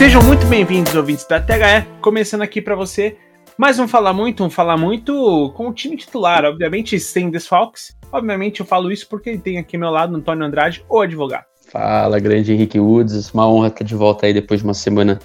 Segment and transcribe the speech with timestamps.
[0.00, 3.18] Sejam muito bem-vindos, ouvintes da THE, começando aqui para você
[3.58, 7.94] mais um Falar Muito, um Falar Muito com o time titular, obviamente sem desfalques.
[8.10, 11.44] Obviamente eu falo isso porque tem aqui ao meu lado Antônio Andrade, o advogado.
[11.70, 15.18] Fala, grande Henrique Woods, uma honra estar de volta aí depois de uma semana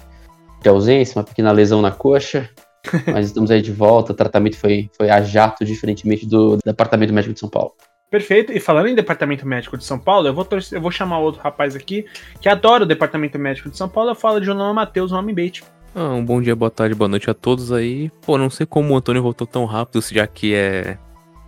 [0.60, 2.50] de ausência, uma pequena lesão na coxa,
[3.10, 7.32] mas estamos aí de volta, o tratamento foi, foi a jato, diferentemente do Departamento Médico
[7.32, 7.72] de São Paulo.
[8.10, 8.52] Perfeito.
[8.52, 11.74] E falando em Departamento Médico de São Paulo, eu vou, eu vou chamar outro rapaz
[11.74, 12.06] aqui
[12.40, 14.10] que adora o Departamento Médico de São Paulo.
[14.10, 15.64] Eu falo de João Matheus, homem bait.
[15.94, 18.10] Ah, um bom dia, boa tarde, boa noite a todos aí.
[18.24, 20.98] Pô, não sei como o Antônio voltou tão rápido, já que é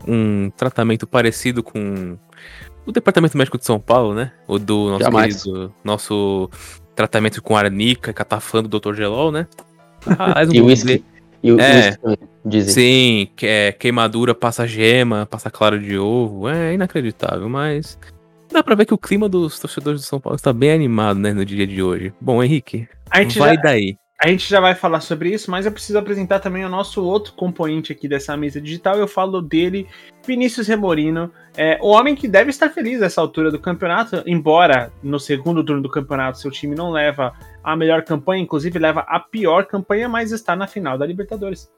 [0.07, 2.16] um tratamento parecido com
[2.87, 4.33] o Departamento Médico de São Paulo, né?
[4.47, 5.43] O do nosso Jamais.
[5.43, 6.51] querido, nosso
[6.97, 8.95] tratamento com arnica, catafã do Dr.
[8.95, 9.47] Gelol, né?
[10.19, 11.05] Ah, e o whisky.
[11.43, 11.88] E o É.
[11.91, 12.75] whisky dizem.
[12.75, 16.48] Sim, que é queimadura, passa gema, passa clara de ovo.
[16.48, 17.98] É inacreditável, mas
[18.51, 21.32] dá pra ver que o clima dos torcedores do São Paulo está bem animado, né,
[21.32, 22.13] no dia de hoje.
[22.21, 23.96] Bom, Henrique, A gente, vai já, daí.
[24.23, 27.35] a gente já vai falar sobre isso, mas eu preciso apresentar também o nosso outro
[27.35, 28.96] componente aqui dessa mesa digital.
[28.96, 29.87] Eu falo dele,
[30.26, 35.21] Vinícius Remorino, é, o homem que deve estar feliz nessa altura do campeonato, embora no
[35.21, 37.32] segundo turno do campeonato seu time não leva
[37.63, 41.69] a melhor campanha, inclusive leva a pior campanha, mas está na final da Libertadores.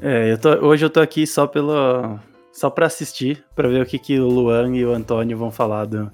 [0.00, 2.18] É, eu tô- hoje eu tô aqui só pelo.
[2.50, 5.84] Só pra assistir, pra ver o que, que o Luan e o Antônio vão falar
[5.84, 6.10] do-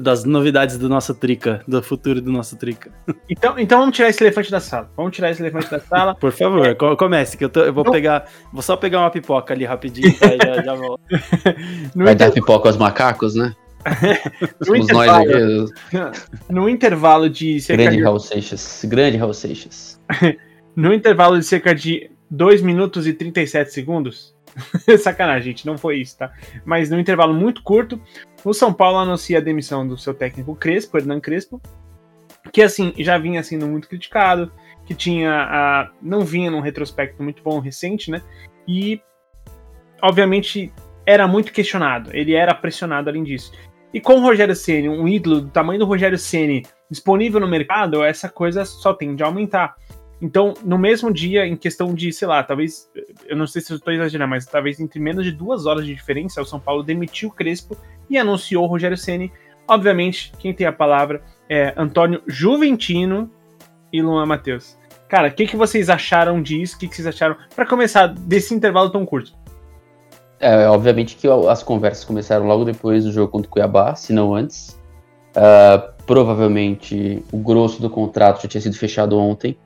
[0.00, 2.90] das novidades do nosso Trica, do futuro do nosso Trica.
[3.30, 4.90] Então, então vamos tirar esse elefante da sala.
[4.96, 6.16] Vamos tirar esse elefante da sala.
[6.16, 7.92] Por favor, co- comece, que eu, tô- eu vou Não.
[7.92, 8.24] pegar.
[8.52, 11.00] Vou só pegar uma pipoca ali rapidinho, já, já volto.
[11.94, 13.54] Vai dar pipoca aos macacos, né?
[14.66, 15.72] no intervalo, aqui,
[16.50, 18.82] no intervalo de cerca grande de Raul Seixas.
[18.84, 20.00] Grande Raul Seixas.
[20.74, 24.36] No intervalo de cerca de 2 minutos e 37 segundos.
[24.98, 26.32] Sacanagem, gente, não foi isso, tá?
[26.64, 28.00] Mas no intervalo muito curto,
[28.44, 31.60] o São Paulo anuncia a demissão do seu técnico Crespo, Hernan Crespo,
[32.52, 34.52] que assim, já vinha sendo muito criticado,
[34.86, 38.22] que tinha a, não vinha num retrospecto muito bom recente, né?
[38.66, 39.00] E
[40.02, 40.72] obviamente
[41.04, 43.52] era muito questionado, ele era pressionado além disso.
[43.92, 48.02] E com o Rogério Ceni, um ídolo do tamanho do Rogério Ceni disponível no mercado,
[48.04, 49.76] essa coisa só tende a aumentar.
[50.20, 52.90] Então, no mesmo dia, em questão de, sei lá, talvez,
[53.26, 55.94] eu não sei se eu estou exagerando, mas talvez entre menos de duas horas de
[55.94, 57.76] diferença, o São Paulo demitiu o Crespo
[58.10, 59.32] e anunciou o Rogério Ceni.
[59.66, 63.30] Obviamente, quem tem a palavra é Antônio Juventino
[63.92, 64.76] e Luan Matheus.
[65.08, 66.76] Cara, o que, que vocês acharam disso?
[66.76, 67.36] O que, que vocês acharam?
[67.54, 69.32] Para começar, desse intervalo tão curto.
[70.40, 74.34] É, obviamente que as conversas começaram logo depois do jogo contra o Cuiabá, se não
[74.34, 74.78] antes.
[75.34, 79.56] Ah, provavelmente o grosso do contrato já tinha sido fechado ontem.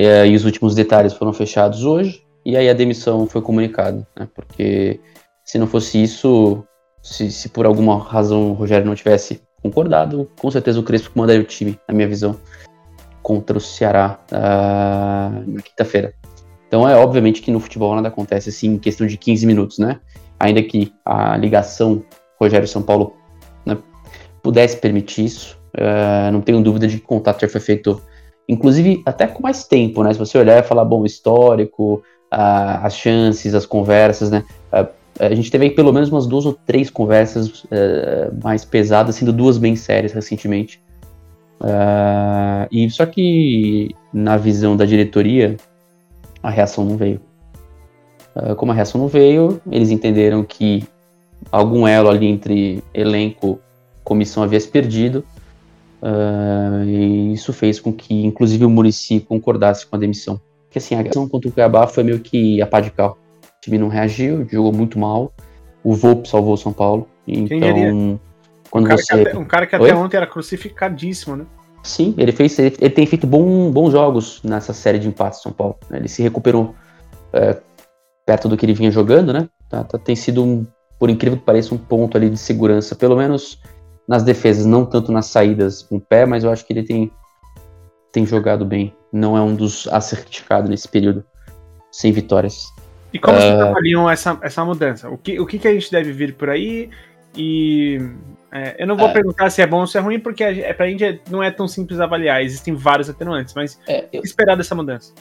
[0.00, 2.22] É, e os últimos detalhes foram fechados hoje.
[2.46, 4.06] E aí a demissão foi comunicada.
[4.16, 5.00] Né, porque
[5.44, 6.64] se não fosse isso,
[7.02, 11.42] se, se por alguma razão o Rogério não tivesse concordado, com certeza o Crespo mandaria
[11.42, 12.36] o time, na minha visão,
[13.20, 16.14] contra o Ceará ah, na quinta-feira.
[16.68, 19.98] Então é obviamente que no futebol nada acontece assim em questão de 15 minutos, né?
[20.38, 22.04] Ainda que a ligação
[22.40, 23.16] Rogério-São Paulo
[23.66, 23.76] né,
[24.44, 28.00] pudesse permitir isso, eh, não tenho dúvida de que o contato já foi feito,
[28.48, 30.12] inclusive até com mais tempo, né?
[30.12, 34.44] Se você olhar e falar, bom, histórico, as chances, as conversas, né?
[34.72, 39.32] A gente teve aí pelo menos umas duas ou três conversas eh, mais pesadas, sendo
[39.32, 40.80] duas bem sérias recentemente.
[41.60, 45.56] Ah, e só que na visão da diretoria,
[46.40, 47.20] a reação não veio.
[48.34, 50.84] Ah, como a reação não veio, eles entenderam que
[51.50, 53.58] algum elo ali entre elenco
[54.04, 55.24] comissão havia se perdido.
[56.02, 60.40] Ah, e isso fez com que, inclusive, o Murici concordasse com a demissão.
[60.64, 63.18] Porque assim, a reação contra o Cuiabá foi meio que a pá de cal.
[63.42, 65.32] O time não reagiu, jogou muito mal.
[65.82, 67.08] O Volpe salvou o São Paulo.
[67.26, 67.94] Então, diria?
[67.94, 68.18] Um
[68.70, 69.14] quando cara, você.
[69.14, 69.90] que até, um cara que Oi?
[69.90, 71.46] até ontem era crucificadíssimo, né?
[71.82, 75.52] Sim, ele fez, ele, ele tem feito bom, bons jogos nessa série de empates São
[75.52, 75.76] Paulo.
[75.88, 75.98] né?
[75.98, 76.74] Ele se recuperou
[77.32, 77.56] é,
[78.26, 79.48] perto do que ele vinha jogando, né?
[79.70, 80.66] Tá- tá- tem sido um,
[80.98, 83.58] por incrível que pareça, um ponto ali de segurança, pelo menos
[84.08, 87.10] nas defesas, não tanto nas saídas com o pé, mas eu acho que ele tem,
[88.10, 88.94] tem jogado bem.
[89.12, 91.22] Não é um dos a ser criticado nesse período
[91.92, 92.64] sem vitórias.
[93.12, 93.68] E como vocês Ah.
[93.70, 95.08] avaliam essa, essa mudança?
[95.10, 96.90] O que, o que, que a gente deve vir por aí?
[97.36, 97.98] E
[98.50, 99.12] é, eu não vou É.
[99.12, 101.42] perguntar se é bom ou se é ruim, porque a, é, pra gente é- não
[101.42, 102.42] é tão simples avaliar.
[102.42, 105.12] Existem vários atenuantes, mas É, o que esperar dessa mudança?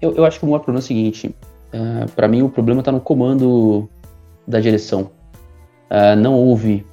[0.00, 1.34] Eu, eu acho que o maior problema é o seguinte:
[1.74, 3.88] uh, para mim, o problema está no comando
[4.46, 5.10] da direção.
[5.90, 6.86] Ah, não houve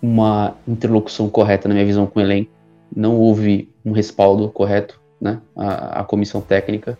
[0.00, 2.50] uma interlocução correta, na minha visão, com o elenco.
[2.94, 6.96] Não houve um respaldo correto né, à, comissão técnica,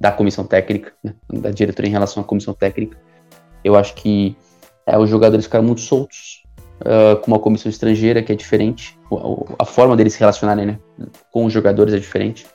[0.00, 2.96] da comissão técnica, né, da diretoria em relação à comissão técnica.
[3.62, 4.36] Eu acho que
[4.86, 6.42] é, os jogadores ficaram muito soltos.
[6.80, 10.78] uh, com uma comissão estrangeira que é diferente, a, a forma deles se relacionarem né,
[11.32, 12.46] com os jogadores é diferente.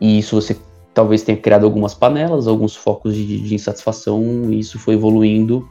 [0.00, 0.56] E isso você
[0.92, 5.68] talvez tenha criado algumas panelas, alguns focos de, de insatisfação, e isso foi evoluindo.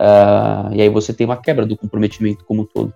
[0.00, 2.92] Uh, e aí você tem uma quebra do comprometimento como um todo.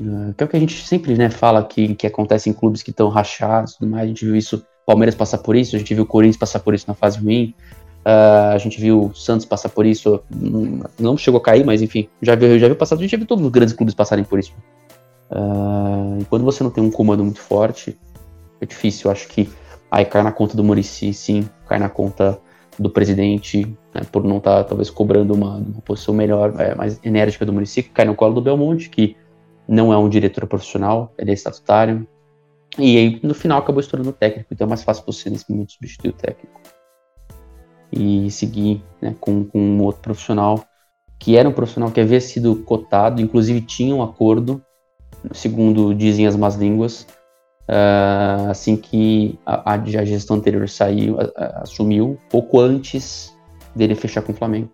[0.00, 2.82] Uh, que é o que a gente sempre né, fala que, que acontece em clubes
[2.82, 4.04] que estão rachados tudo mais.
[4.04, 6.74] A gente viu isso, Palmeiras passar por isso, a gente viu o Corinthians passar por
[6.74, 7.54] isso na fase ruim.
[8.04, 10.22] Uh, a gente viu o Santos passar por isso,
[10.98, 13.26] não chegou a cair, mas enfim, já viu, já viu passar, a gente já viu
[13.26, 14.52] todos os grandes clubes passarem por isso.
[15.30, 17.98] Uh, e quando você não tem um comando muito forte,
[18.60, 19.08] é difícil.
[19.08, 19.48] Eu acho que
[19.90, 22.38] aí cai na conta do Murici, sim, cai na conta
[22.78, 27.00] do presidente, né, por não estar tá, talvez cobrando uma, uma posição melhor, é, mais
[27.04, 29.16] enérgica do Murici, cai no colo do Belmonte, que
[29.68, 32.06] não é um diretor profissional, ele é estatutário.
[32.78, 35.72] E aí, no final, acabou estourando o técnico, então é mais fácil você, nesse momento,
[35.72, 36.60] substituir o técnico
[37.92, 40.64] e seguir né, com, com um outro profissional
[41.18, 44.62] que era um profissional que havia sido cotado, inclusive tinha um acordo,
[45.32, 47.06] segundo dizem as más línguas,
[47.68, 53.33] uh, assim que a, a, gestão anterior saiu, a, a, assumiu, pouco antes
[53.74, 54.70] dele fechar com o Flamengo.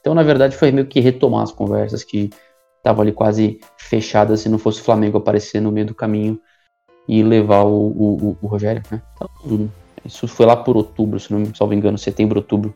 [0.00, 2.30] Então, na verdade, foi meio que retomar as conversas que
[2.76, 6.38] estavam ali quase fechadas se não fosse o Flamengo aparecer no meio do caminho
[7.08, 8.82] e levar o, o, o Rogério.
[8.90, 9.00] Né?
[9.14, 9.70] Então,
[10.04, 12.74] isso foi lá por outubro, se não me engano, setembro, outubro.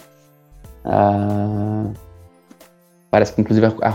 [0.85, 1.91] Ah,
[3.11, 3.89] parece que inclusive a, a,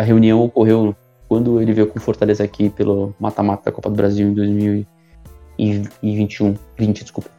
[0.00, 0.94] a, reunião ocorreu
[1.28, 6.54] quando ele veio com Fortaleza aqui pelo mata-mata da Copa do Brasil em 2021.
[6.76, 7.30] 20, desculpa.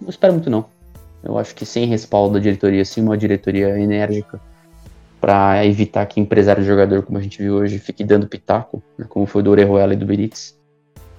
[0.00, 0.66] Não espero muito não.
[1.24, 4.40] Eu acho que sem respaldo da diretoria, sim, uma diretoria enérgica
[5.20, 9.06] para evitar que empresário e jogador, como a gente viu hoje, fique dando pitaco, né,
[9.08, 10.58] como foi do Orejuela e do Benítez,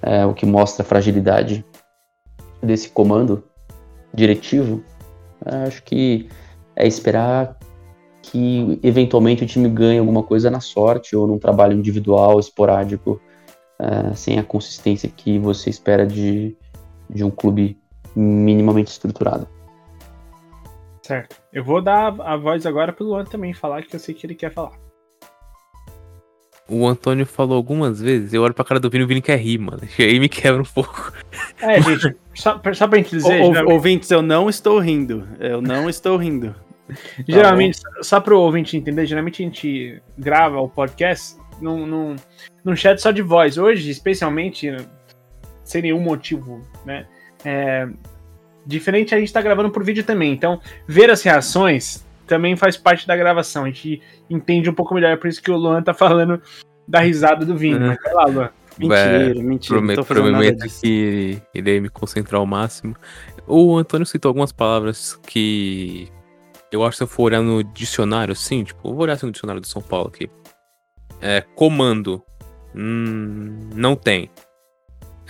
[0.00, 1.64] é, o que mostra a fragilidade
[2.62, 3.42] desse comando
[4.14, 4.82] diretivo,
[5.44, 6.28] acho que
[6.76, 7.56] é esperar
[8.22, 13.20] que eventualmente o time ganhe alguma coisa na sorte ou num trabalho individual, esporádico,
[13.80, 16.56] uh, sem a consistência que você espera de,
[17.08, 17.78] de um clube
[18.14, 19.46] minimamente estruturado.
[21.06, 21.36] Certo.
[21.52, 24.34] Eu vou dar a voz agora pro Luan também falar, que eu sei que ele
[24.34, 24.72] quer falar.
[26.68, 29.38] O Antônio falou algumas vezes, eu olho pra cara do Vini e o Vini quer
[29.38, 29.82] rir, mano.
[29.96, 31.12] E aí me quebra um pouco.
[31.60, 33.40] É, gente, só, só pra gente dizer.
[33.40, 33.72] O, geralmente...
[33.72, 35.28] Ouvintes, eu não estou rindo.
[35.38, 36.52] Eu não estou rindo.
[37.28, 42.16] Geralmente, tá só pro ouvinte entender, geralmente a gente grava o podcast num, num,
[42.64, 43.58] num chat só de voz.
[43.58, 44.76] Hoje, especialmente,
[45.62, 47.06] sem nenhum motivo, né?
[47.44, 47.88] É,
[48.66, 50.32] diferente a gente tá gravando por vídeo também.
[50.32, 53.64] Então, ver as reações também faz parte da gravação.
[53.64, 55.12] A gente entende um pouco melhor.
[55.12, 56.42] É por isso que o Luan tá falando
[56.86, 57.78] da risada do Vini.
[57.78, 57.86] Uhum.
[57.86, 58.50] Mas vai lá, Luan.
[58.78, 59.78] Mentira, é, mentira.
[59.78, 62.94] Prometo, prometo que irei me concentrar ao máximo.
[63.46, 66.08] O Antônio citou algumas palavras que
[66.70, 69.26] eu acho que se eu for olhar no dicionário, sim, tipo, eu vou olhar assim
[69.26, 70.28] no dicionário do São Paulo aqui.
[71.22, 72.22] É, comando.
[72.74, 74.30] Hum, não tem.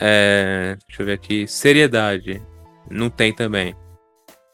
[0.01, 1.47] É, deixa eu ver aqui.
[1.47, 2.43] Seriedade.
[2.91, 3.75] Não tem também.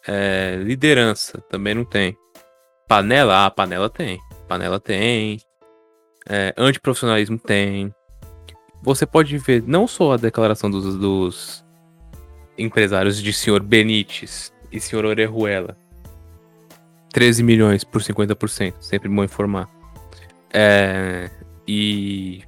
[0.06, 1.40] É, liderança.
[1.50, 2.16] Também não tem.
[2.88, 4.20] Panela, ah, panela tem.
[4.48, 5.40] Panela tem.
[6.28, 7.94] É, antiprofissionalismo tem.
[8.82, 11.64] Você pode ver não só a declaração dos, dos
[12.58, 15.76] empresários de senhor Benítez e senhor Orejuela.
[17.12, 19.68] 13 milhões por 50%, sempre bom informar.
[20.52, 21.30] É,
[21.66, 22.42] e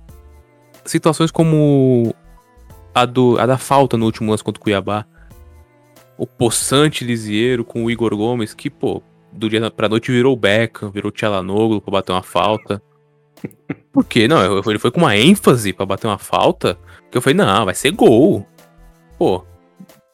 [0.85, 2.15] situações como
[2.95, 5.07] a, do, a da falta no último lance contra o Cuiabá.
[6.17, 9.03] O poçante Lisieiro com o Igor Gomes, que, pô,
[9.33, 12.83] do dia pra noite virou o Beckham, virou o Tchalanoglu pra bater uma falta.
[13.93, 14.29] Por quê?
[14.29, 16.79] Não, ele foi com uma ênfase pra bater uma falta,
[17.11, 18.47] que eu falei, não, vai ser gol.
[19.19, 19.45] Pô,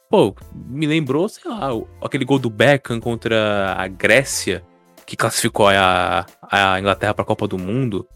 [0.09, 0.35] pô,
[0.67, 1.69] me lembrou, sei lá,
[2.01, 4.63] aquele gol do Beckham contra a Grécia,
[5.05, 8.07] que classificou a, a Inglaterra pra Copa do Mundo,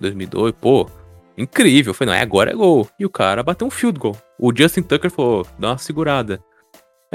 [0.00, 0.88] 2002, pô,
[1.36, 1.94] incrível.
[1.94, 2.88] Falei, não, é agora é gol.
[2.98, 4.16] E o cara bateu um field goal.
[4.38, 6.42] O Justin Tucker falou, dá uma segurada.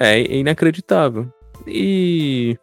[0.01, 1.31] É, é inacreditável.
[1.67, 2.57] E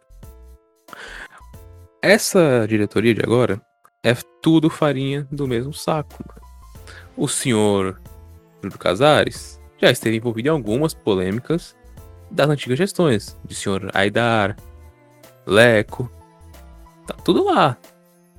[2.01, 3.61] essa diretoria de agora
[4.03, 6.23] é tudo farinha do mesmo saco.
[7.15, 8.01] O senhor
[8.61, 11.75] Júlio Casares já esteve envolvido em algumas polêmicas
[12.31, 14.57] das antigas gestões, de senhor Aidar,
[15.45, 16.11] Leco.
[17.05, 17.77] Tá tudo lá.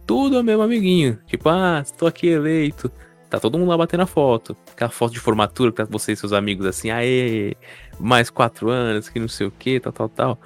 [0.07, 1.21] Tudo é meu amiguinho.
[1.27, 2.91] Tipo, ah, estou aqui eleito.
[3.31, 4.57] Tá todo mundo lá batendo a foto.
[4.73, 7.55] Aquela foto de formatura que tá você e seus amigos assim, aê,
[8.01, 10.41] mais quatro anos, que não sei o que, tal, tal, tal.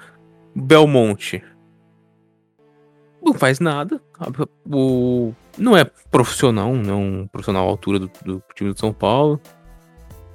[0.55, 1.41] Belmonte
[3.23, 4.01] não faz nada.
[4.69, 8.93] O, não é profissional, não é um profissional à altura do, do time de São
[8.93, 9.39] Paulo.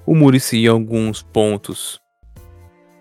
[0.07, 2.01] O Murici, em alguns pontos,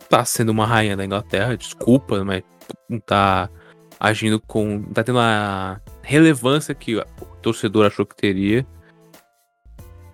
[0.10, 2.44] tá sendo uma rainha da Inglaterra, desculpa, mas
[2.90, 3.50] não tá
[3.98, 4.84] agindo com.
[4.94, 7.02] tá tendo a relevância que
[7.42, 8.68] torcedor achou que teria.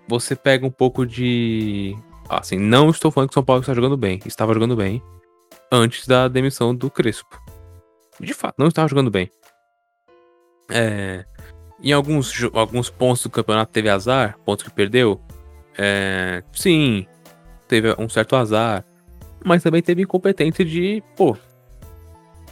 [0.07, 1.95] Você pega um pouco de.
[2.29, 4.19] Assim, não estou falando que o São Paulo está jogando bem.
[4.25, 5.01] Estava jogando bem
[5.71, 7.41] antes da demissão do Crespo.
[8.19, 9.29] De fato, não estava jogando bem.
[10.71, 11.25] É,
[11.81, 15.19] em alguns, alguns pontos do campeonato teve azar, pontos que perdeu.
[15.77, 17.05] É, sim,
[17.67, 18.85] teve um certo azar.
[19.43, 21.35] Mas também teve incompetência de, pô,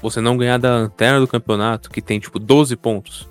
[0.01, 3.29] você não ganhar da lanterna do campeonato, que tem tipo 12 pontos.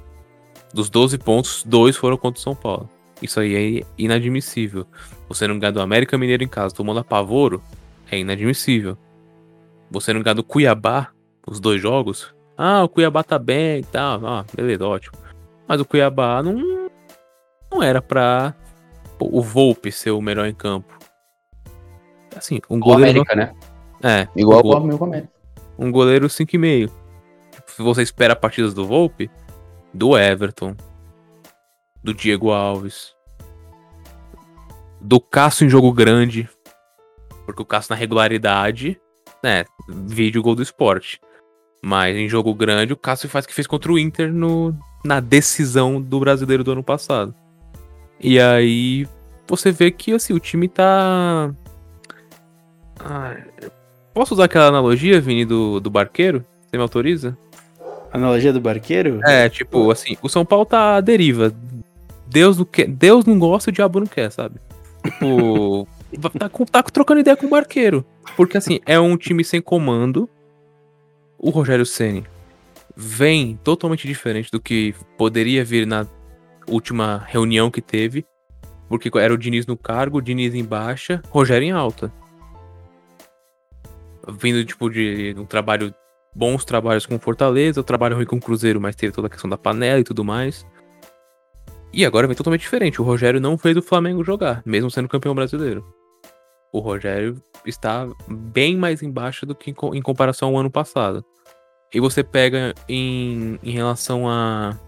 [0.72, 2.88] Dos 12 pontos, dois foram contra o São Paulo.
[3.22, 4.86] Isso aí é inadmissível.
[5.28, 7.62] Você não ganhar do América Mineiro em casa tomando apavoro,
[8.10, 8.96] é inadmissível.
[9.90, 11.10] Você não ganhar do Cuiabá,
[11.46, 12.34] os dois jogos.
[12.56, 14.26] Ah, o Cuiabá tá bem e tal.
[14.26, 15.16] Ah, beleza, ótimo.
[15.66, 16.88] Mas o Cuiabá não,
[17.70, 18.54] não era pra
[19.18, 20.98] o Volpe ser o melhor em campo.
[22.34, 23.22] Assim, um goleiro.
[23.22, 23.54] América, né?
[24.02, 24.28] É.
[24.36, 25.32] Igual o meu América.
[25.78, 26.90] Um goleiro 5,5.
[27.66, 29.30] Se você espera partidas do Volpe,
[29.92, 30.74] do Everton,
[32.02, 33.14] do Diego Alves,
[35.00, 36.48] do Cássio em jogo grande,
[37.46, 39.00] porque o Cássio na regularidade,
[39.42, 41.20] né, vídeo gol do esporte.
[41.82, 45.18] Mas em jogo grande, o Cássio faz o que fez contra o Inter no, na
[45.18, 47.34] decisão do brasileiro do ano passado.
[48.20, 49.08] E aí
[49.48, 51.50] você vê que assim, o time tá.
[52.98, 53.36] Ah,
[54.12, 56.44] posso usar aquela analogia, Vini, do, do barqueiro?
[56.66, 57.36] Você me autoriza?
[58.12, 59.20] Analogia do barqueiro?
[59.24, 61.52] É, tipo, assim, o São Paulo tá à deriva.
[62.30, 64.60] Deus não, quer, Deus não gosta, o diabo não quer, sabe?
[65.04, 65.86] Tipo,
[66.38, 68.04] tá, tá trocando ideia com o barqueiro.
[68.36, 70.30] Porque, assim, é um time sem comando.
[71.36, 72.24] O Rogério Ceni
[72.96, 76.06] vem totalmente diferente do que poderia vir na
[76.68, 78.24] última reunião que teve.
[78.88, 82.12] Porque era o Diniz no cargo, o Diniz em baixa, Rogério em alta.
[84.28, 85.92] Vindo, tipo, de um trabalho
[86.34, 89.50] bons trabalhos com Fortaleza, o trabalho ruim com o Cruzeiro, mas teve toda a questão
[89.50, 90.64] da panela e tudo mais.
[91.92, 93.00] E agora vem totalmente diferente.
[93.00, 95.84] O Rogério não fez o Flamengo jogar, mesmo sendo campeão brasileiro.
[96.72, 101.24] O Rogério está bem mais embaixo do que em comparação ao ano passado.
[101.92, 104.78] E você pega em, em relação a,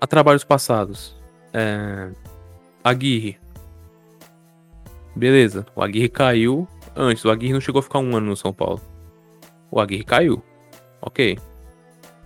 [0.00, 1.14] a trabalhos passados.
[1.52, 2.10] É,
[2.82, 3.38] Aguirre.
[5.14, 6.66] Beleza, o Aguirre caiu
[6.96, 7.22] antes.
[7.26, 8.80] O Aguirre não chegou a ficar um ano no São Paulo.
[9.70, 10.42] O Aguirre caiu.
[11.02, 11.38] Ok.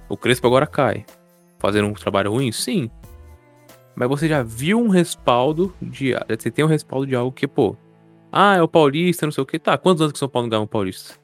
[0.09, 1.04] O Crespo agora cai.
[1.59, 2.52] Fazendo um trabalho ruim?
[2.52, 2.88] Sim.
[3.97, 6.12] Mas você já viu um respaldo de.
[6.29, 7.75] Você tem um respaldo de algo que, pô.
[8.31, 9.59] Ah, é o Paulista, não sei o que.
[9.59, 11.15] Tá, quantos anos que o São Paulo não ganha um Paulista?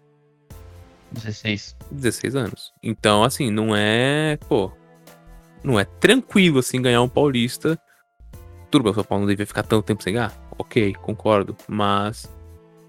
[1.12, 1.76] 16.
[1.90, 2.72] 16 anos.
[2.82, 4.38] Então, assim, não é.
[4.48, 4.72] Pô.
[5.62, 7.78] Não é tranquilo, assim, ganhar um Paulista.
[8.70, 10.32] Tudo bem, o São Paulo não devia ficar tanto tempo sem ganhar?
[10.58, 11.54] Ok, concordo.
[11.68, 12.26] Mas.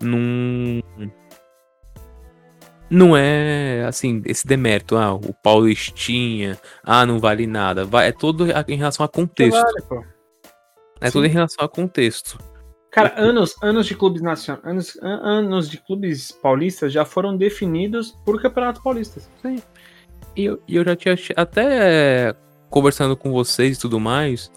[0.01, 0.81] Não
[2.93, 7.83] não é assim, esse demérito, ah, o Paulistinha, ah, não vale nada.
[7.83, 9.65] Vai, é tudo em relação a contexto.
[11.01, 11.11] É Sim.
[11.11, 12.37] tudo em relação a contexto.
[12.91, 18.39] Cara, anos, anos de clubes nacionais, anos, anos de clubes paulistas já foram definidos por
[18.39, 19.19] Campeonato Paulista.
[19.41, 19.59] Sim.
[20.35, 22.35] E eu, eu já tinha até
[22.69, 24.51] conversando com vocês e tudo mais,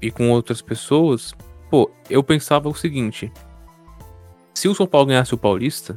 [0.00, 1.34] e com outras pessoas,
[1.68, 3.32] pô, eu pensava o seguinte:
[4.54, 5.94] se o São Paulo ganhasse o Paulista,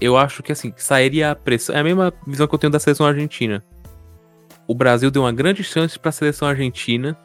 [0.00, 1.74] eu acho que assim, sairia a pressão.
[1.74, 3.62] É a mesma visão que eu tenho da seleção argentina.
[4.66, 7.18] O Brasil deu uma grande chance para a seleção argentina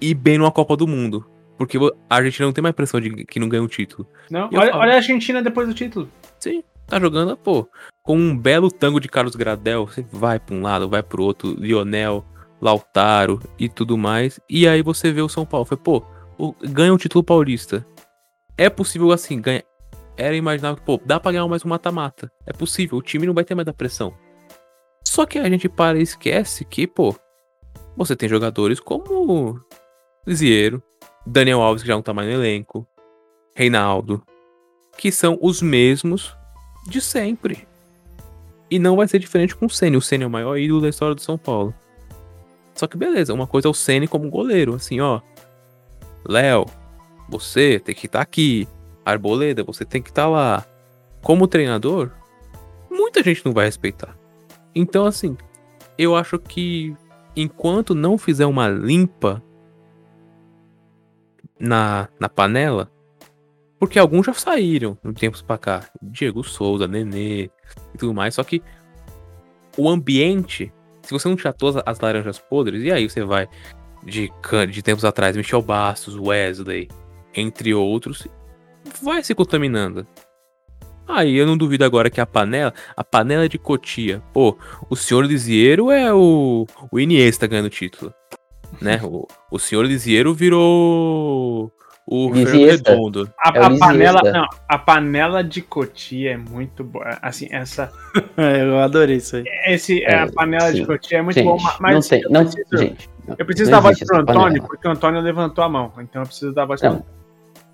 [0.00, 1.24] ir bem numa Copa do Mundo.
[1.56, 4.08] Porque a Argentina não tem mais pressão de que não ganha o um título.
[4.28, 6.08] Não, olha, olha, a Argentina depois do título.
[6.40, 7.68] Sim, tá jogando, pô,
[8.02, 9.86] com um belo tango de Carlos Gradel.
[9.86, 12.24] Você vai pra um lado, vai pro outro, Lionel,
[12.60, 14.40] Lautaro e tudo mais.
[14.50, 15.64] E aí você vê o São Paulo.
[15.64, 16.04] Foi, pô,
[16.62, 17.86] ganha o título paulista.
[18.58, 19.62] É possível assim, ganhar
[20.16, 22.30] era imaginável que, pô, dá pra ganhar mais um mata-mata.
[22.46, 24.14] É possível, o time não vai ter mais da pressão.
[25.04, 27.14] Só que a gente para e esquece que, pô,
[27.96, 29.60] você tem jogadores como
[30.26, 30.82] Lisieiro,
[31.26, 32.86] Daniel Alves, que já não tá mais no elenco,
[33.54, 34.22] Reinaldo,
[34.96, 36.36] que são os mesmos
[36.88, 37.66] de sempre.
[38.70, 39.98] E não vai ser diferente com o Senna.
[39.98, 41.74] O Senna é o maior ídolo da história do São Paulo.
[42.74, 45.20] Só que beleza, uma coisa é o Senna como goleiro, assim, ó.
[46.24, 46.64] Léo,
[47.28, 48.66] você tem que estar tá aqui.
[49.04, 50.66] Arboleda, você tem que estar tá lá.
[51.22, 52.10] Como treinador,
[52.90, 54.16] muita gente não vai respeitar.
[54.74, 55.36] Então, assim,
[55.96, 56.96] eu acho que
[57.36, 59.42] enquanto não fizer uma limpa
[61.58, 62.90] na, na panela,
[63.78, 65.88] porque alguns já saíram no tempos pra cá.
[66.00, 67.50] Diego Souza, Nenê
[67.94, 68.34] e tudo mais.
[68.34, 68.62] Só que
[69.76, 73.48] o ambiente, se você não tirar todas as laranjas podres, e aí você vai
[74.04, 74.30] de,
[74.70, 76.88] de tempos atrás, Michel Bastos, Wesley,
[77.34, 78.26] entre outros,
[79.02, 80.06] vai se contaminando.
[81.06, 84.56] Aí eu não duvido agora que a panela, a panela de Cotia, pô,
[84.88, 88.14] o senhor Lisieiro é o, o Iniesta ganhando título,
[88.80, 89.00] né?
[89.02, 91.72] O, o senhor Lisieiro virou
[92.06, 93.32] o Fernando Redondo.
[93.38, 97.18] A, é a panela, não, a panela de Cotia é muito boa.
[97.20, 97.90] Assim, essa.
[98.36, 99.44] É, eu adorei isso aí.
[99.66, 100.74] Esse, é, a panela sim.
[100.74, 101.94] de Cotia é muito gente, boa, mas.
[101.94, 103.10] Não tem, não, preciso, gente.
[103.26, 104.66] Não, eu preciso dar voz pro Antônio, panela.
[104.66, 105.92] porque o Antônio levantou a mão.
[105.98, 107.21] Então eu preciso dar voz pro Antônio.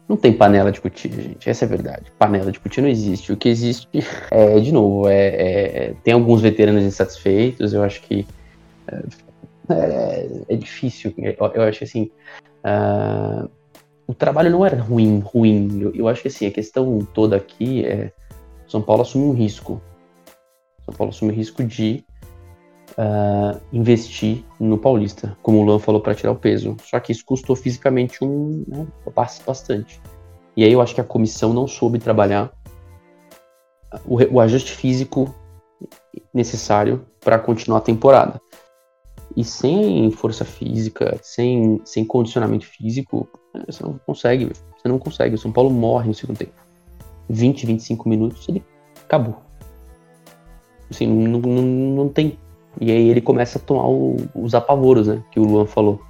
[0.09, 1.51] Não tem panela de cutia, gente.
[1.51, 2.11] Essa é a verdade.
[2.19, 3.31] Panela de cutia não existe.
[3.31, 3.87] O que existe
[4.31, 7.75] é, de novo, é, é tem alguns veteranos insatisfeitos.
[7.75, 8.27] Eu acho que
[8.91, 9.03] é,
[9.75, 11.13] é, é difícil.
[11.19, 12.11] Eu, eu, acho assim.
[12.65, 13.51] Uh,
[14.07, 15.83] o trabalho não era ruim, ruim.
[15.83, 18.11] Eu, eu, acho que assim, a questão toda aqui é.
[18.67, 19.81] São Paulo assume um risco.
[20.87, 22.03] São Paulo assume o risco de
[22.99, 26.77] uh, investir no Paulista, como o Luan falou, para tirar o peso.
[26.83, 28.87] Só que isso custou fisicamente um né,
[29.47, 30.01] bastante.
[30.57, 32.53] E aí eu acho que a comissão não soube trabalhar
[34.05, 35.33] o, o ajuste físico
[36.35, 38.41] necessário para continuar a temporada.
[39.37, 43.29] E sem força física, sem, sem condicionamento físico,
[43.67, 44.47] você não consegue.
[44.77, 45.37] Você não consegue.
[45.37, 46.55] O São Paulo morre no segundo tempo.
[47.29, 48.65] 20, 25 minutos, ele
[49.05, 49.37] acabou.
[50.91, 52.39] Assim, não, não, não tem
[52.81, 55.23] e aí ele começa a tomar o, os apavoros, né?
[55.31, 56.01] Que o Luan falou.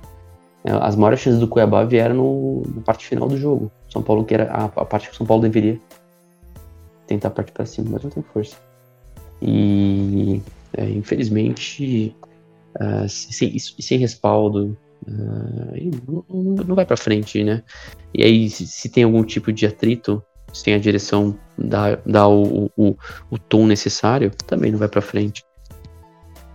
[0.64, 3.70] É, as maiores chances do Cuiabá vieram no, na parte final do jogo.
[3.88, 5.80] São Paulo que era a, a parte que o São Paulo deveria
[7.06, 8.56] tentar partir para cima, mas não tem força.
[9.40, 10.42] E
[10.76, 12.14] é, infelizmente,
[12.76, 17.62] uh, sem, sem respaldo, uh, não, não, vai para frente, né?
[18.12, 20.22] E aí, se, se, tem algum tipo de atrito,
[20.52, 22.96] sem a direção dar, dar o, o,
[23.30, 25.42] o tom necessário, também não vai para frente.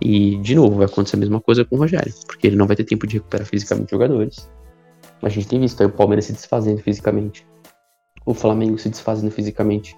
[0.00, 2.76] E, de novo, vai acontecer a mesma coisa com o Rogério, porque ele não vai
[2.76, 4.50] ter tempo de recuperar fisicamente jogadores.
[5.22, 7.46] A gente tem visto aí o Palmeiras se desfazendo fisicamente,
[8.26, 9.96] o Flamengo se desfazendo fisicamente,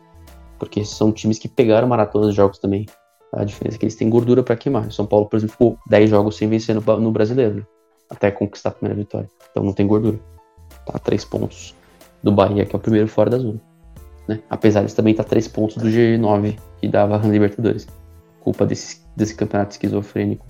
[0.59, 2.87] porque são times que pegaram maratonas de jogos também.
[3.33, 4.87] A diferença é que eles têm gordura para queimar.
[4.87, 7.67] O São Paulo, por exemplo, ficou 10 jogos sem vencer no, no brasileiro, né?
[8.09, 9.29] até conquistar a primeira vitória.
[9.51, 10.19] Então não tem gordura.
[10.87, 11.75] Tá a 3 pontos
[12.23, 13.61] do Bahia, que é o primeiro fora da zona.
[14.29, 14.41] Né?
[14.49, 17.87] Apesar de também tá 3 pontos do G9, que dava a Libertadores
[18.47, 20.45] culpa desse, desse campeonato esquizofrênico,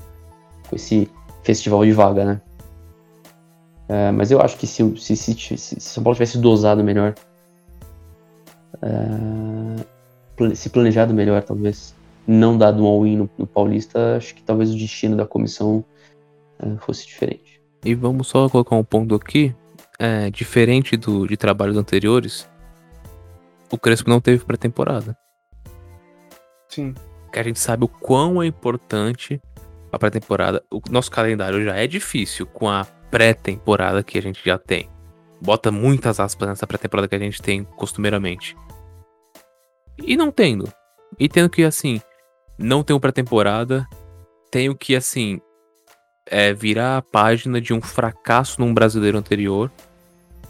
[0.68, 1.08] com esse
[1.42, 2.40] festival de vaga, né?
[3.88, 7.14] É, mas eu acho que se, se, se, se São Paulo tivesse dosado melhor,
[8.82, 11.94] é, se planejado melhor, talvez,
[12.26, 15.84] não dado um all-in no, no, Paulista, acho que talvez o destino da comissão
[16.58, 17.62] é, fosse diferente.
[17.84, 19.54] E vamos só colocar um ponto aqui,
[20.00, 22.48] é, diferente do, de trabalhos anteriores,
[23.70, 25.16] o Crespo não teve pré-temporada.
[26.68, 26.92] Sim
[27.36, 29.38] que a gente sabe o quão é importante
[29.92, 30.64] a pré-temporada.
[30.70, 34.88] O nosso calendário já é difícil com a pré-temporada que a gente já tem.
[35.42, 38.56] Bota muitas aspas nessa pré-temporada que a gente tem costumeiramente.
[39.98, 40.72] E não tendo.
[41.18, 42.00] E tendo que, assim,
[42.56, 43.86] não uma pré-temporada,
[44.50, 45.38] tenho que, assim,
[46.24, 49.70] é, virar a página de um fracasso num brasileiro anterior.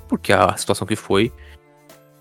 [0.09, 1.33] Porque a situação que foi,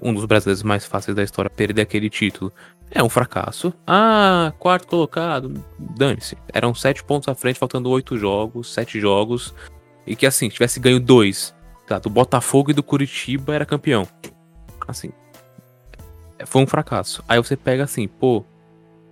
[0.01, 2.51] um dos brasileiros mais fáceis da história perder aquele título
[2.91, 3.73] é um fracasso.
[3.85, 6.37] Ah, quarto colocado, dane-se.
[6.53, 9.53] Eram sete pontos à frente, faltando oito jogos, sete jogos.
[10.07, 11.53] E que assim, tivesse ganho dois,
[11.87, 11.99] tá?
[11.99, 14.07] Do Botafogo e do Curitiba era campeão.
[14.87, 15.11] Assim,
[16.45, 17.23] foi um fracasso.
[17.27, 18.45] Aí você pega assim, pô,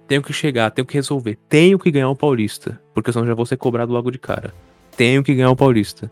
[0.07, 3.45] tenho que chegar, tenho que resolver, tenho que ganhar o Paulista, porque senão já vou
[3.45, 4.53] ser cobrado logo de cara.
[4.95, 6.11] Tenho que ganhar o Paulista.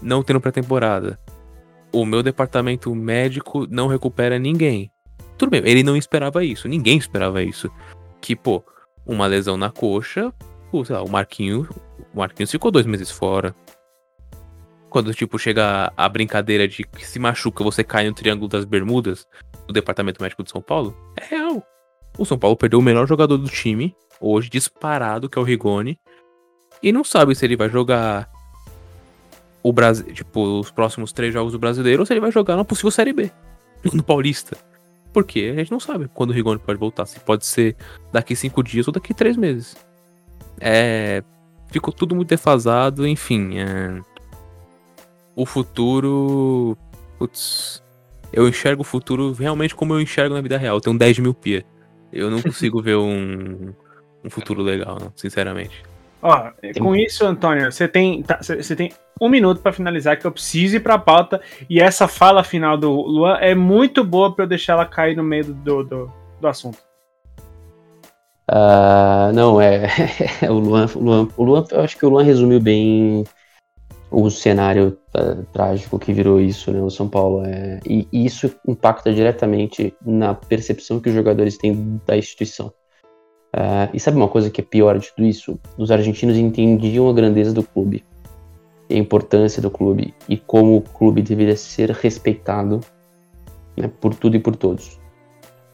[0.00, 1.18] Não tendo pré-temporada.
[1.92, 4.90] O meu departamento médico não recupera ninguém.
[5.36, 7.70] Tudo bem, ele não esperava isso, ninguém esperava isso.
[8.20, 8.62] Que, pô,
[9.04, 10.32] uma lesão na coxa,
[10.70, 13.54] pô, sei lá, o Marquinhos, o Marquinhos ficou dois meses fora.
[14.88, 19.26] Quando, tipo, chega a brincadeira de que se machuca, você cai no Triângulo das Bermudas,
[19.66, 21.62] do Departamento Médico de São Paulo, é real.
[22.18, 25.98] O São Paulo perdeu o melhor jogador do time, hoje disparado, que é o Rigoni,
[26.82, 28.28] e não sabe se ele vai jogar
[29.62, 32.64] o Brasil, tipo, os próximos três jogos do Brasileiro ou se ele vai jogar na
[32.64, 33.30] possível Série B,
[33.92, 34.56] no Paulista.
[35.12, 37.06] Porque a gente não sabe quando o Rigoni pode voltar.
[37.06, 37.76] Se pode ser
[38.10, 39.76] daqui cinco dias ou daqui três meses.
[40.60, 41.22] É.
[41.70, 43.58] Ficou tudo muito defasado, enfim.
[43.58, 44.00] É...
[45.36, 46.76] O futuro.
[47.18, 47.82] Putz.
[48.32, 50.76] Eu enxergo o futuro realmente como eu enxergo na vida real.
[50.76, 51.64] Eu tenho 10 mil pia.
[52.10, 53.74] Eu não consigo ver um,
[54.24, 55.82] um futuro legal, não, sinceramente.
[56.22, 60.30] Ó, com isso, Antônio, você tem, tá, você tem um minuto para finalizar, que eu
[60.30, 61.40] preciso ir para a pauta.
[61.68, 65.24] E essa fala final do Luan é muito boa para eu deixar ela cair no
[65.24, 66.78] meio do, do, do assunto.
[68.48, 69.88] Uh, não, é.
[70.48, 73.24] o, Luan, o, Luan, o Luan, eu acho que o Luan resumiu bem
[74.08, 77.44] o cenário uh, trágico que virou isso, né, o São Paulo.
[77.44, 82.72] É, e, e isso impacta diretamente na percepção que os jogadores têm da instituição.
[83.54, 85.60] Uh, e sabe uma coisa que é pior de tudo isso?
[85.76, 88.02] Os argentinos entendiam a grandeza do clube,
[88.90, 92.80] a importância do clube e como o clube deveria ser respeitado
[93.76, 94.98] né, por tudo e por todos.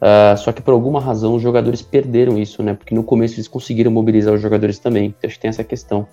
[0.01, 2.73] Uh, só que por alguma razão os jogadores perderam isso, né?
[2.73, 5.07] Porque no começo eles conseguiram mobilizar os jogadores também.
[5.07, 6.05] Então, acho que tem essa questão.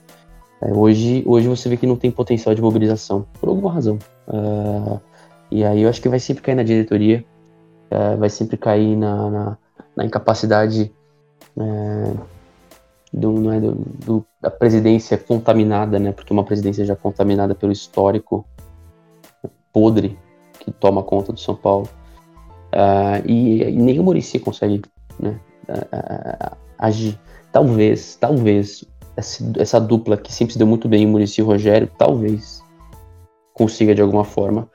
[0.63, 3.99] É, hoje, hoje você vê que não tem potencial de mobilização, por alguma razão.
[4.29, 5.01] Uh,
[5.51, 7.25] e aí eu acho que vai sempre cair na diretoria,
[8.19, 9.59] vai sempre cair na, na,
[9.97, 10.93] na incapacidade
[11.57, 12.19] uh,
[13.13, 16.13] do, é, do, do, da presidência contaminada, né?
[16.13, 18.47] Porque uma presidência já contaminada pelo histórico
[19.73, 20.19] podre
[20.61, 21.89] que toma conta do São Paulo.
[23.25, 24.83] e, e nem o Murici consegue
[25.19, 25.39] né,
[26.79, 27.19] agir.
[27.53, 28.85] Talvez, talvez
[29.17, 32.63] essa, essa dupla que sempre se deu muito bem, o Murici e o Rogério, talvez
[33.55, 34.69] consiga de alguma forma.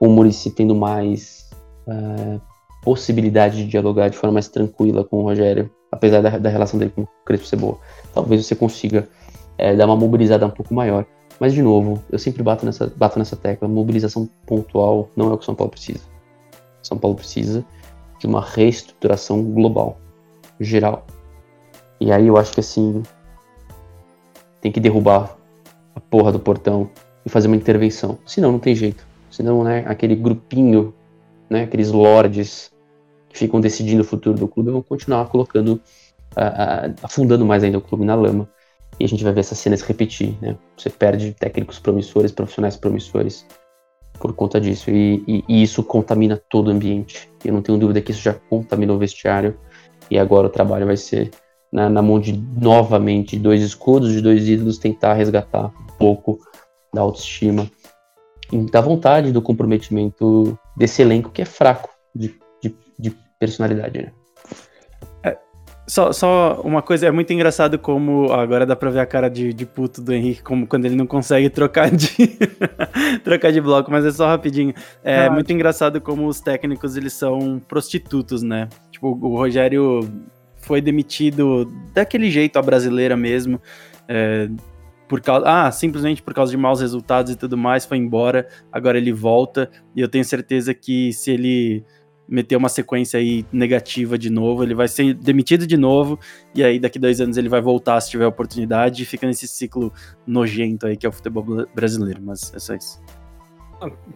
[0.00, 1.50] O Murici tendo mais
[1.86, 2.40] uh,
[2.82, 6.92] possibilidade de dialogar de forma mais tranquila com o Rogério, apesar da, da relação dele
[6.94, 7.78] com o Crespo ser boa.
[8.12, 9.08] Talvez você consiga
[9.56, 11.06] é, dar uma mobilizada um pouco maior.
[11.38, 15.38] Mas, de novo, eu sempre bato nessa, bato nessa tecla: mobilização pontual não é o
[15.38, 16.00] que São Paulo precisa.
[16.82, 17.64] São Paulo precisa
[18.18, 19.98] de uma reestruturação global,
[20.60, 21.06] geral.
[22.00, 23.02] E aí eu acho que assim,
[24.60, 25.36] tem que derrubar
[25.94, 26.90] a porra do portão
[27.24, 28.18] e fazer uma intervenção.
[28.26, 29.06] Senão não tem jeito.
[29.30, 30.94] Senão, né, aquele grupinho,
[31.48, 32.73] né, aqueles lords
[33.38, 35.80] ficam decidindo o futuro do clube vão continuar colocando,
[36.32, 38.48] uh, afundando mais ainda o clube na lama.
[38.98, 40.56] E a gente vai ver essas cenas repetir, né?
[40.76, 43.44] Você perde técnicos promissores, profissionais promissores
[44.20, 44.88] por conta disso.
[44.90, 47.28] E, e, e, isso contamina todo o ambiente.
[47.44, 49.58] Eu não tenho dúvida que isso já contaminou o vestiário.
[50.08, 51.30] E agora o trabalho vai ser
[51.72, 56.38] na, na mão de novamente dois escudos, de dois ídolos, tentar resgatar um pouco
[56.92, 57.68] da autoestima
[58.70, 64.12] da vontade, do comprometimento desse elenco que é fraco de, de, de personalidade, né?
[65.22, 65.36] É,
[65.86, 69.52] só, só uma coisa, é muito engraçado como agora dá pra ver a cara de,
[69.52, 72.38] de puto do Henrique, como quando ele não consegue trocar de
[73.22, 74.74] trocar de bloco, mas é só rapidinho.
[75.02, 78.68] É ah, muito engraçado como os técnicos eles são prostitutos, né?
[78.90, 80.00] Tipo, o Rogério
[80.56, 83.60] foi demitido daquele jeito a brasileira mesmo.
[84.08, 84.48] É,
[85.08, 88.48] por causa, ah, simplesmente por causa de maus resultados e tudo mais, foi embora.
[88.72, 91.84] Agora ele volta e eu tenho certeza que se ele
[92.28, 96.18] meter uma sequência aí negativa de novo, ele vai ser demitido de novo
[96.54, 99.92] e aí daqui dois anos ele vai voltar se tiver oportunidade e fica nesse ciclo
[100.26, 102.20] nojento aí que é o futebol brasileiro.
[102.22, 103.00] Mas é só isso.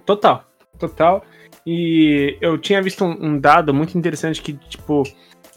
[0.06, 0.44] Total,
[0.78, 1.24] total.
[1.66, 5.04] E eu tinha visto um, um dado muito interessante que tipo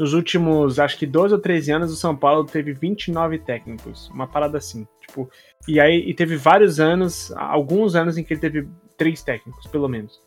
[0.02, 4.10] nos últimos, acho que 12 ou 13 anos, o São Paulo teve 29 técnicos.
[4.10, 4.88] Uma parada assim.
[5.00, 5.30] Tipo,
[5.68, 9.88] e aí e teve vários anos, alguns anos em que ele teve três técnicos, pelo
[9.88, 10.20] menos.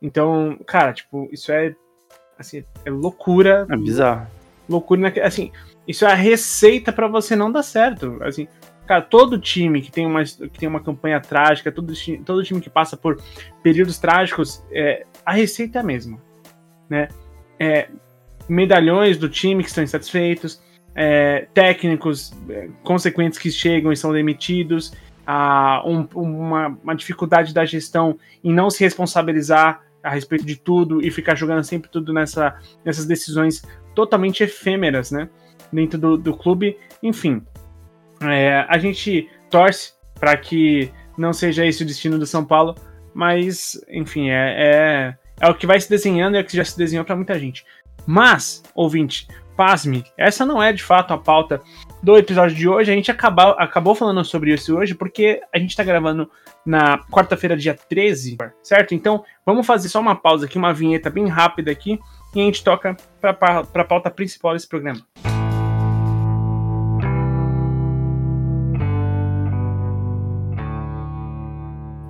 [0.00, 1.74] Então, cara, tipo, isso é
[2.38, 3.66] assim, é loucura.
[3.68, 4.26] É bizarro.
[4.68, 5.52] Loucura, assim,
[5.86, 8.18] isso é a receita para você não dar certo.
[8.22, 8.48] Assim,
[8.86, 11.92] cara, todo time que tem uma, que tem uma campanha trágica, todo,
[12.24, 13.20] todo time que passa por
[13.62, 16.18] períodos trágicos, é, a receita é a mesma,
[16.88, 17.08] né?
[17.58, 17.88] É,
[18.48, 20.62] medalhões do time que estão insatisfeitos,
[20.94, 24.92] é, técnicos é, consequentes que chegam e são demitidos,
[25.26, 31.04] a, um, uma, uma, dificuldade da gestão em não se responsabilizar a respeito de tudo
[31.04, 33.62] e ficar jogando sempre tudo nessa, nessas decisões
[33.94, 35.28] totalmente efêmeras, né?
[35.72, 36.76] Dentro do, do clube.
[37.02, 37.42] Enfim,
[38.22, 42.74] é, a gente torce para que não seja esse o destino do São Paulo,
[43.14, 46.64] mas, enfim, é, é, é o que vai se desenhando e é o que já
[46.64, 47.64] se desenhou para muita gente.
[48.06, 51.60] Mas, ouvinte, pasme, essa não é de fato a pauta
[52.02, 52.90] do episódio de hoje.
[52.90, 56.30] A gente acabou, acabou falando sobre isso hoje porque a gente tá gravando
[56.64, 58.94] na quarta-feira, dia 13, certo?
[58.94, 61.98] Então, vamos fazer só uma pausa aqui, uma vinheta bem rápida aqui,
[62.34, 65.00] e a gente toca para a pauta principal desse programa.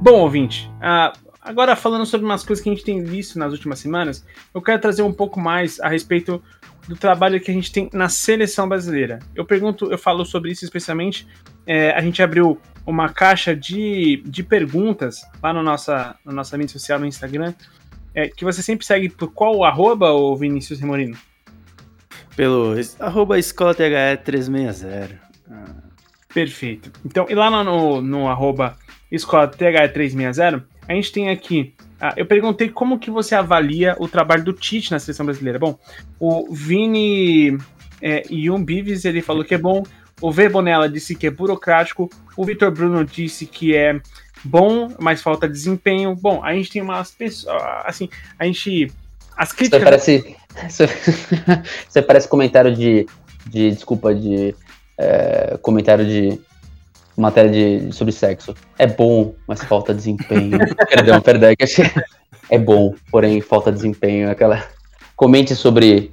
[0.02, 3.80] Bom, ouvinte, uh, Agora, falando sobre umas coisas que a gente tem visto nas últimas
[3.80, 6.40] semanas, eu quero trazer um pouco mais a respeito
[6.86, 9.18] do trabalho que a gente tem na seleção brasileira.
[9.34, 11.26] Eu pergunto, eu falo sobre isso especialmente.
[11.66, 16.72] É, a gente abriu uma caixa de, de perguntas lá no nossa, na nossa mídia
[16.74, 17.52] social no Instagram,
[18.14, 21.18] é, que você sempre segue por qual arroba, o Vinícius Remorino?
[22.36, 25.20] Pelo arroba escola THE 360.
[25.50, 25.64] Ah.
[26.32, 26.92] Perfeito.
[27.04, 28.78] Então, e lá no, no arroba
[29.10, 31.72] escola THE 360, a gente tem aqui.
[32.00, 35.56] Ah, eu perguntei como que você avalia o trabalho do Tite na seleção brasileira.
[35.56, 35.78] Bom,
[36.18, 37.56] o Vini
[38.02, 39.84] é, Yum Bives, ele falou que é bom.
[40.20, 42.10] O V Bonella disse que é burocrático.
[42.36, 44.00] O Vitor Bruno disse que é
[44.44, 46.16] bom, mas falta desempenho.
[46.16, 47.62] Bom, a gente tem umas pessoas.
[47.84, 48.92] Assim, a gente.
[49.36, 49.78] As críticas.
[49.78, 50.36] Você parece.
[51.88, 53.06] Você parece comentário de.
[53.46, 54.56] de desculpa, de.
[54.98, 56.40] É, comentário de
[57.20, 58.54] matéria de, sobre sexo.
[58.78, 60.58] É bom, mas falta desempenho.
[60.88, 61.90] perdão, perdão, é que achei.
[62.48, 64.30] É bom, porém falta desempenho.
[64.30, 64.64] Aquela.
[65.14, 66.12] Comente sobre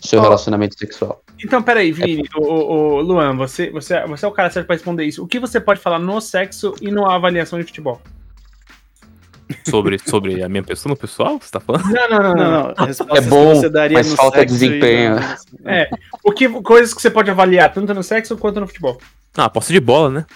[0.00, 1.22] seu oh, relacionamento sexual.
[1.44, 2.38] Então, peraí, Vini, é...
[2.38, 5.22] o, o, Luan, você, você, você é o cara certo para responder isso.
[5.22, 8.00] O que você pode falar no sexo e na avaliação de futebol?
[9.68, 11.38] Sobre, sobre a minha pessoa no pessoal?
[11.40, 11.84] Você tá falando?
[11.84, 12.34] Não, não, não.
[12.34, 13.16] não, não.
[13.16, 13.52] É bom,
[13.92, 15.16] mas falta desempenho.
[15.64, 15.88] É,
[16.24, 18.98] o que, coisas que você pode avaliar, tanto no sexo quanto no futebol.
[19.36, 20.26] Ah, posse de bola, né?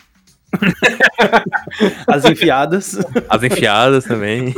[2.06, 2.98] As enfiadas.
[3.28, 4.54] As enfiadas também.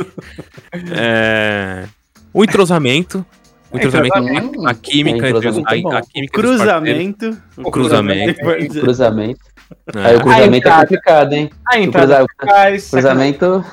[0.91, 1.85] É...
[2.33, 3.25] O entrosamento.
[3.71, 7.37] O entrosamento, a, a química, entre os, a, a química cruzamento.
[7.57, 8.39] O cruzamento.
[8.41, 9.53] O cruzamento.
[9.95, 10.05] É.
[10.05, 11.49] Aí o cruzamento é complicado, hein?
[11.67, 12.89] A entrada o cruza...
[12.91, 13.65] cruzamento,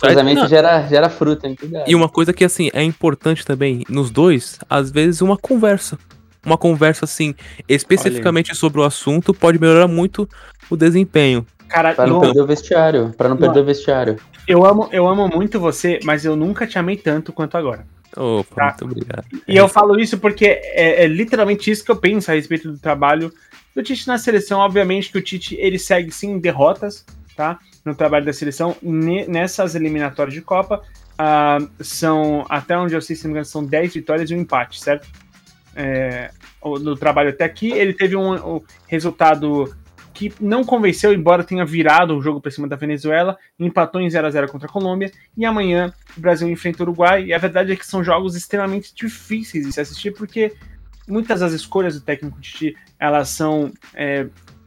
[0.00, 1.56] cruzamento gera, gera fruta, hein?
[1.86, 5.96] E uma coisa que, assim, é importante também, nos dois, às vezes uma conversa.
[6.44, 7.34] Uma conversa, assim,
[7.68, 10.28] especificamente sobre o assunto pode melhorar muito
[10.70, 11.44] o desempenho.
[11.68, 12.20] Cara, pra não eu...
[12.20, 13.14] perder o vestiário.
[13.16, 14.16] Pra não, não perder o vestiário.
[14.46, 17.86] Eu amo, eu amo muito você, mas eu nunca te amei tanto quanto agora.
[18.16, 18.64] Opa, tá?
[18.64, 19.24] muito obrigado.
[19.46, 22.70] E é eu falo isso porque é, é, literalmente isso que eu penso a respeito
[22.70, 23.32] do trabalho
[23.74, 24.58] do Tite na seleção.
[24.58, 27.04] Obviamente que o Tite ele segue sim derrotas,
[27.36, 27.58] tá?
[27.84, 30.82] No trabalho da seleção nessas eliminatórias de Copa.
[31.20, 34.40] Uh, são, até onde eu sei, se não me engano, são 10 vitórias e um
[34.40, 35.06] empate, certo?
[35.76, 36.30] É,
[36.64, 39.72] no trabalho até aqui, ele teve um, um resultado
[40.20, 44.26] que não convenceu, embora tenha virado o jogo para cima da Venezuela, empatou em 0
[44.26, 47.72] a 0 contra a Colômbia, e amanhã o Brasil enfrenta o Uruguai, e a verdade
[47.72, 50.52] é que são jogos extremamente difíceis de se assistir, porque
[51.08, 54.26] muitas das escolhas do técnico Titi, elas são é,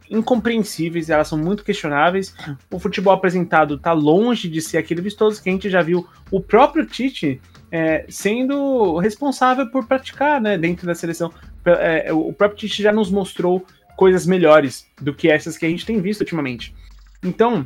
[0.09, 2.35] incompreensíveis, elas são muito questionáveis,
[2.71, 6.41] o futebol apresentado está longe de ser aquele vistoso que a gente já viu o
[6.41, 7.39] próprio Tite
[7.71, 11.31] é, sendo responsável por praticar né, dentro da seleção.
[11.63, 13.63] É, o próprio Tite já nos mostrou
[13.95, 16.75] coisas melhores do que essas que a gente tem visto ultimamente.
[17.23, 17.65] Então,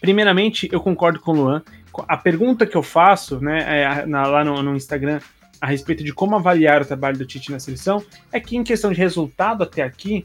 [0.00, 1.62] primeiramente, eu concordo com o Luan.
[2.06, 5.20] A pergunta que eu faço né, é, na, lá no, no, Instagram
[5.60, 8.92] a respeito de como avaliar o trabalho do Tite na seleção é que, em questão
[8.92, 10.24] de resultado até aqui,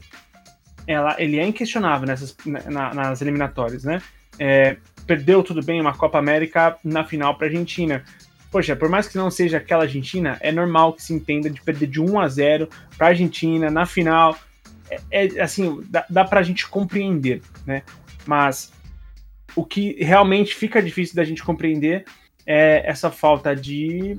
[0.86, 4.02] ela, ele é inquestionável nessas, na, nas eliminatórias, né?
[4.38, 8.04] É, perdeu tudo bem uma Copa América na final para a Argentina.
[8.50, 11.86] Poxa, por mais que não seja aquela Argentina, é normal que se entenda de perder
[11.86, 14.36] de 1 a 0 para a Argentina na final
[15.10, 17.82] é, é assim, dá, dá pra gente compreender, né?
[18.26, 18.72] Mas
[19.54, 22.04] o que realmente fica difícil da gente compreender
[22.46, 24.18] é essa falta de,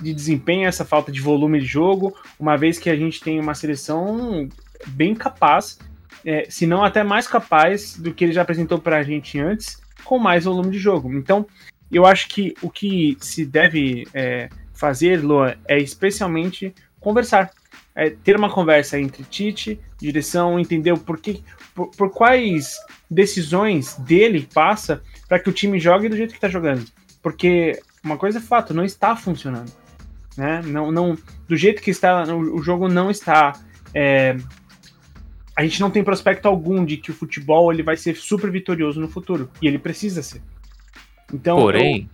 [0.00, 3.54] de desempenho, essa falta de volume de jogo, uma vez que a gente tem uma
[3.54, 4.48] seleção
[4.86, 5.78] bem capaz,
[6.24, 9.82] é, se não até mais capaz do que ele já apresentou para a gente antes,
[10.04, 11.12] com mais volume de jogo.
[11.12, 11.46] Então,
[11.90, 17.50] eu acho que o que se deve é, fazer, Loa, é especialmente conversar
[17.94, 21.40] é, ter uma conversa entre Tite, direção, entender o porquê,
[21.74, 22.78] por, por quais
[23.10, 26.84] decisões dele passa para que o time jogue do jeito que está jogando.
[27.22, 29.72] Porque uma coisa é fato, não está funcionando.
[30.36, 30.60] Né?
[30.64, 31.16] Não, não,
[31.48, 33.52] do jeito que está, o, jogo não está.
[33.94, 34.36] É,
[35.56, 39.00] a gente não tem prospecto algum de que o futebol ele vai ser super vitorioso
[39.00, 39.48] no futuro.
[39.62, 40.42] E ele precisa ser.
[41.32, 41.56] Então.
[41.56, 42.10] Porém.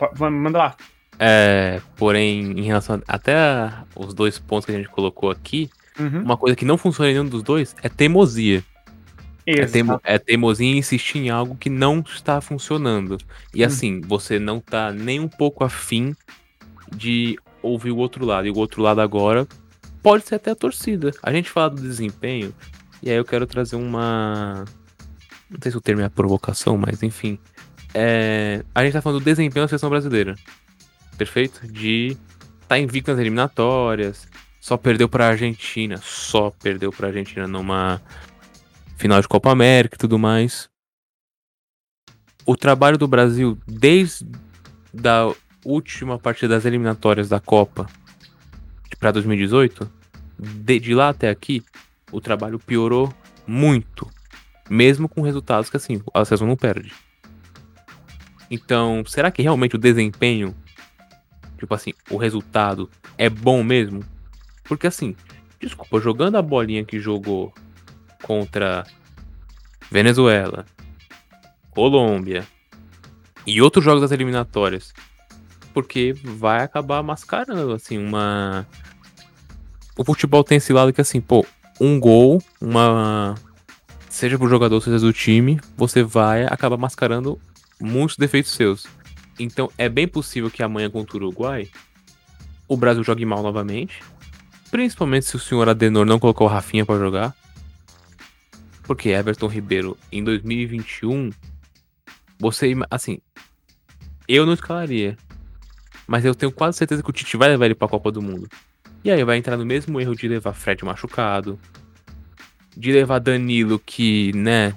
[0.00, 0.76] Eu, manda lá.
[1.22, 5.68] É, porém, em relação a, até a, os dois pontos que a gente colocou aqui,
[5.98, 6.22] uhum.
[6.22, 8.64] uma coisa que não funciona em nenhum dos dois é teimosia.
[9.46, 13.18] É, teimo, é, teimosia em insistir em algo que não está funcionando.
[13.52, 13.66] E uhum.
[13.66, 16.16] assim, você não tá nem um pouco afim
[16.90, 18.46] de ouvir o outro lado.
[18.46, 19.46] E o outro lado agora
[20.02, 21.10] pode ser até a torcida.
[21.22, 22.54] A gente fala do desempenho,
[23.02, 24.64] e aí eu quero trazer uma.
[25.50, 27.38] Não sei se o termo é provocação, mas enfim.
[27.92, 28.64] É...
[28.74, 30.34] A gente tá falando do desempenho da seleção brasileira
[31.20, 31.66] perfeito?
[31.70, 32.16] De
[32.66, 34.26] tá invicto nas eliminatórias,
[34.58, 38.00] só perdeu para a Argentina, só perdeu para a Argentina numa
[38.96, 40.70] final de Copa América e tudo mais.
[42.46, 44.26] O trabalho do Brasil desde
[44.94, 45.30] da
[45.62, 47.86] última partida das eliminatórias da Copa
[48.98, 49.90] para 2018,
[50.38, 51.62] de, de lá até aqui,
[52.10, 53.12] o trabalho piorou
[53.46, 54.08] muito,
[54.68, 56.92] mesmo com resultados que assim, a seleção não perde.
[58.50, 60.54] Então, será que realmente o desempenho
[61.60, 64.02] Tipo assim, o resultado é bom mesmo?
[64.64, 65.14] Porque assim,
[65.60, 67.54] desculpa, jogando a bolinha que jogou
[68.22, 68.84] contra
[69.90, 70.66] Venezuela,
[71.70, 72.44] Colômbia
[73.46, 74.92] e outros jogos das eliminatórias,
[75.72, 78.66] porque vai acabar mascarando assim uma
[80.00, 81.44] o futebol tem esse lado que assim, pô,
[81.78, 83.34] um gol, uma.
[84.08, 87.38] Seja pro jogador, seja do time, você vai acabar mascarando
[87.78, 88.86] muitos defeitos seus.
[89.42, 91.66] Então é bem possível que amanhã contra o Uruguai
[92.68, 94.02] o Brasil jogue mal novamente.
[94.70, 97.34] Principalmente se o senhor Adenor não colocou o Rafinha para jogar.
[98.84, 101.30] Porque Everton Ribeiro em 2021,
[102.38, 103.18] você, assim,
[104.28, 105.16] eu não escalaria.
[106.06, 108.48] Mas eu tenho quase certeza que o Tite vai levar ele pra Copa do Mundo.
[109.02, 111.58] E aí vai entrar no mesmo erro de levar Fred machucado.
[112.76, 114.76] De levar Danilo, que, né.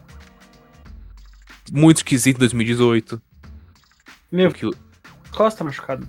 [1.72, 3.22] Muito esquisito em 2018.
[4.34, 4.68] Meu, que
[5.30, 6.08] Costa machucado.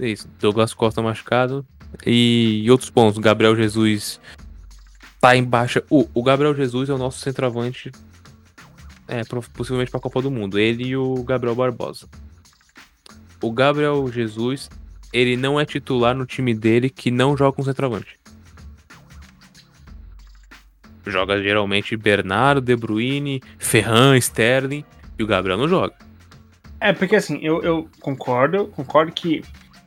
[0.00, 1.64] É isso, Douglas Costa machucado.
[2.04, 4.20] E, outros pontos, Gabriel Jesus
[5.20, 5.84] tá em baixa.
[5.88, 7.92] O, o Gabriel Jesus é o nosso centroavante.
[9.06, 10.58] É, possivelmente pra Copa do Mundo.
[10.58, 12.08] Ele e o Gabriel Barbosa.
[13.40, 14.68] O Gabriel Jesus,
[15.12, 18.18] ele não é titular no time dele que não joga com centroavante.
[21.06, 24.84] Joga geralmente Bernardo, De Bruyne, Ferran, Sterling
[25.16, 25.94] e o Gabriel não joga.
[26.84, 29.42] É, porque assim, eu, eu concordo, concordo que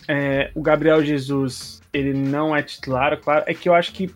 [0.07, 3.43] é, o Gabriel Jesus ele não é titular, claro.
[3.45, 4.10] É que eu acho que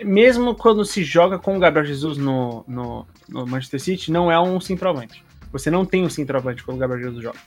[0.00, 4.40] mesmo quando se joga com o Gabriel Jesus no, no, no Manchester City, não é
[4.40, 5.24] um centroavante.
[5.50, 7.38] Você não tem um centroavante quando o Gabriel Jesus joga.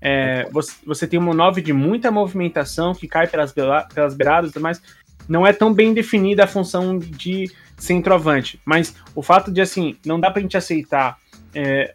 [0.00, 4.82] É, você, você tem uma 9 de muita movimentação que cai pelas, pelas beiradas, mas
[5.28, 8.60] não é tão bem definida a função de centroavante.
[8.64, 11.16] Mas o fato de assim, não dá pra gente aceitar
[11.54, 11.94] é,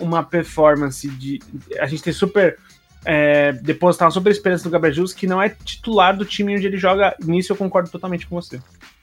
[0.00, 1.40] uma performance de.
[1.78, 2.58] A gente ter super.
[3.04, 6.66] É, depositar uma super esperança no Gabriel Jesus, que não é titular do time onde
[6.66, 7.14] ele joga.
[7.24, 8.60] Nisso eu concordo totalmente com você.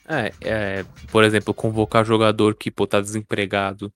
[0.08, 3.92] É, é por exemplo, convocar jogador que pô, tá desempregado.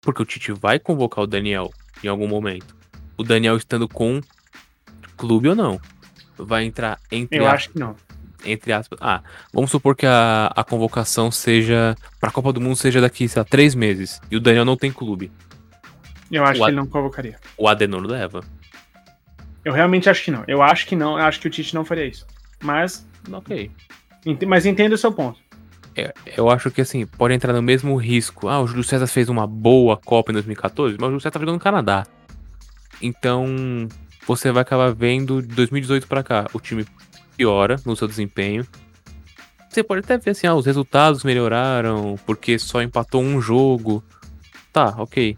[0.00, 2.76] Porque o Tite vai convocar o Daniel em algum momento.
[3.16, 4.20] O Daniel estando com
[5.16, 5.80] clube ou não.
[6.36, 7.38] Vai entrar entre.
[7.38, 7.96] Eu acho que não.
[8.44, 8.98] Entre aspas.
[9.00, 11.96] Ah, vamos supor que a, a convocação seja.
[12.20, 14.20] Pra Copa do Mundo seja daqui, sei lá, três meses.
[14.30, 15.32] E o Daniel não tem clube.
[16.34, 17.38] Eu acho o que ele não convocaria.
[17.56, 18.42] O Adenor leva.
[19.64, 20.44] Eu realmente acho que não.
[20.48, 21.18] Eu acho que não.
[21.18, 22.26] Eu acho que o Tite não faria isso.
[22.62, 23.06] Mas.
[23.30, 23.70] Ok.
[24.46, 25.38] Mas entendo o seu ponto.
[25.96, 28.48] É, eu acho que assim, pode entrar no mesmo risco.
[28.48, 31.38] Ah, o Júlio César fez uma boa Copa em 2014, mas o Júlio César tá
[31.38, 32.04] jogando no Canadá.
[33.00, 33.46] Então,
[34.26, 36.84] você vai acabar vendo de 2018 para cá, o time
[37.36, 38.66] piora no seu desempenho.
[39.68, 44.02] Você pode até ver assim, ah, os resultados melhoraram porque só empatou um jogo.
[44.72, 45.36] Tá, ok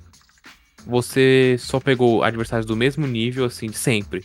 [0.86, 4.24] você só pegou adversários do mesmo nível, assim, sempre.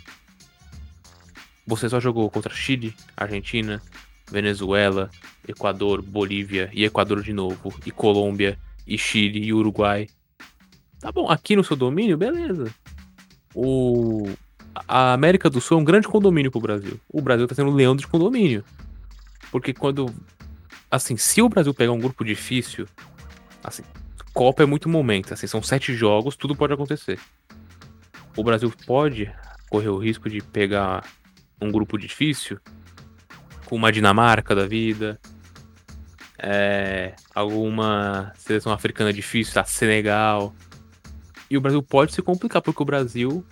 [1.66, 3.82] Você só jogou contra Chile, Argentina,
[4.30, 5.10] Venezuela,
[5.48, 10.08] Equador, Bolívia e Equador de novo, e Colômbia, e Chile e Uruguai.
[11.00, 12.74] Tá bom, aqui no seu domínio, beleza.
[13.56, 14.30] O
[14.88, 17.00] a América do Sul é um grande condomínio pro Brasil.
[17.10, 18.64] O Brasil tá sendo leão de condomínio.
[19.52, 20.14] Porque quando
[20.90, 22.88] assim, se o Brasil pegar um grupo difícil,
[23.64, 23.84] assim,
[24.34, 27.20] Copa é muito momento, assim, são sete jogos, tudo pode acontecer.
[28.36, 29.32] O Brasil pode
[29.70, 31.04] correr o risco de pegar
[31.60, 32.60] um grupo difícil,
[33.66, 35.20] com uma Dinamarca da vida,
[36.38, 39.64] é, alguma seleção africana difícil, tá?
[39.64, 40.56] Senegal.
[41.50, 43.46] E o Brasil pode se complicar, porque o Brasil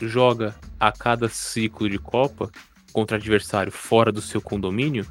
[0.00, 2.50] joga a cada ciclo de Copa
[2.92, 5.06] contra adversário fora do seu condomínio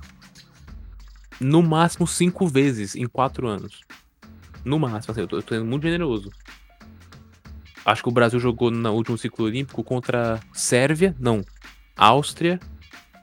[1.40, 3.82] no máximo cinco vezes em quatro anos.
[4.64, 6.32] No máximo, assim, eu tô, eu tô sendo muito generoso.
[7.86, 11.42] Acho que o Brasil jogou no último ciclo olímpico contra Sérvia, não,
[11.98, 12.60] Áustria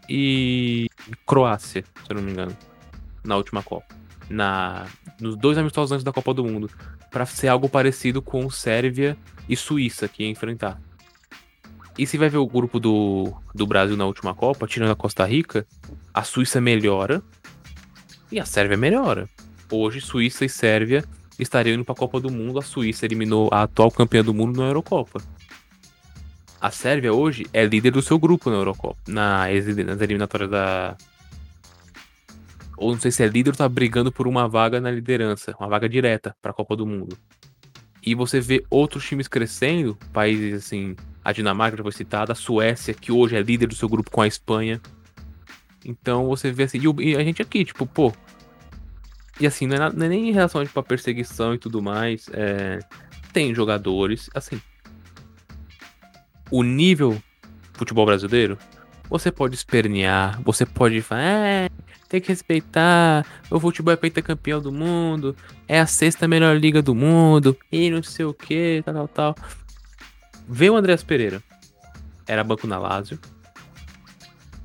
[0.09, 0.87] e
[1.27, 2.57] Croácia, se eu não me engano,
[3.25, 3.95] na última Copa.
[4.29, 4.87] Na,
[5.19, 6.71] nos dois amistosos antes da Copa do Mundo,
[7.11, 9.17] para ser algo parecido com Sérvia
[9.49, 10.81] e Suíça que ia enfrentar.
[11.99, 15.25] E se vai ver o grupo do, do Brasil na última Copa, tirando a Costa
[15.25, 15.67] Rica,
[16.13, 17.23] a Suíça melhora
[18.31, 19.29] e a Sérvia melhora.
[19.71, 21.05] Hoje, Suíça e Sérvia
[21.43, 22.59] estariam indo para a Copa do Mundo.
[22.59, 25.21] A Suíça eliminou a atual campeã do mundo na Eurocopa.
[26.61, 29.47] A Sérvia hoje é líder do seu grupo na Eurocopa, na,
[29.87, 30.97] nas eliminatórias da.
[32.77, 35.69] Ou não sei se é líder ou tá brigando por uma vaga na liderança, uma
[35.69, 37.17] vaga direta para a Copa do Mundo.
[38.03, 42.95] E você vê outros times crescendo, países assim, a Dinamarca já foi citada, a Suécia,
[42.95, 44.81] que hoje é líder do seu grupo com a Espanha.
[45.85, 48.13] Então você vê assim, e a gente aqui, tipo, pô,
[49.41, 52.29] e assim, não é, não é nem em relação tipo, a perseguição e tudo mais.
[52.33, 52.79] É...
[53.33, 54.61] Tem jogadores, assim.
[56.51, 57.21] O nível
[57.73, 58.59] futebol brasileiro,
[59.09, 61.69] você pode espernear, você pode falar, é,
[62.09, 65.35] tem que respeitar, o futebol é pentacampeão do mundo,
[65.67, 69.35] é a sexta melhor liga do mundo, e não sei o que, tal, tal, tal.
[70.49, 71.43] Vê o Andreas Pereira.
[72.27, 73.19] Era banco na Lazio.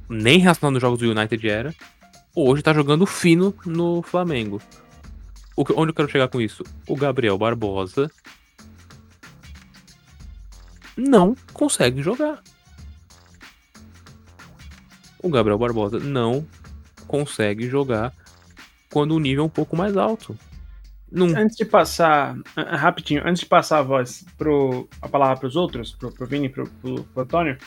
[0.10, 1.74] Nem relacionado nos jogos do United era.
[2.36, 4.62] Hoje tá jogando fino no Flamengo.
[5.56, 6.64] O onde eu quero chegar com isso?
[6.88, 8.12] O Gabriel Barbosa
[10.98, 12.42] não consegue jogar.
[15.22, 16.46] O Gabriel Barbosa não
[17.08, 18.14] consegue jogar
[18.92, 20.38] quando o nível é um pouco mais alto.
[21.12, 21.38] Num...
[21.38, 25.94] Antes de passar, rapidinho, antes de passar a voz pro, a palavra para os outros,
[25.94, 27.58] pro, pro Vini pro, pro, pro Antônio,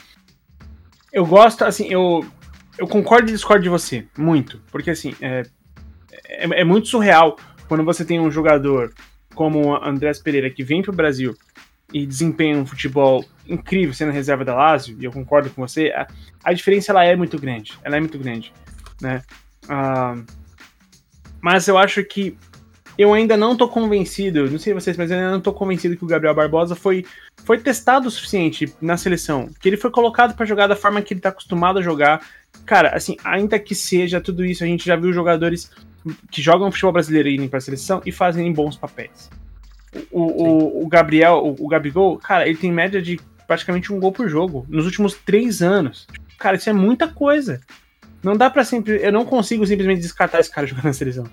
[1.11, 2.23] eu gosto, assim, eu,
[2.79, 4.61] eu concordo e discordo de você, muito.
[4.71, 5.43] Porque, assim, é,
[6.25, 8.93] é, é muito surreal quando você tem um jogador
[9.35, 11.35] como o Andrés Pereira que vem pro Brasil
[11.93, 16.07] e desempenha um futebol incrível sendo reserva da Lazio, e eu concordo com você, a,
[16.43, 17.77] a diferença ela é muito grande.
[17.83, 18.53] Ela é muito grande,
[19.01, 19.23] né?
[19.65, 20.23] Uh,
[21.41, 22.37] mas eu acho que
[22.97, 26.03] eu ainda não tô convencido, não sei vocês, mas eu ainda não tô convencido que
[26.03, 27.05] o Gabriel Barbosa foi,
[27.45, 29.49] foi testado o suficiente na seleção.
[29.59, 32.21] Que ele foi colocado para jogar da forma que ele tá acostumado a jogar.
[32.65, 35.71] Cara, assim, ainda que seja tudo isso, a gente já viu jogadores
[36.31, 39.29] que jogam futebol brasileiro irem pra seleção e fazem bons papéis.
[40.11, 44.11] O, o, o, Gabriel, o, o Gabigol, cara, ele tem média de praticamente um gol
[44.11, 46.07] por jogo nos últimos três anos.
[46.37, 47.59] Cara, isso é muita coisa.
[48.21, 48.99] Não dá para sempre.
[49.01, 51.25] Eu não consigo simplesmente descartar esse cara jogando na seleção.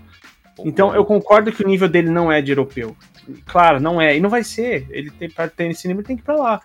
[0.65, 2.97] Então eu concordo que o nível dele não é de europeu.
[3.45, 4.17] Claro, não é.
[4.17, 4.87] E não vai ser.
[4.91, 6.61] Ele tem para ter esse nível, tem que ir pra lá.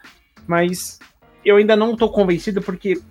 [0.47, 0.99] Mas
[1.43, 3.01] eu ainda não tô convencido porque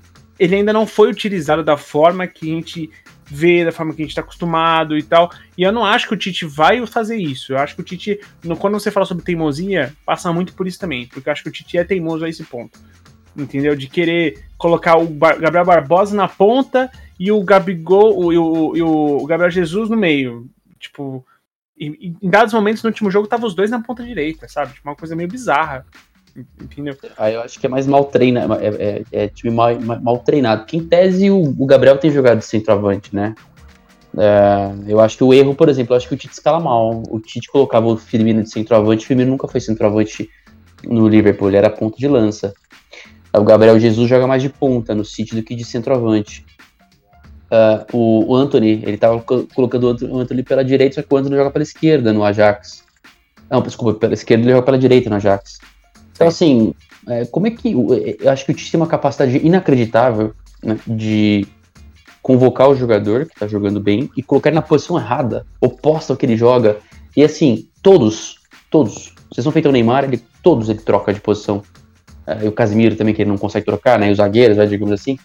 [0.41, 2.91] ele ainda não foi utilizado da forma que a gente
[3.26, 5.30] vê, da forma que a gente tá acostumado e tal.
[5.57, 7.53] E eu não acho que o Tite vai fazer isso.
[7.53, 8.18] Eu acho que o Tite,
[8.59, 11.07] quando você fala sobre teimosia, passa muito por isso também.
[11.07, 12.80] Porque eu acho que o Tite é teimoso a esse ponto.
[13.36, 13.76] Entendeu?
[13.76, 19.26] De querer colocar o Gabriel Barbosa na ponta e o Gabigol e o, e o
[19.26, 20.49] Gabriel Jesus no meio.
[20.78, 21.24] Tipo,
[21.78, 24.72] em dados momentos no último jogo tava os dois na ponta direita, sabe?
[24.72, 25.84] Tipo, uma coisa meio bizarra.
[26.37, 26.97] Entendeu?
[27.18, 30.64] Aí eu acho que é mais mal treinado, é, é, é time mal, mal, treinado.
[30.64, 33.35] Que em tese o, o, Gabriel tem jogado de centroavante, né?
[34.16, 37.03] É, eu acho que o erro, por exemplo, eu acho que o Tite escala mal.
[37.09, 40.28] O Tite colocava o Firmino de centroavante, o Firmino nunca foi centroavante
[40.85, 42.53] no Liverpool, ele era ponta de lança.
[43.33, 46.45] O Gabriel Jesus joga mais de ponta no City do que de centroavante.
[47.93, 51.51] Uh, o, Anthony, ele tava colocando o Anthony pela direita, só que o Anthony joga
[51.51, 52.85] pela esquerda no Ajax.
[53.51, 55.59] Não, desculpa, pela esquerda ele joga pela direita no Ajax.
[56.20, 56.74] Então, assim,
[57.08, 57.72] é, como é que.
[58.20, 61.48] Eu acho que o Tite tem uma capacidade inacreditável né, de
[62.20, 66.26] convocar o jogador que tá jogando bem e colocar na posição errada, oposta ao que
[66.26, 66.76] ele joga.
[67.16, 68.34] E assim, todos,
[68.70, 69.14] todos.
[69.32, 71.62] Vocês não feitos o Neymar, ele, todos ele troca de posição.
[72.26, 74.08] É, e o Casimiro também, que ele não consegue trocar, né?
[74.08, 75.18] E os zagueiros, né, digamos assim.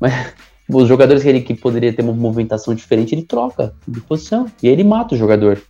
[0.00, 0.32] Mas
[0.66, 4.46] os jogadores que ele que poderia ter uma movimentação diferente, ele troca de posição.
[4.62, 5.60] E aí ele mata o jogador.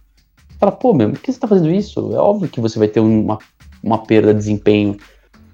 [0.61, 2.15] Fala, pô, meu, por que você tá fazendo isso?
[2.15, 3.39] É óbvio que você vai ter uma,
[3.83, 4.97] uma perda de desempenho.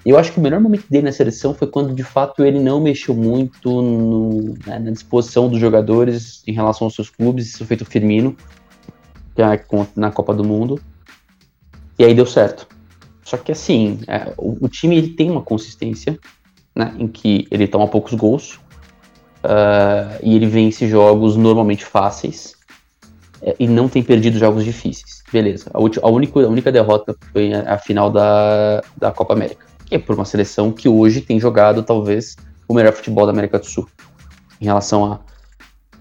[0.05, 2.81] Eu acho que o melhor momento dele na seleção foi quando de fato ele não
[2.81, 7.49] mexeu muito no, né, na disposição dos jogadores em relação aos seus clubes.
[7.49, 8.37] Isso feito o Firmino,
[9.37, 9.61] é
[9.97, 10.81] na Copa do Mundo.
[11.99, 12.66] E aí deu certo.
[13.24, 16.18] Só que assim, é, o, o, time ele tem uma consistência,
[16.74, 18.59] né, em que ele toma poucos gols,
[19.39, 22.55] Uh, e ele vence jogos normalmente fáceis
[23.41, 25.18] é, e não tem perdido jogos difíceis.
[25.33, 25.70] Beleza.
[25.74, 29.95] A, a, única, a única derrota foi a, a, final da, da Copa América, que
[29.95, 33.66] é por uma seleção que hoje tem jogado talvez o melhor futebol da América do
[33.66, 33.89] Sul
[34.61, 35.20] em relação à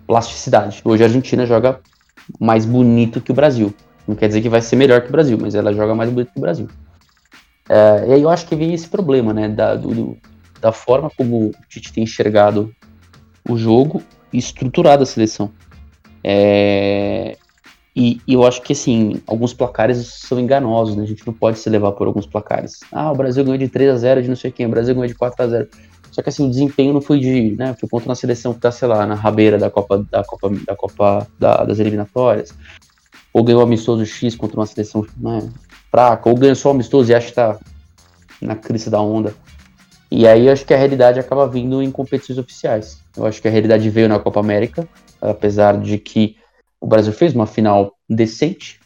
[0.05, 0.81] plasticidade.
[0.83, 1.79] Hoje a Argentina joga
[2.39, 3.73] mais bonito que o Brasil.
[4.07, 6.31] Não quer dizer que vai ser melhor que o Brasil, mas ela joga mais bonito
[6.31, 6.67] que o Brasil.
[7.69, 10.17] É, e aí eu acho que vem esse problema, né, da, do,
[10.61, 12.73] da forma como o Tite tem enxergado
[13.47, 14.01] o jogo
[14.31, 15.51] e estruturado a seleção.
[16.23, 17.37] É,
[17.99, 21.01] e, e, eu acho que, assim, alguns placares são enganosos, né?
[21.01, 22.81] A gente não pode se levar por alguns placares.
[22.91, 25.07] Ah, o Brasil ganhou de 3 a 0 de não sei quem, o Brasil ganhou
[25.07, 25.67] de 4 a 0
[26.11, 27.75] Só que, assim, o desempenho não foi de, né?
[27.79, 30.75] Foi contra uma seleção que tá, sei lá, na rabeira da Copa, da Copa, da
[30.75, 32.53] Copa da, das eliminatórias.
[33.33, 35.49] Ou ganhou amistoso X contra uma seleção né,
[35.89, 37.57] fraca, ou ganhou só amistoso e acha que tá
[38.39, 39.33] na crise da onda.
[40.11, 42.99] E aí acho que a realidade acaba vindo em competições oficiais.
[43.17, 44.87] Eu acho que a realidade veio na Copa América,
[45.19, 46.37] apesar de que
[46.79, 48.79] o Brasil fez uma final decente,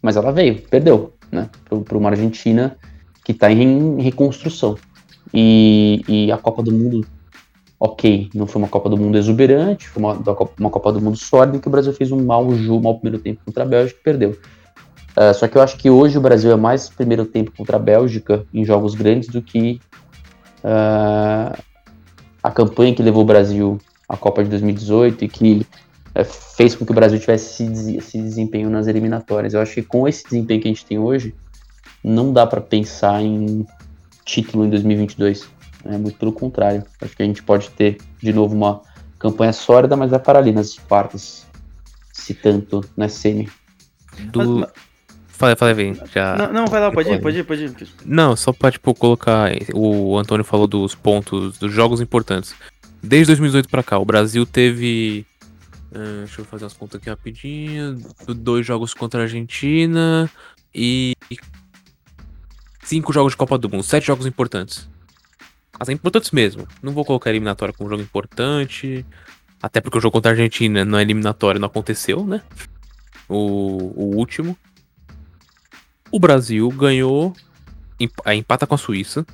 [0.00, 1.48] mas ela veio, perdeu, né,
[1.84, 2.76] para uma Argentina
[3.24, 4.76] que está em reconstrução.
[5.32, 7.06] E, e, a Copa do Mundo,
[7.78, 10.18] ok, não foi uma Copa do Mundo exuberante, foi uma,
[10.58, 13.40] uma Copa do Mundo sólida, que o Brasil fez um mau jogo, mau primeiro tempo
[13.44, 14.38] contra a Bélgica e perdeu.
[15.16, 17.80] Uh, só que eu acho que hoje o Brasil é mais primeiro tempo contra a
[17.80, 19.78] Bélgica em jogos grandes do que
[20.64, 21.56] uh,
[22.42, 25.66] a campanha que levou o Brasil à Copa de 2018 e que
[26.56, 29.54] fez com que o Brasil tivesse esse, esse, desempenho nas eliminatórias.
[29.54, 31.34] Eu acho que com esse desempenho que a gente tem hoje,
[32.04, 33.66] não dá para pensar em
[34.24, 35.48] título em 2022.
[35.84, 36.84] É muito pelo contrário.
[37.00, 38.82] Acho que a gente pode ter de novo uma
[39.18, 41.46] campanha sólida, mas vai parar ali nas quartas.
[42.12, 43.48] Se tanto na semi.
[44.30, 44.60] Do...
[44.60, 44.70] Mas-
[45.42, 45.96] Falei, falei, vem.
[46.14, 46.36] Já...
[46.36, 47.88] Não, não, vai lá, pode ir, pode ir, pode ir.
[48.04, 49.50] Não, só pra, tipo, colocar.
[49.74, 52.54] O Antônio falou dos pontos, dos jogos importantes.
[53.02, 55.26] Desde 2018 pra cá, o Brasil teve.
[55.94, 57.98] Ah, deixa eu fazer umas contas aqui rapidinho.
[58.26, 60.30] do- Dois jogos contra a Argentina
[60.74, 61.14] e.
[62.84, 63.82] Cinco jogos de Copa do Mundo.
[63.82, 64.88] Sete jogos importantes.
[65.78, 66.66] Assim, importantes mesmo.
[66.82, 69.06] Não vou colocar eliminatória como jogo importante.
[69.62, 72.42] Até porque o jogo contra a Argentina não é eliminatório, não aconteceu, né?
[73.28, 73.36] O,
[73.94, 74.56] o último.
[76.10, 77.32] O Brasil ganhou
[78.00, 79.24] emp- aí empata com a Suíça.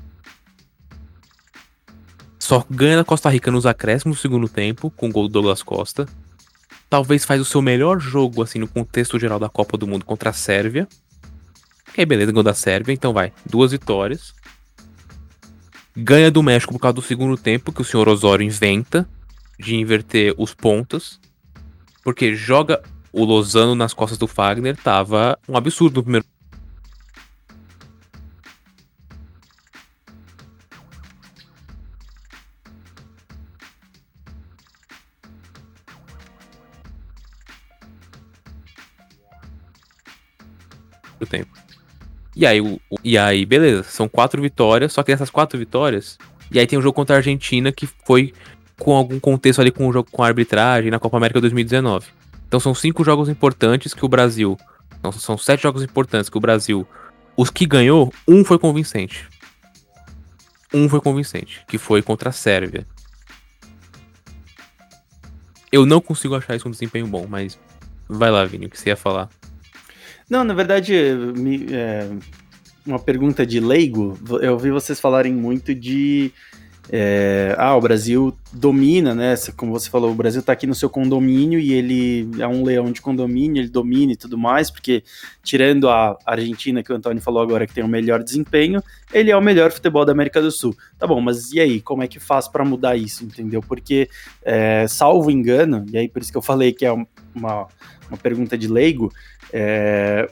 [2.39, 5.63] Só ganha da Costa Rica nos acréscimos do segundo tempo, com o gol do Douglas
[5.63, 6.07] Costa.
[6.89, 10.31] Talvez faz o seu melhor jogo, assim, no contexto geral da Copa do Mundo contra
[10.31, 10.89] a Sérvia.
[11.97, 13.33] E aí, beleza, gol da Sérvia, então vai.
[13.45, 14.35] Duas vitórias.
[15.97, 19.09] Ganha do México por causa do segundo tempo, que o senhor Osório inventa
[19.59, 21.21] de inverter os pontos.
[22.05, 22.83] Porque joga
[23.13, 26.27] o Lozano nas costas do Fagner, tava um absurdo no primeiro
[41.19, 41.51] do tempo.
[42.37, 46.19] E aí, o, o- e aí, beleza, são quatro vitórias, só que nessas quatro vitórias.
[46.51, 48.33] E aí tem um jogo contra a Argentina que foi
[48.79, 52.07] com algum contexto ali com o jogo com a arbitragem na Copa América 2019.
[52.47, 54.57] Então são cinco jogos importantes que o Brasil.
[55.03, 56.87] Não, são sete jogos importantes que o Brasil.
[57.37, 59.27] Os que ganhou, um foi convincente.
[60.73, 62.87] Um foi convincente, que foi contra a Sérvia.
[65.71, 67.59] Eu não consigo achar isso um desempenho bom, mas
[68.09, 69.29] vai lá, Vini, o que você ia falar?
[70.29, 70.93] Não, na verdade,
[71.37, 72.09] me- é,
[72.87, 74.19] uma pergunta de leigo.
[74.41, 76.33] Eu ouvi vocês falarem muito de.
[76.91, 79.35] é, ah, o Brasil domina, né?
[79.59, 82.91] Como você falou, o Brasil tá aqui no seu condomínio e ele é um leão
[82.91, 85.03] de condomínio, ele domina e tudo mais, porque
[85.43, 89.37] tirando a Argentina, que o Antônio falou agora que tem o melhor desempenho, ele é
[89.37, 90.75] o melhor futebol da América do Sul.
[90.99, 93.61] Tá bom, mas e aí, como é que faz pra mudar isso, entendeu?
[93.61, 94.09] Porque,
[94.43, 97.67] é, salvo engano, e aí por isso que eu falei que é um- uma,
[98.09, 99.13] uma pergunta de leigo,
[99.53, 100.31] é,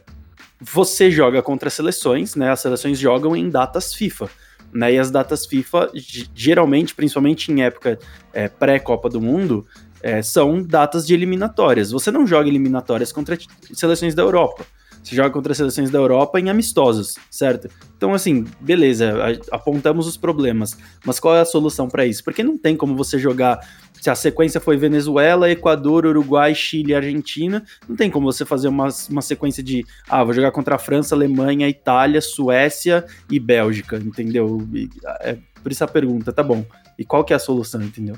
[0.60, 2.50] você joga contra seleções, né?
[2.50, 4.28] As seleções jogam em datas FIFA.
[4.72, 7.98] Né, e as datas FIFA, ge- geralmente, principalmente em época
[8.34, 9.64] é, pré-Copa do Mundo,
[10.02, 11.92] é, são datas de eliminatórias.
[11.92, 13.38] Você não joga eliminatórias contra
[13.72, 14.66] seleções da Europa.
[15.06, 17.68] Você joga contra seleções da Europa em amistosos, certo?
[17.96, 19.14] Então, assim, beleza,
[19.52, 20.76] apontamos os problemas.
[21.04, 22.24] Mas qual é a solução para isso?
[22.24, 23.60] Porque não tem como você jogar.
[24.00, 28.88] Se a sequência foi Venezuela, Equador, Uruguai, Chile Argentina, não tem como você fazer uma,
[29.08, 34.68] uma sequência de ah, vou jogar contra a França, Alemanha, Itália, Suécia e Bélgica, entendeu?
[34.74, 34.90] E,
[35.20, 36.66] é, por isso a pergunta, tá bom.
[36.98, 38.16] E qual que é a solução, entendeu?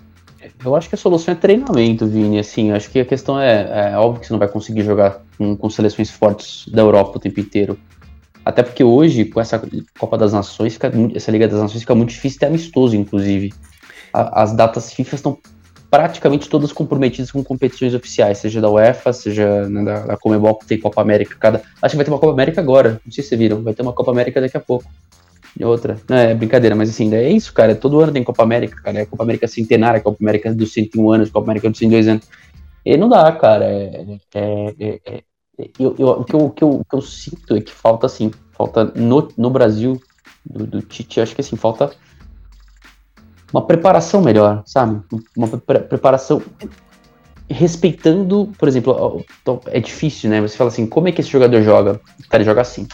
[0.64, 2.39] Eu acho que a solução é treinamento, Vini.
[2.39, 5.57] Assim, acho que a questão é, é óbvio que você não vai conseguir jogar com,
[5.57, 7.78] com seleções fortes da Europa o tempo inteiro.
[8.45, 9.61] Até porque hoje, com essa
[9.99, 13.53] Copa das Nações, fica essa Liga das Nações fica muito difícil ter amistoso, inclusive.
[14.12, 15.39] A- as datas FIFA estão
[15.91, 20.66] praticamente todas comprometidas com competições oficiais, seja da UEFA, seja né, da, da Comebol, que
[20.66, 21.34] tem Copa América.
[21.39, 21.62] Cada...
[21.82, 23.82] Acho que vai ter uma Copa América agora, não sei se vocês viram, vai ter
[23.82, 24.84] uma Copa América daqui a pouco.
[25.61, 25.98] Outra.
[26.09, 27.74] Não, é brincadeira, mas assim, é isso, cara.
[27.74, 29.00] Todo ano tem Copa América, cara.
[29.00, 32.24] É Copa América Centenária, Copa América dos 101 anos, Copa América dos 102 anos.
[32.84, 33.64] E não dá, cara.
[33.64, 35.22] É, é- é- é-
[35.78, 38.06] eu- eu- o, que eu, o que eu- o que eu sinto é que falta,
[38.06, 40.00] assim, falta no, no Brasil,
[40.44, 41.90] do, do Tite, acho que assim, falta
[43.52, 45.02] uma preparação melhor, sabe?
[45.36, 46.42] Uma pre- preparação
[47.50, 49.24] respeitando, por exemplo,
[49.66, 50.40] é difícil, né?
[50.40, 52.00] Você fala assim, como é que esse jogador joga?
[52.28, 52.86] Cara, ele joga assim.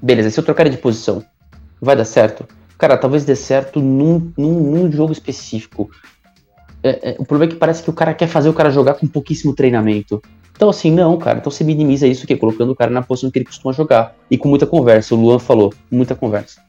[0.00, 1.24] Beleza, se eu trocar de posição,
[1.80, 2.46] vai dar certo?
[2.78, 5.90] Cara, talvez dê certo num, num, num jogo específico.
[6.82, 8.94] É, é, o problema é que parece que o cara quer fazer o cara jogar
[8.94, 10.22] com pouquíssimo treinamento.
[10.60, 11.38] Então, assim, não, cara.
[11.38, 14.14] Então você minimiza isso, que colocando o cara na posição que ele costuma jogar.
[14.30, 15.14] E com muita conversa.
[15.14, 16.60] O Luan falou, muita conversa.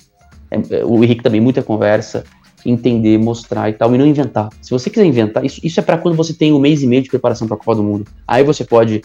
[0.49, 2.23] É, é, o Henrique também, muita conversa.
[2.65, 3.93] Entender, mostrar e tal.
[3.93, 4.49] E não inventar.
[4.61, 7.01] Se você quiser inventar, isso, isso é para quando você tem um mês e meio
[7.01, 8.05] de preparação para a Copa do Mundo.
[8.27, 9.01] Aí você pode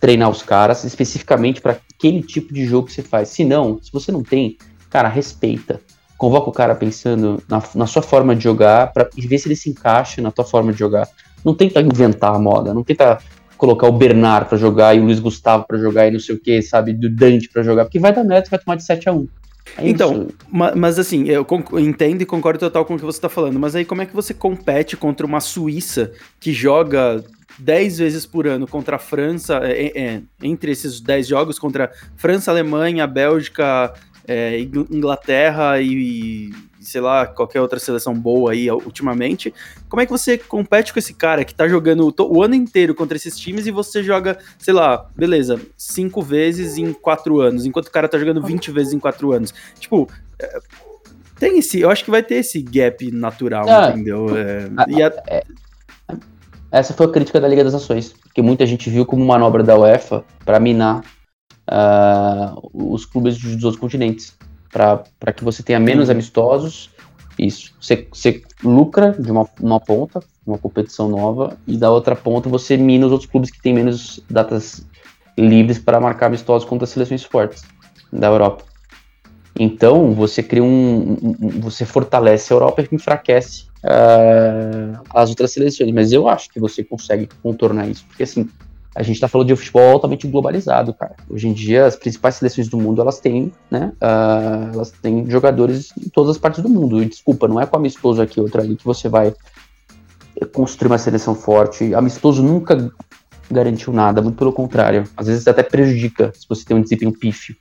[0.00, 3.28] treinar os caras especificamente para aquele tipo de jogo que você faz.
[3.28, 4.56] Se não, se você não tem,
[4.92, 5.80] cara, respeita.
[6.18, 9.70] Convoca o cara pensando na, na sua forma de jogar para ver se ele se
[9.70, 11.08] encaixa na tua forma de jogar.
[11.44, 13.18] Não tenta inventar a moda, não tenta
[13.56, 16.38] colocar o Bernard para jogar e o Luiz Gustavo para jogar e não sei o
[16.38, 19.12] que, sabe, do Dante para jogar, porque vai dar merda, vai tomar de 7 a
[19.12, 19.28] 1
[19.78, 20.28] É Então.
[20.50, 21.46] Ma- Mas assim, eu
[21.78, 24.14] entendo e concordo total com o que você tá falando, mas aí como é que
[24.14, 27.22] você compete contra uma Suíça que joga
[27.58, 32.50] 10 vezes por ano contra a França, é, é, entre esses 10 jogos, contra França,
[32.50, 33.92] Alemanha, Bélgica,
[34.26, 36.50] é, Ing- Inglaterra e,
[36.80, 39.52] sei lá, qualquer outra seleção boa aí ultimamente.
[39.88, 43.16] Como é que você compete com esse cara que tá jogando o ano inteiro contra
[43.16, 47.92] esses times e você joga, sei lá, beleza, cinco vezes em quatro anos, enquanto o
[47.92, 49.52] cara tá jogando 20 vezes em quatro anos?
[49.78, 50.08] Tipo.
[50.38, 50.58] É,
[51.38, 54.28] tem esse, eu acho que vai ter esse gap natural, ah, entendeu?
[54.36, 55.42] É, a, a, é,
[56.70, 59.76] essa foi a crítica da Liga das Nações, que muita gente viu como manobra da
[59.76, 61.02] UEFA para minar
[61.72, 64.36] uh, os clubes dos outros continentes,
[64.70, 66.90] para que você tenha menos amistosos.
[67.38, 67.74] Isso.
[67.80, 72.76] Você, você lucra de uma, uma ponta, uma competição nova, e da outra ponta você
[72.76, 74.86] mina os outros clubes que têm menos datas
[75.36, 77.62] livres para marcar amistosos contra as seleções fortes
[78.12, 78.64] da Europa.
[79.58, 85.90] Então você cria um, um, você fortalece a Europa e enfraquece uh, as outras seleções.
[85.92, 88.48] Mas eu acho que você consegue contornar isso, porque assim
[88.94, 91.14] a gente está falando de um futebol altamente globalizado, cara.
[91.28, 95.92] Hoje em dia, as principais seleções do mundo, elas têm, né, uh, elas têm jogadores
[95.96, 97.02] em todas as partes do mundo.
[97.02, 99.34] E, desculpa, não é com amistoso aqui, outro ali, que você vai
[100.52, 101.94] construir uma seleção forte.
[101.94, 102.92] Amistoso nunca
[103.50, 105.04] garantiu nada, muito pelo contrário.
[105.16, 107.56] Às vezes até prejudica se você tem um desempenho pífio.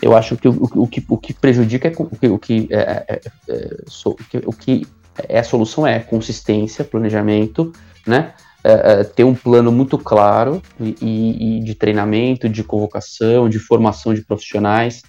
[0.00, 2.68] Eu acho que o, o, o que, o que prejudica é o que, o que
[2.70, 4.86] é, é, é, é o que
[5.28, 7.72] é a solução é consistência, planejamento,
[8.06, 8.34] né?
[8.66, 14.14] É, é, ter um plano muito claro e, e, de treinamento, de convocação, de formação
[14.14, 15.02] de profissionais.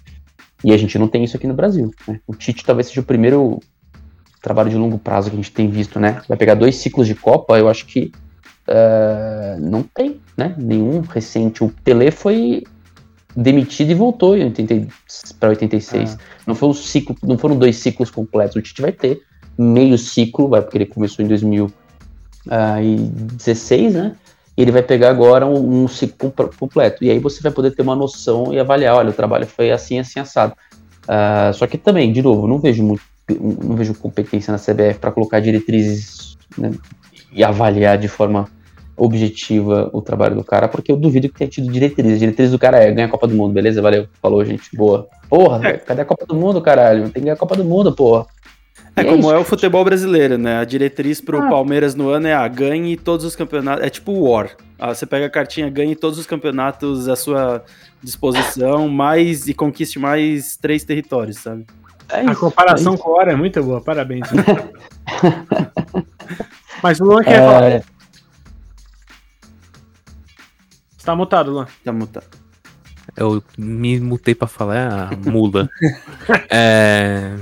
[0.62, 1.90] E a gente não tem isso aqui no Brasil.
[2.06, 2.20] Né?
[2.28, 3.62] O Tite talvez seja o primeiro
[4.42, 6.22] trabalho de longo prazo que a gente tem visto, né?
[6.28, 8.12] Vai pegar dois ciclos de Copa, eu acho que
[8.68, 10.54] uh, não tem, né?
[10.58, 11.64] Nenhum recente.
[11.64, 12.64] O Pelé foi
[13.36, 14.52] demitido e voltou em
[15.40, 16.14] para 86.
[16.14, 16.18] Ah.
[16.46, 18.56] Não foi um ciclo, não foram dois ciclos completos.
[18.58, 19.22] O Tite vai ter
[19.58, 21.72] meio ciclo, vai porque ele começou em 2000
[22.46, 24.16] 2016, né?
[24.58, 27.04] E ele vai pegar agora um, um ciclo completo.
[27.04, 30.00] E aí você vai poder ter uma noção e avaliar, olha, o trabalho foi assim,
[30.00, 30.54] assim, assado.
[31.04, 33.04] Uh, só que também, de novo, não vejo muito,
[33.40, 36.72] não vejo competência na CBF para colocar diretrizes né,
[37.32, 38.48] e avaliar de forma
[38.98, 42.20] objetiva o trabalho do cara, porque eu duvido que tenha tido diretrizes.
[42.20, 43.82] Diretrizes do cara é ganhar a Copa do Mundo, beleza?
[43.82, 44.74] Valeu, falou, gente.
[44.76, 45.08] Boa.
[45.30, 45.74] Porra, é.
[45.74, 47.04] cadê a Copa do Mundo, caralho?
[47.04, 48.26] Tem que ganhar a Copa do Mundo, porra.
[48.96, 50.60] É, é como é, é o futebol brasileiro, né?
[50.60, 51.50] A diretriz pro ah.
[51.50, 53.84] Palmeiras no ano é a ah, ganhe todos os campeonatos.
[53.84, 54.52] É tipo o War.
[54.80, 57.64] Ah, você pega a cartinha, ganhe todos os campeonatos à sua
[58.02, 61.66] disposição, mais e conquiste mais três territórios, sabe?
[62.10, 64.28] É a comparação é com o War é muito boa, parabéns.
[66.82, 67.40] Mas o Luan quer é...
[67.40, 67.82] falar.
[70.98, 71.68] Você tá mutado, Luan.
[71.84, 72.28] Tá mutado.
[73.16, 75.70] Eu me mutei pra falar, é a mula.
[76.50, 77.36] é.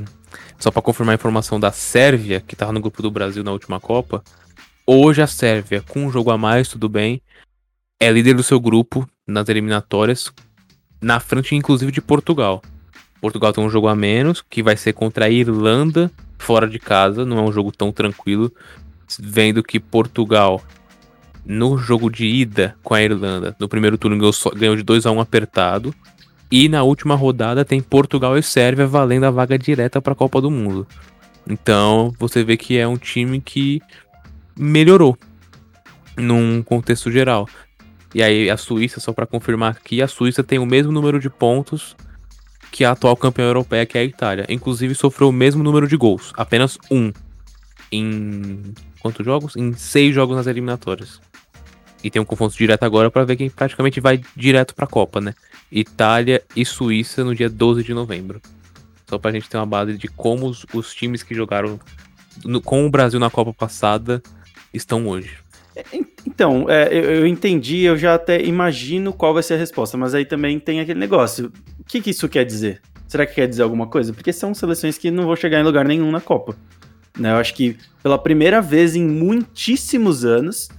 [0.64, 3.82] Só para confirmar a informação da Sérvia, que estava no grupo do Brasil na última
[3.82, 4.24] Copa.
[4.88, 7.22] Hoje a Sérvia, com um jogo a mais, tudo bem,
[8.00, 10.32] é líder do seu grupo nas eliminatórias,
[11.02, 12.62] na frente inclusive de Portugal.
[13.20, 17.26] Portugal tem um jogo a menos, que vai ser contra a Irlanda, fora de casa,
[17.26, 18.50] não é um jogo tão tranquilo,
[19.20, 20.62] vendo que Portugal,
[21.46, 25.12] no jogo de ida com a Irlanda, no primeiro turno ganhou, ganhou de 2 a
[25.12, 25.94] 1 apertado,
[26.54, 30.40] e na última rodada tem Portugal e Sérvia valendo a vaga direta para a Copa
[30.40, 30.86] do Mundo.
[31.50, 33.82] Então você vê que é um time que
[34.56, 35.18] melhorou
[36.16, 37.50] num contexto geral.
[38.14, 41.28] E aí a Suíça, só para confirmar aqui, a Suíça tem o mesmo número de
[41.28, 41.96] pontos
[42.72, 44.46] que a atual campeã europeia, que é a Itália.
[44.48, 47.12] Inclusive sofreu o mesmo número de gols, apenas um.
[47.92, 48.62] Em
[49.00, 49.56] quantos jogos?
[49.56, 51.20] Em seis jogos nas eliminatórias.
[52.04, 55.22] E tem um confronto direto agora para ver quem praticamente vai direto para a Copa,
[55.22, 55.34] né?
[55.72, 58.42] Itália e Suíça no dia 12 de novembro.
[59.10, 61.80] Só pra gente ter uma base de como os, os times que jogaram
[62.44, 64.22] no, com o Brasil na Copa passada
[64.74, 65.38] estão hoje.
[65.76, 65.84] É,
[66.26, 70.14] então, é, eu, eu, entendi, eu já até imagino qual vai ser a resposta, mas
[70.14, 71.52] aí também tem aquele negócio.
[71.80, 72.82] O que, que isso quer dizer?
[73.08, 74.14] Será que quer dizer alguma coisa?
[74.14, 76.56] Porque são seleções que não vão chegar em lugar nenhum na Copa.
[77.18, 77.32] Né?
[77.32, 80.70] Eu acho que pela primeira vez em muitíssimos anos,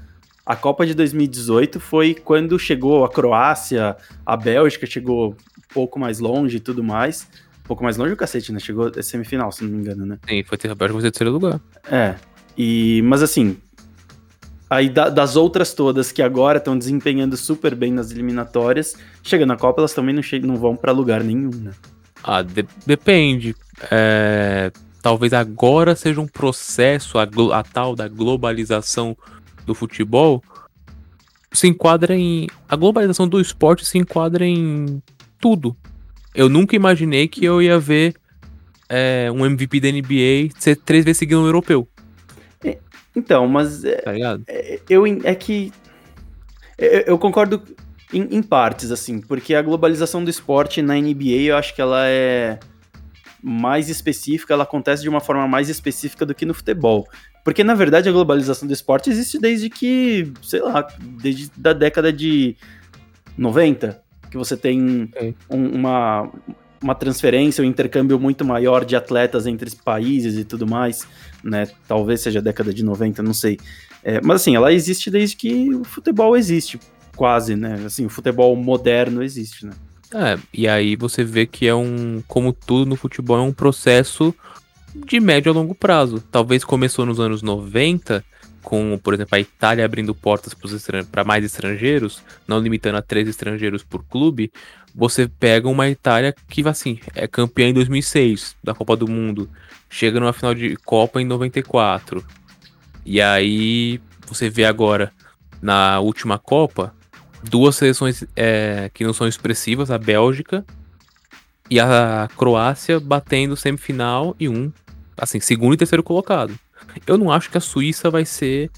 [0.47, 6.19] a Copa de 2018 foi quando chegou a Croácia, a Bélgica chegou um pouco mais
[6.19, 7.27] longe e tudo mais.
[7.61, 8.59] Um pouco mais longe o cacete, né?
[8.59, 10.19] Chegou a semifinal, se não me engano, né?
[10.29, 11.59] Sim, foi ter a Bélgica foi terceiro lugar.
[11.91, 12.17] É.
[12.59, 13.57] E, mas assim,
[14.69, 19.57] aí da, das outras todas que agora estão desempenhando super bem nas eliminatórias, chegando na
[19.57, 21.71] Copa, elas também não, chegam, não vão para lugar nenhum, né?
[22.23, 23.57] Ah, de, depende.
[23.91, 24.71] É,
[25.01, 29.17] talvez agora seja um processo, a, a tal da globalização
[29.65, 30.43] do futebol
[31.55, 32.49] se enquadra em.
[32.69, 35.03] A globalização do esporte se enquadra em
[35.41, 35.77] tudo.
[36.35, 38.15] Eu nunca imaginei que eu ia ver
[38.89, 41.89] é, um MVP da NBA ser três vezes seguido no europeu.
[42.63, 42.79] É,
[43.15, 43.85] então, mas.
[43.85, 44.43] É, tá ligado?
[44.49, 45.73] É, eu, é que.
[46.77, 47.63] É, eu concordo
[48.13, 52.05] em, em, partes, assim, porque a globalização do esporte na NBA eu acho que ela
[52.07, 52.59] é
[53.41, 57.07] mais específica, ela acontece de uma forma mais específica do que no futebol.
[57.45, 60.89] Porque, na verdade, a globalização do esporte existe desde que, sei lá,
[61.23, 62.57] desde da década de
[63.37, 65.13] 90, que você tem
[65.51, 66.31] um, uma,
[66.83, 71.07] uma transferência, um intercâmbio muito maior de atletas entre os países e tudo mais,
[71.43, 71.69] né?
[71.87, 73.59] Talvez seja a década de 90, não sei.
[74.03, 76.81] É, mas assim, ela existe desde que o futebol existe,
[77.15, 77.83] quase, né?
[77.85, 79.73] Assim, o futebol moderno existe, né?
[80.15, 84.35] É, e aí você vê que é um, como tudo no futebol, é um processo
[84.95, 86.23] de médio a longo prazo.
[86.31, 88.25] Talvez começou nos anos 90,
[88.63, 90.55] com, por exemplo, a Itália abrindo portas
[91.11, 94.53] para mais estrangeiros, não limitando a três estrangeiros por clube.
[94.95, 99.51] Você pega uma Itália que, assim, é campeã em 2006 da Copa do Mundo,
[99.91, 102.25] chega numa final de Copa em 94.
[103.05, 105.13] E aí você vê agora,
[105.61, 106.95] na última Copa,
[107.43, 110.65] duas seleções é, que não são expressivas, a Bélgica
[111.69, 114.73] e a Croácia batendo semifinal e um
[115.17, 116.59] assim, segundo e terceiro colocado.
[117.07, 118.71] Eu não acho que a Suíça vai ser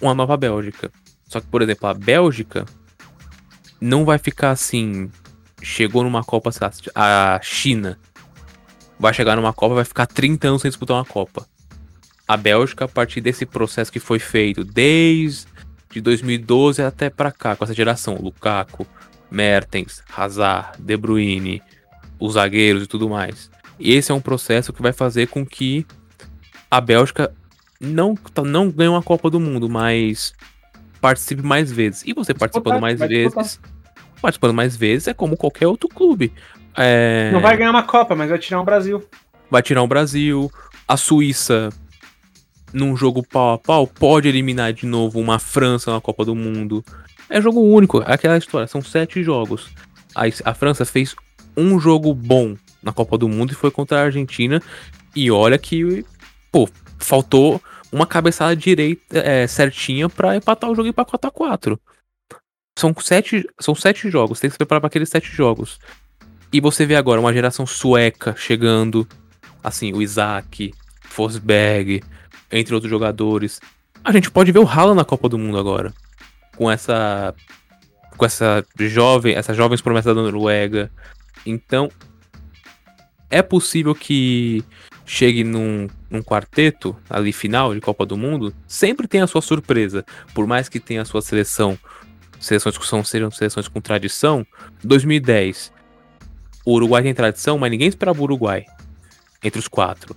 [0.00, 0.90] uma nova Bélgica.
[1.28, 2.66] Só que, por exemplo, a Bélgica
[3.80, 5.10] não vai ficar assim.
[5.62, 6.50] Chegou numa Copa,
[6.94, 7.98] a China
[9.02, 11.44] vai chegar numa Copa vai ficar 30 anos sem disputar uma Copa.
[12.26, 17.64] A Bélgica, a partir desse processo que foi feito desde 2012 até para cá, com
[17.64, 18.86] essa geração, Lukaku,
[19.28, 21.60] Mertens, Hazard, De Bruyne,
[22.20, 23.50] os zagueiros e tudo mais.
[23.82, 25.86] Esse é um processo que vai fazer com que
[26.70, 27.34] a Bélgica
[27.80, 30.32] não, não ganhe uma Copa do Mundo, mas
[31.00, 32.02] participe mais vezes.
[32.06, 33.60] E você participando mais vezes,
[34.20, 36.32] participando mais vezes é como qualquer outro clube.
[36.76, 37.30] É...
[37.32, 39.04] Não vai ganhar uma Copa, mas vai tirar um Brasil.
[39.50, 40.50] Vai tirar um Brasil.
[40.86, 41.70] A Suíça,
[42.72, 46.84] num jogo pau a pau, pode eliminar de novo uma França na Copa do Mundo.
[47.28, 49.70] É jogo único, é aquela história, são sete jogos.
[50.14, 51.16] A, a França fez
[51.56, 54.60] um jogo bom na Copa do Mundo e foi contra a Argentina.
[55.14, 56.04] E olha que,
[56.50, 56.68] pô,
[56.98, 57.60] faltou
[57.90, 61.80] uma cabeçada direita é, certinha para empatar o jogo e para 4 a 4
[62.78, 65.78] São sete, são sete jogos, tem que se preparar para aqueles sete jogos.
[66.52, 69.06] E você vê agora uma geração sueca chegando,
[69.62, 70.72] assim, o Isaac,
[71.02, 72.02] Forsberg,
[72.50, 73.60] entre outros jogadores.
[74.04, 75.92] A gente pode ver o Haaland na Copa do Mundo agora.
[76.56, 77.34] Com essa
[78.16, 80.90] com essa jovem, essas jovens promessas da Noruega.
[81.46, 81.90] Então,
[83.32, 84.62] é possível que
[85.06, 90.04] chegue num, num, quarteto ali final de Copa do Mundo, sempre tem a sua surpresa.
[90.34, 91.78] Por mais que tenha a sua seleção,
[92.38, 94.46] seleções que são, sejam seleções com tradição,
[94.84, 95.72] 2010,
[96.64, 98.66] o Uruguai tem tradição, mas ninguém esperava o Uruguai
[99.42, 100.14] entre os quatro.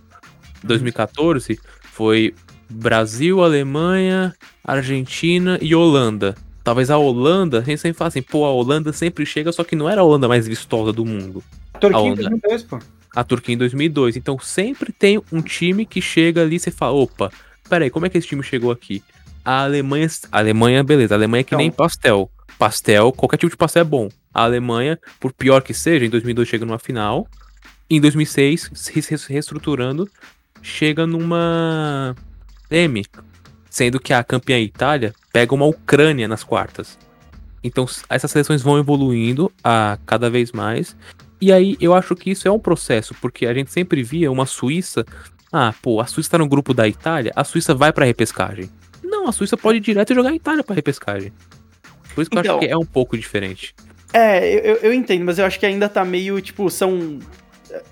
[0.62, 1.58] 2014
[1.94, 2.36] foi
[2.70, 6.36] Brasil, Alemanha, Argentina e Holanda.
[6.66, 9.76] Talvez a Holanda, a gente sempre fala assim, pô, a Holanda sempre chega, só que
[9.76, 11.42] não era a Holanda mais vistosa do mundo.
[11.80, 12.80] Turquia em 2002, pô
[13.16, 14.18] a Turquia em 2002.
[14.18, 17.32] Então sempre tem um time que chega ali e você fala, opa,
[17.70, 19.02] peraí, como é que esse time chegou aqui?
[19.44, 22.30] A Alemanha, a Alemanha, beleza, a Alemanha é que nem pastel.
[22.58, 24.10] Pastel, qualquer tipo de pastel é bom.
[24.34, 27.28] A Alemanha, por pior que seja, em 2002 chega numa final.
[27.90, 30.10] Em 2006, se reestruturando,
[30.62, 32.16] chega numa
[32.70, 33.06] M.
[33.70, 36.98] Sendo que a campeã Itália pega uma Ucrânia nas quartas.
[37.64, 40.96] Então essas seleções vão evoluindo a cada vez mais.
[41.46, 44.48] E aí eu acho que isso é um processo, porque a gente sempre via uma
[44.48, 45.06] Suíça.
[45.54, 48.68] Ah, pô, a Suíça tá no grupo da Itália, a Suíça vai pra repescagem.
[49.04, 51.32] Não, a Suíça pode ir direto e jogar a Itália pra repescagem.
[52.16, 52.68] Por isso que então, eu acho então.
[52.68, 53.76] que é um pouco diferente.
[54.12, 57.20] É, eu, eu entendo, mas eu acho que ainda tá meio, tipo, são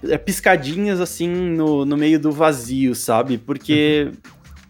[0.10, 3.38] é, piscadinhas assim no, no meio do vazio, sabe?
[3.38, 4.14] Porque uhum.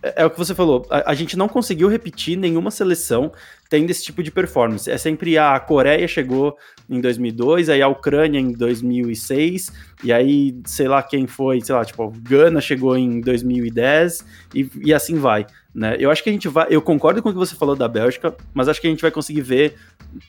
[0.03, 3.31] é, é, o que você falou, a, a, gente não conseguiu repetir nenhuma seleção
[3.69, 4.91] tendo esse tipo de performance.
[4.91, 6.57] É sempre a Coreia chegou
[6.89, 9.71] em 2002, aí a Ucrânia em 2006,
[10.03, 14.93] e aí sei lá quem foi, sei lá, tipo, Gana chegou em 2010 e, e
[14.93, 15.45] assim vai.
[15.73, 15.95] Né?
[15.99, 16.67] Eu acho que a gente vai.
[16.69, 19.09] Eu concordo com o que você falou da Bélgica, mas acho que a gente vai
[19.09, 19.75] conseguir ver,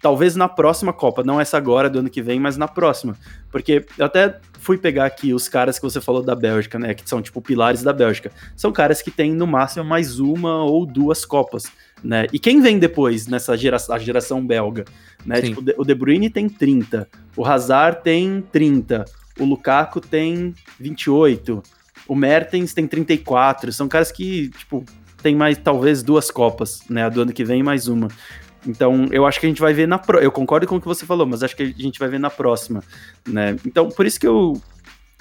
[0.01, 3.15] talvez na próxima Copa, não essa agora do ano que vem, mas na próxima.
[3.51, 6.95] Porque eu até fui pegar aqui os caras que você falou da Bélgica, né?
[6.95, 8.33] Que são tipo pilares da Bélgica.
[8.57, 11.65] São caras que têm no máximo mais uma ou duas Copas
[12.05, 12.27] né?
[12.33, 14.85] E quem vem depois nessa geração, a geração belga,
[15.25, 15.41] né?
[15.41, 19.07] Tipo, o De Bruyne tem 30, o Hazard tem 30,
[19.41, 21.63] o Lukaku tem 28,
[22.07, 24.85] o Mertens tem 34, são caras que, tipo,
[25.23, 27.05] tem mais talvez duas copas, né?
[27.05, 28.09] A do ano que vem mais uma.
[28.67, 30.19] Então, eu acho que a gente vai ver na pro...
[30.19, 32.31] eu concordo com o que você falou, mas acho que a gente vai ver na
[32.31, 32.83] próxima,
[33.27, 33.57] né?
[33.65, 34.61] Então, por isso que eu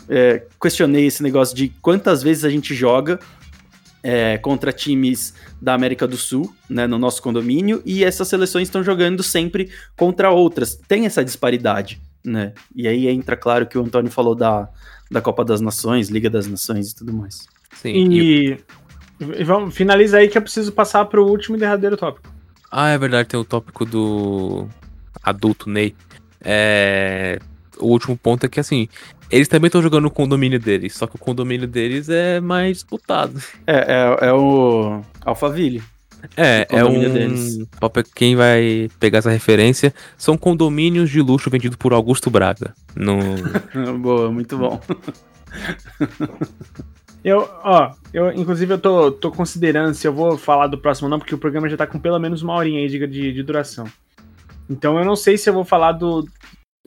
[0.09, 3.19] é, questionei esse negócio de quantas vezes a gente joga
[4.03, 8.83] é, contra times da América do Sul, né, no nosso condomínio, e essas seleções estão
[8.83, 10.75] jogando sempre contra outras.
[10.75, 12.53] Tem essa disparidade, né?
[12.75, 14.69] E aí entra, claro, que o Antônio falou da,
[15.09, 17.47] da Copa das Nações, Liga das Nações e tudo mais.
[17.81, 18.11] Sim.
[18.11, 18.57] E,
[19.19, 22.31] e vamos, finaliza aí que eu preciso passar pro último e derradeiro tópico.
[22.69, 24.67] Ah, é verdade, tem o tópico do
[25.21, 25.95] adulto Ney.
[26.41, 27.39] É...
[27.79, 28.87] O último ponto é que, assim,
[29.33, 33.41] eles também estão jogando no condomínio deles, só que o condomínio deles é mais disputado.
[33.65, 33.77] É,
[34.21, 35.81] é, é o Alphaville.
[36.37, 36.99] É, é um.
[36.99, 37.59] Deles.
[38.15, 42.73] Quem vai pegar essa referência são condomínios de luxo vendidos por Augusto Braga.
[42.95, 43.17] No...
[43.99, 44.79] Boa, muito bom.
[47.23, 51.19] Eu, ó, eu, inclusive, eu tô, tô considerando se eu vou falar do próximo não,
[51.19, 53.87] porque o programa já tá com pelo menos uma horinha aí de, de, de duração.
[54.69, 56.27] Então eu não sei se eu vou falar do.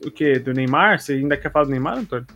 [0.05, 0.37] O quê?
[0.37, 0.99] Do Neymar?
[0.99, 2.27] Você ainda quer falar do Neymar, Antônio?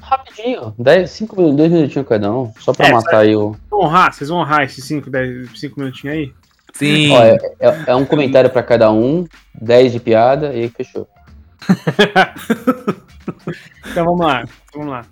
[0.00, 3.56] Rapidinho, 10, 5 minutos, 2 minutinhos cada um, só pra é, matar aí o.
[3.72, 6.32] Honrar, vocês vão honrar esses 5, 10, 5 minutinhos aí?
[6.74, 7.12] Sim.
[7.12, 11.08] Ó, é, é, é, um comentário pra cada um, 10 de piada e aí fechou.
[13.86, 14.44] então vamos lá,
[14.74, 15.06] vamos lá.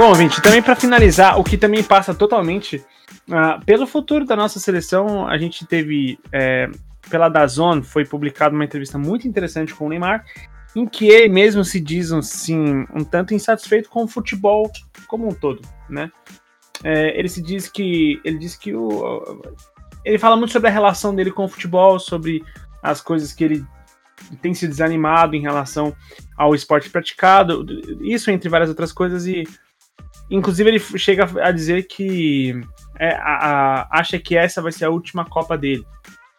[0.00, 2.82] Bom, gente, também para finalizar, o que também passa totalmente
[3.28, 6.70] uh, pelo futuro da nossa seleção, a gente teve é,
[7.10, 10.24] pela Dazon foi publicada uma entrevista muito interessante com o Neymar,
[10.74, 14.72] em que ele mesmo se diz assim um tanto insatisfeito com o futebol
[15.06, 16.10] como um todo, né?
[16.82, 19.42] É, ele se diz que ele diz que o
[20.02, 22.42] ele fala muito sobre a relação dele com o futebol, sobre
[22.82, 23.66] as coisas que ele
[24.40, 25.94] tem se desanimado em relação
[26.38, 27.66] ao esporte praticado,
[28.00, 29.44] isso entre várias outras coisas e
[30.30, 32.60] Inclusive, ele chega a dizer que
[32.98, 35.84] é, a, a, acha que essa vai ser a última Copa dele,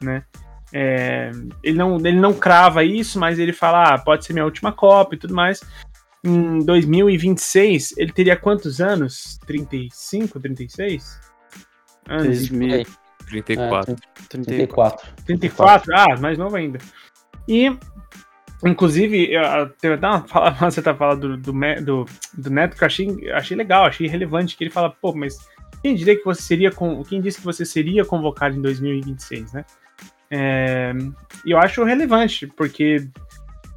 [0.02, 0.24] né?
[0.74, 1.32] É,
[1.62, 5.16] ele, não, ele não crava isso, mas ele fala, ah, pode ser minha última Copa
[5.16, 5.62] e tudo mais.
[6.24, 9.38] Em 2026, ele teria quantos anos?
[9.46, 11.20] 35, 36?
[12.08, 12.50] Anos?
[13.28, 13.94] 34.
[13.94, 15.10] É, 34.
[15.26, 15.94] 34?
[15.96, 16.80] Ah, mais novo ainda.
[17.48, 17.76] E
[18.66, 19.32] Inclusive,
[19.80, 22.05] teve até uma fala, você tá falando do, do, do,
[22.38, 25.38] do, Neto que eu achei, achei legal, achei relevante, que ele fala, pô, mas
[25.82, 26.72] quem diria que você seria
[27.07, 29.66] quem disse que você seria convocado em 2026, né?
[30.30, 30.93] É,
[31.45, 33.07] e eu acho relevante, porque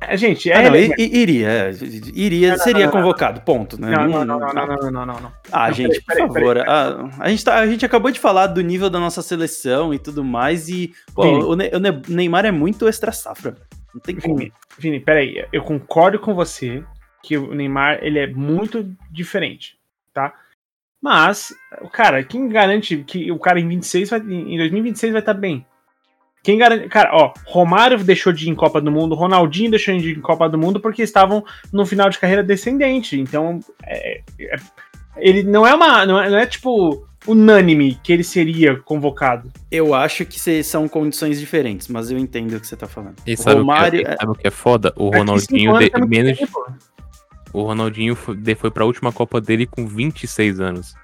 [0.08, 0.56] é, gente, é.
[0.56, 1.70] Ah, não, iria, é,
[2.14, 3.90] iria, não, não, seria convocado, ponto, né?
[3.90, 6.58] Não, não, não, não, não, não, não, Ah, gente, por favor.
[6.58, 9.98] A, a, gente tá, a gente acabou de falar do nível da nossa seleção e
[9.98, 11.56] tudo mais, e pô, o, o
[12.08, 13.56] Neymar é muito extra safra.
[13.94, 14.38] Não tem como.
[14.78, 15.46] Vini, peraí.
[15.52, 16.84] Eu concordo com você
[17.22, 19.78] que o Neymar ele é muito diferente,
[20.12, 20.34] tá?
[21.00, 21.54] Mas,
[21.92, 25.66] cara, quem garante que o cara em 26 vai, em 2026 vai estar tá bem?
[26.42, 26.88] Quem garante.
[26.88, 30.20] Cara, ó, Romário deixou de ir em Copa do Mundo, Ronaldinho deixou de ir em
[30.20, 33.18] Copa do Mundo porque estavam no final de carreira descendente.
[33.18, 34.56] Então, é, é,
[35.16, 36.04] ele não é uma.
[36.04, 39.50] Não é, não é tipo unânime que ele seria convocado.
[39.70, 43.16] Eu acho que são condições diferentes, mas eu entendo o que você tá falando.
[43.26, 44.00] E sabe, Romário...
[44.00, 44.92] o, que é, sabe o que é foda?
[44.96, 46.38] O é Ronaldinho de, menos.
[47.52, 50.94] o Ronaldinho foi, foi pra última Copa dele com 26 anos.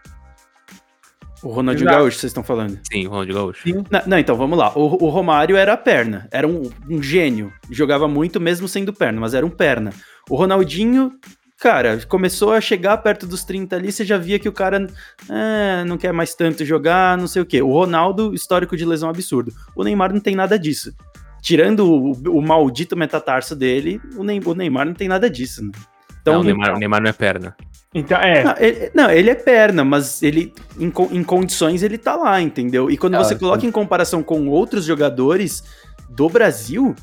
[1.42, 1.98] O Ronaldinho Exato.
[1.98, 2.78] Gaúcho, vocês estão falando?
[2.92, 3.68] Sim, o Ronaldinho Gaúcho.
[3.90, 4.72] Não, não, então vamos lá.
[4.76, 7.50] O, o, Romário era a perna, era um, um gênio.
[7.70, 9.90] Jogava muito mesmo sendo perna, mas era um perna.
[10.28, 11.12] O Ronaldinho
[11.60, 14.86] cara, começou a chegar perto dos 30 ali, você já via que o cara
[15.28, 17.60] é, não quer mais tanto jogar, não sei o quê.
[17.60, 19.52] O Ronaldo, histórico de lesão absurdo.
[19.76, 20.94] O Neymar não tem nada disso.
[21.42, 25.70] Tirando o, o maldito metatarso dele, o, Neymar não tem nada disso, né?
[26.22, 27.56] Então, não, o Neymar, o Neymar não é perna.
[27.94, 28.44] Então, é.
[28.44, 32.90] Não ele, não, ele é perna, mas ele, em, em, condições, ele tá lá, entendeu?
[32.90, 35.62] E quando ah, você coloca em comparação com outros jogadores
[36.08, 36.94] do Brasil,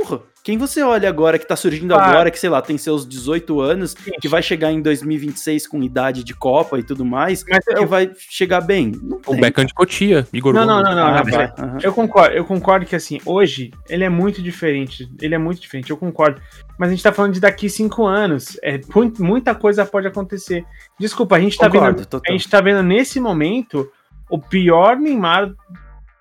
[0.00, 2.02] porra, quem você olha agora que tá surgindo ah.
[2.02, 4.12] agora, que sei lá, tem seus 18 anos, Sim.
[4.20, 7.86] que vai chegar em 2026 com idade de Copa e tudo mais, Mas que eu...
[7.86, 8.92] vai chegar bem?
[9.26, 11.06] o Beckham de Cotia, Igor Não, não, não, não.
[11.06, 11.78] Ah, não uhum.
[11.82, 15.10] Eu concordo, eu concordo que assim, hoje ele é muito diferente.
[15.20, 16.40] Ele é muito diferente, eu concordo.
[16.78, 18.58] Mas a gente tá falando de daqui cinco anos.
[18.62, 18.80] É,
[19.18, 20.64] muita coisa pode acontecer.
[20.98, 22.06] Desculpa, a gente tá concordo, vendo.
[22.06, 22.34] Total.
[22.34, 23.90] A gente tá vendo nesse momento
[24.30, 25.52] o pior Neymar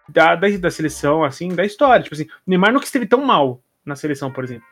[0.10, 2.04] da, da, da seleção, assim, da história.
[2.04, 4.66] Tipo assim, o Neymar nunca esteve tão mal na seleção, por exemplo.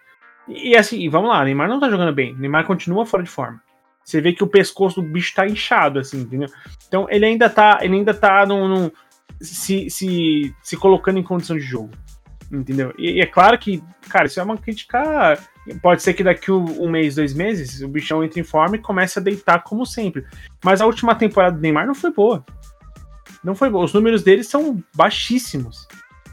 [0.47, 2.35] E, e assim, vamos lá, Neymar não tá jogando bem.
[2.35, 3.61] Neymar continua fora de forma.
[4.03, 6.47] Você vê que o pescoço do bicho tá inchado, assim, entendeu?
[6.87, 8.91] Então ele ainda tá, ele ainda tá num, num
[9.41, 11.91] se, se, se colocando em condição de jogo.
[12.49, 12.93] Entendeu?
[12.97, 15.37] E, e, é claro que, cara, isso é uma crítica.
[15.81, 18.81] Pode ser que daqui um, um, mês, dois meses, o bichão entre em forma e
[18.81, 20.25] comece a deitar como sempre.
[20.63, 22.45] Mas a última temporada do Neymar não foi boa.
[23.43, 23.83] Não foi boa.
[23.83, 25.85] Os números dele são baixíssimos.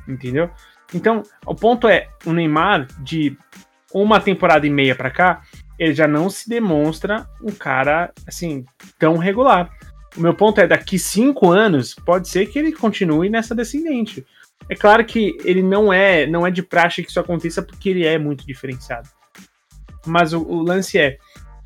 [0.07, 0.49] Entendeu?
[0.93, 3.37] Então, o ponto é, o Neymar, de
[3.93, 5.43] uma temporada e meia para cá,
[5.79, 8.65] ele já não se demonstra um cara assim
[8.99, 9.71] tão regular.
[10.17, 14.25] O meu ponto é, daqui cinco anos, pode ser que ele continue nessa descendente.
[14.69, 18.07] É claro que ele não é, não é de praxe que isso aconteça porque ele
[18.07, 19.09] é muito diferenciado.
[20.07, 21.19] Mas o, o lance é,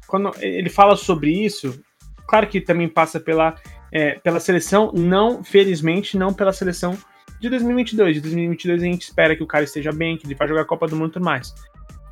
[0.07, 1.81] quando ele fala sobre isso,
[2.27, 3.55] claro que também passa pela,
[3.93, 6.97] é, pela seleção, não, felizmente, não pela seleção
[7.41, 8.17] de 2022.
[8.17, 10.67] De 2022 a gente espera que o cara esteja bem, que ele vai jogar a
[10.67, 11.55] Copa do Mundo e tudo mais.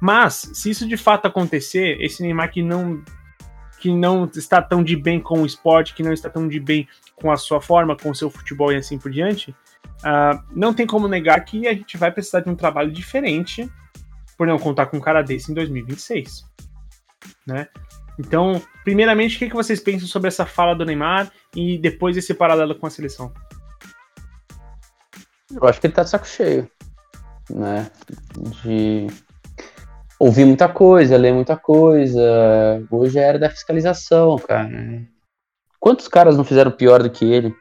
[0.01, 3.03] Mas, se isso de fato acontecer, esse Neymar que não
[3.79, 6.89] que não está tão de bem com o esporte, que não está tão de bem
[7.15, 10.87] com a sua forma, com o seu futebol e assim por diante, uh, não tem
[10.87, 13.71] como negar que a gente vai precisar de um trabalho diferente
[14.37, 16.47] por não contar com um cara desse em 2026.
[17.47, 17.69] Né?
[18.19, 22.33] Então, primeiramente, o que, que vocês pensam sobre essa fala do Neymar e depois esse
[22.33, 23.33] paralelo com a seleção?
[25.55, 26.71] Eu acho que ele tá de saco cheio,
[27.51, 27.91] né?
[28.65, 29.07] De
[30.19, 32.23] ouvir muita coisa, ler muita coisa.
[32.91, 35.07] Hoje é era da fiscalização, cara.
[35.79, 37.55] Quantos caras não fizeram pior do que ele?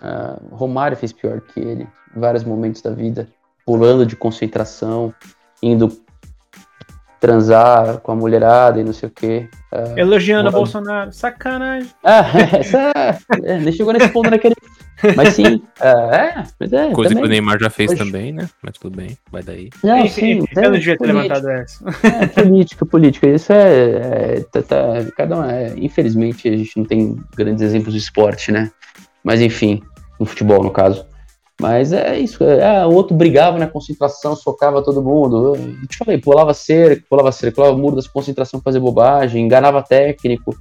[0.00, 1.86] Uh, Romário fez pior que ele
[2.16, 3.28] em vários momentos da vida,
[3.64, 5.14] pulando de concentração,
[5.62, 5.88] indo
[7.20, 9.48] transar com a mulherada e não sei o quê.
[9.72, 11.90] Uh, Elogiando o Bolsonaro, sacanagem.
[12.04, 12.24] Ah,
[12.58, 12.92] essa,
[13.44, 14.54] é, nem chegou nesse ponto naquele
[15.14, 16.90] mas sim, uh, é, mas é.
[16.90, 17.22] Coisa também.
[17.22, 18.48] que o Neymar já fez também, né?
[18.62, 19.68] Mas tudo bem, vai daí.
[19.84, 21.84] Não, sim, sim eu não devia ter levantado essa.
[22.02, 23.26] É, política, política.
[23.26, 23.90] Isso é.
[23.90, 24.76] é tá, tá,
[25.14, 25.74] cada um é.
[25.76, 28.70] Infelizmente, a gente não tem grandes exemplos de esporte, né?
[29.22, 29.82] Mas enfim,
[30.18, 31.04] no futebol, no caso.
[31.60, 32.44] Mas é isso.
[32.44, 35.56] É, o outro brigava na concentração, socava todo mundo.
[35.56, 40.54] Eu te falei, pulava cerca, pulava cerca, pulava muro das concentração fazer bobagem, enganava técnico.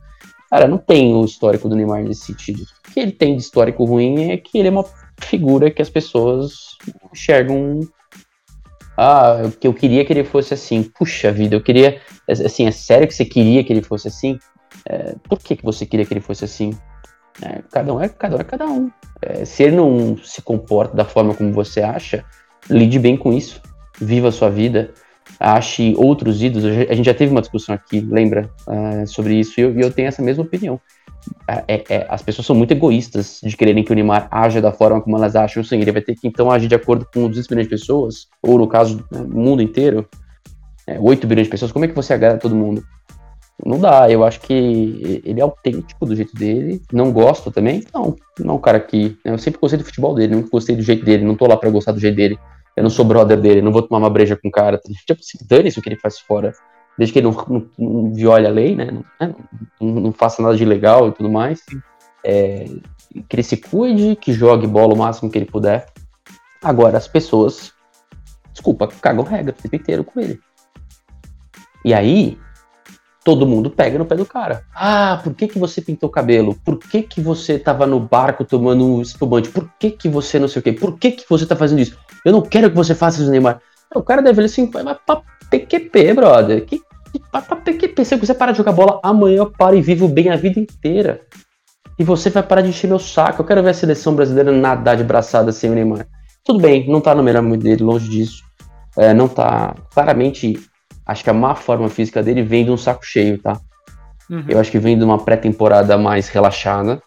[0.49, 2.63] Cara, não tem o histórico do Neymar nesse sentido.
[2.87, 4.85] O que ele tem de histórico ruim é que ele é uma
[5.19, 6.77] figura que as pessoas
[7.11, 7.81] enxergam.
[8.97, 10.83] Ah, que eu queria que ele fosse assim.
[10.83, 11.99] Puxa vida, eu queria.
[12.29, 14.39] Assim, é sério que você queria que ele fosse assim?
[14.87, 16.71] É, por que, que você queria que ele fosse assim?
[17.41, 18.39] É, cada um é cada um.
[18.39, 18.91] É cada um.
[19.21, 22.23] É, se ele não se comporta da forma como você acha,
[22.69, 23.61] lide bem com isso.
[23.99, 24.93] Viva a sua vida
[25.39, 26.65] ache outros ídolos.
[26.89, 30.07] A gente já teve uma discussão aqui, lembra, uh, sobre isso, e eu, eu, tenho
[30.07, 30.79] essa mesma opinião.
[31.47, 35.01] É, é, as pessoas são muito egoístas de quererem que o Neymar haja da forma
[35.01, 35.63] como elas acham.
[35.63, 38.57] Sim, ele vai ter que então agir de acordo com 200 milhões de pessoas, ou
[38.57, 40.07] no caso, né, o mundo inteiro,
[40.87, 41.71] é, 8 bilhões de pessoas.
[41.71, 42.83] Como é que você agrada todo mundo?
[43.63, 46.81] Não dá, eu acho que ele é autêntico do jeito dele.
[46.91, 47.83] Não gosto também?
[47.93, 49.17] Não, não é um cara que.
[49.23, 51.55] Né, eu sempre gostei do futebol dele, nunca gostei do jeito dele, não tô lá
[51.55, 52.37] pra gostar do jeito dele
[52.75, 54.79] eu não sou brother dele, não vou tomar uma breja com o cara.
[55.07, 56.53] Tipo, se dane isso que ele faz fora.
[56.97, 58.91] Desde que ele não, não, não viole a lei, né?
[58.91, 59.35] Não,
[59.79, 61.61] não, não, faça nada de legal e tudo mais.
[62.23, 62.65] É,
[63.29, 65.85] que ele se cuide, que jogue bola o máximo que ele puder.
[66.61, 67.71] Agora, as pessoas,
[68.51, 70.39] desculpa, cagam regra o tempo inteiro com ele.
[71.83, 72.37] E aí,
[73.25, 74.61] todo mundo pega no pé do cara.
[74.73, 76.55] Ah, por que, que você pintou o cabelo?
[76.63, 79.49] Por que, que você tava no barco tomando um espumante?
[79.49, 80.71] Por que, que você não sei o quê?
[80.71, 81.97] Por que, que você tá fazendo isso?
[82.23, 83.59] Eu não quero que você faça isso, Neymar.
[83.95, 86.65] O cara deve ver assim, vai pra PQP, brother.
[86.65, 86.77] Que,
[87.11, 88.05] que, pra PQP.
[88.05, 91.21] Se você parar de jogar bola, amanhã eu paro e vivo bem a vida inteira.
[91.97, 93.41] E você vai parar de encher meu saco.
[93.41, 96.05] Eu quero ver a seleção brasileira nadar de braçada sem o Neymar.
[96.43, 98.43] Tudo bem, não tá no melhor momento dele, longe disso.
[98.95, 99.73] É, não tá.
[99.91, 100.59] Claramente,
[101.05, 103.59] acho que a má forma física dele vem de um saco cheio, tá?
[104.29, 104.45] Uhum.
[104.47, 107.01] Eu acho que vem de uma pré-temporada mais relaxada,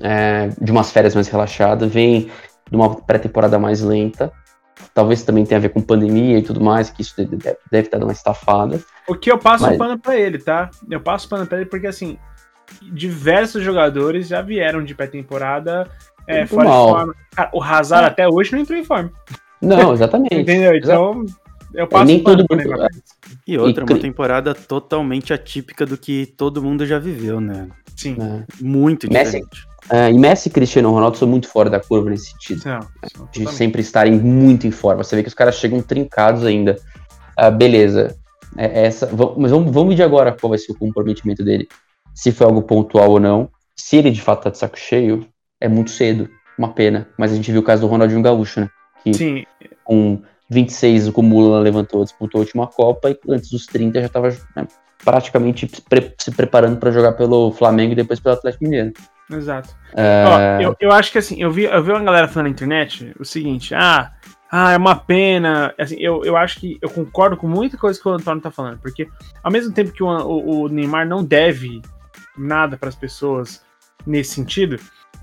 [0.00, 2.30] é, de umas férias mais relaxadas, vem
[2.70, 4.32] de uma pré-temporada mais lenta.
[4.94, 7.98] Talvez também tenha a ver com pandemia e tudo mais, que isso deve, deve estar
[7.98, 8.80] dando uma estafada.
[9.08, 9.78] O que eu passo Mas...
[9.78, 10.70] pano pra ele, tá?
[10.90, 12.18] Eu passo pano pra ele porque, assim,
[12.82, 15.88] diversos jogadores já vieram de pré-temporada
[16.26, 16.86] é, fora mal.
[16.86, 17.14] de forma.
[17.34, 18.08] Cara, o Hazard é.
[18.08, 19.10] até hoje não entrou em forma.
[19.60, 20.34] Não, exatamente.
[20.34, 20.76] Entendeu?
[20.76, 21.24] Então,
[21.74, 22.88] eu passo nem todo mundo...
[23.46, 27.68] E outra, uma temporada totalmente atípica do que todo mundo já viveu, né?
[27.96, 28.16] Sim.
[28.20, 28.44] É.
[28.60, 29.70] Muito Messi, diferente.
[29.90, 32.62] Uh, e Messi e Cristiano Ronaldo são muito fora da curva nesse sentido.
[32.64, 33.28] Não, né?
[33.32, 35.04] de sempre estarem muito em forma.
[35.04, 36.76] Você vê que os caras chegam trincados ainda.
[37.38, 38.16] Uh, beleza.
[38.56, 39.06] É, essa,
[39.36, 41.68] mas vamos, vamos medir agora qual vai ser o comprometimento dele.
[42.14, 43.50] Se foi algo pontual ou não.
[43.76, 45.26] Se ele de fato tá de saco cheio,
[45.60, 46.28] é muito cedo.
[46.58, 47.08] Uma pena.
[47.18, 48.70] Mas a gente viu o caso do Ronaldinho Gaúcho, né?
[49.02, 49.44] Que Sim.
[49.84, 50.20] com
[50.50, 54.66] 26, o Lula levantou, disputou a última Copa e antes dos 30 já estava né,
[55.04, 55.70] praticamente
[56.18, 58.92] se preparando para jogar pelo Flamengo e depois pelo Atlético Mineiro.
[59.30, 59.70] Exato.
[59.94, 60.24] É...
[60.26, 63.14] Ó, eu, eu acho que assim, eu vi, eu vi uma galera falando na internet
[63.18, 64.12] o seguinte: ah,
[64.50, 65.72] ah, é uma pena.
[65.78, 68.78] Assim, eu, eu acho que eu concordo com muita coisa que o Antônio tá falando,
[68.80, 69.08] porque
[69.42, 71.80] ao mesmo tempo que o, o, o Neymar não deve
[72.36, 73.62] nada para as pessoas
[74.04, 74.78] nesse sentido,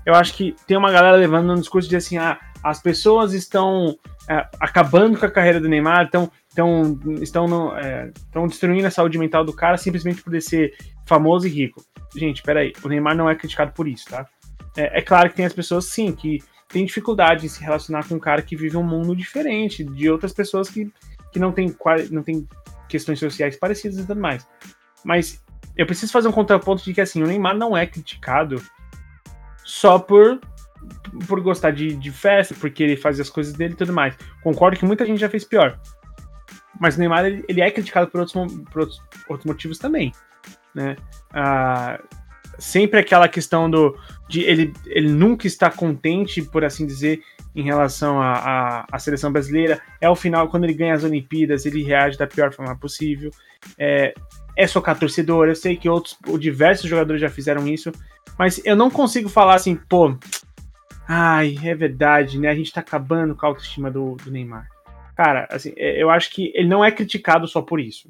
[0.06, 3.98] eu acho que tem uma galera levando um discurso de assim, ah, as pessoas estão
[4.28, 8.10] é, acabando com a carreira do Neymar, estão estão estão no, é,
[8.46, 10.74] destruindo a saúde mental do cara simplesmente por ele ser
[11.06, 11.82] famoso e rico.
[12.14, 14.26] Gente, peraí, o Neymar não é criticado por isso, tá?
[14.76, 18.16] É, é claro que tem as pessoas, sim, que têm dificuldade em se relacionar com
[18.16, 20.92] um cara que vive um mundo diferente de outras pessoas que,
[21.32, 21.74] que não tem
[22.10, 22.46] não tem
[22.88, 24.46] questões sociais parecidas e tudo mais.
[25.04, 25.42] Mas
[25.76, 28.60] eu preciso fazer um contraponto de que assim, o Neymar não é criticado
[29.64, 30.40] só por
[31.26, 34.16] por gostar de, de festa, porque ele faz as coisas dele e tudo mais.
[34.42, 35.78] Concordo que muita gente já fez pior.
[36.80, 40.12] Mas o Neymar ele, ele é criticado por outros, por outros, outros motivos também.
[40.74, 40.96] Né?
[41.32, 42.00] Ah,
[42.58, 43.96] sempre aquela questão do
[44.28, 47.22] de ele, ele nunca está contente, por assim dizer,
[47.56, 49.80] em relação à seleção brasileira.
[50.00, 53.30] É o final, quando ele ganha as Olimpíadas, ele reage da pior forma possível.
[53.78, 54.12] É,
[54.56, 55.48] é socar torcedor.
[55.48, 57.90] Eu sei que outros, diversos jogadores já fizeram isso,
[58.38, 60.16] mas eu não consigo falar assim, pô,
[61.08, 62.50] ai, é verdade, né?
[62.50, 64.68] A gente tá acabando com a autoestima do, do Neymar.
[65.16, 68.08] Cara, assim, é, eu acho que ele não é criticado só por isso.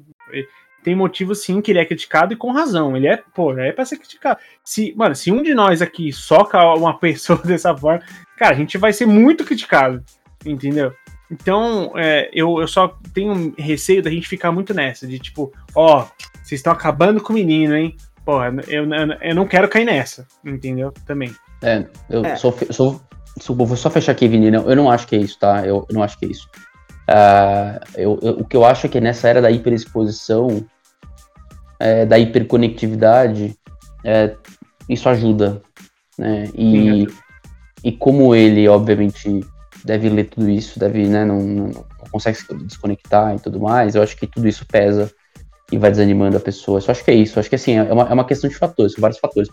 [0.83, 2.95] Tem motivo sim que ele é criticado e com razão.
[2.95, 4.39] Ele é, pô, é pra ser criticado.
[4.63, 8.03] Se, mano, se um de nós aqui soca uma pessoa dessa forma,
[8.37, 10.03] cara, a gente vai ser muito criticado.
[10.45, 10.93] Entendeu?
[11.31, 16.07] Então, é, eu, eu só tenho receio da gente ficar muito nessa, de tipo, ó,
[16.41, 17.95] vocês estão acabando com o menino, hein?
[18.25, 20.91] Porra, eu, eu, eu não quero cair nessa, entendeu?
[21.05, 21.31] Também.
[21.61, 22.35] É, eu é.
[22.35, 23.01] Sou, sou,
[23.39, 24.47] sou, Vou só fechar aqui, Vini.
[24.47, 25.65] Eu não acho que é isso, tá?
[25.65, 26.49] Eu, eu não acho que é isso.
[27.09, 30.63] Uh, eu, eu, o que eu acho é que nessa era da hiperexposição,
[31.79, 33.57] é, da hiperconectividade,
[34.03, 34.35] é,
[34.87, 35.61] isso ajuda.
[36.17, 36.49] Né?
[36.53, 37.07] E, Sim,
[37.83, 39.45] e como ele, obviamente,
[39.83, 43.95] deve ler tudo isso, deve, né, não, não, não, consegue se desconectar e tudo mais,
[43.95, 45.11] eu acho que tudo isso pesa
[45.71, 46.79] e vai desanimando a pessoa.
[46.79, 47.37] Eu acho que é isso.
[47.37, 49.49] Eu acho que assim, é uma, é uma questão de fatores, são vários fatores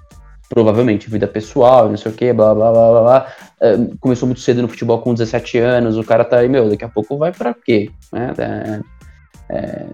[0.48, 3.32] provavelmente vida pessoal, não sei o que, blá blá blá blá blá.
[3.60, 6.84] É, começou muito cedo no futebol com 17 anos, o cara tá aí, meu, daqui
[6.84, 7.90] a pouco vai para quê?
[8.12, 8.32] Né?
[8.38, 8.80] É,
[9.50, 9.86] é,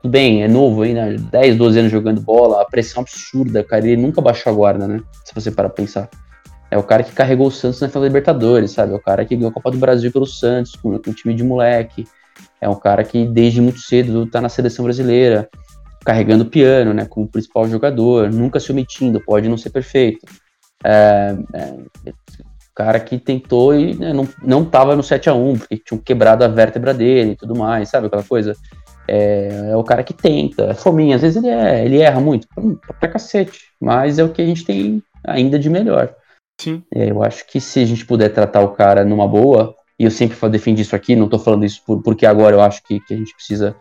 [0.00, 1.16] tudo bem, é novo ainda, né?
[1.32, 5.00] 10, 12 anos jogando bola, a pressão absurda, cara, ele nunca baixou a guarda, né?
[5.24, 6.08] Se você para pensar.
[6.70, 8.92] É o cara que carregou o Santos na final Libertadores, sabe?
[8.92, 11.32] É o cara que ganhou a Copa do Brasil pelo Santos, com, com um time
[11.32, 12.06] de moleque.
[12.60, 15.48] É um cara que desde muito cedo tá na seleção brasileira
[16.06, 20.24] carregando o piano, né, como principal jogador, nunca se omitindo, pode não ser perfeito.
[20.84, 21.74] É, é,
[22.72, 26.44] cara que tentou e né, não, não tava no 7 a 1 porque tinham quebrado
[26.44, 28.54] a vértebra dele e tudo mais, sabe aquela coisa?
[29.08, 32.46] É, é o cara que tenta, é fominha, às vezes ele, é, ele erra muito,
[33.00, 36.14] pra cacete, mas é o que a gente tem ainda de melhor.
[36.60, 36.82] Sim.
[36.94, 40.10] É, eu acho que se a gente puder tratar o cara numa boa, e eu
[40.10, 43.14] sempre defendi isso aqui, não tô falando isso por, porque agora eu acho que, que
[43.14, 43.74] a gente precisa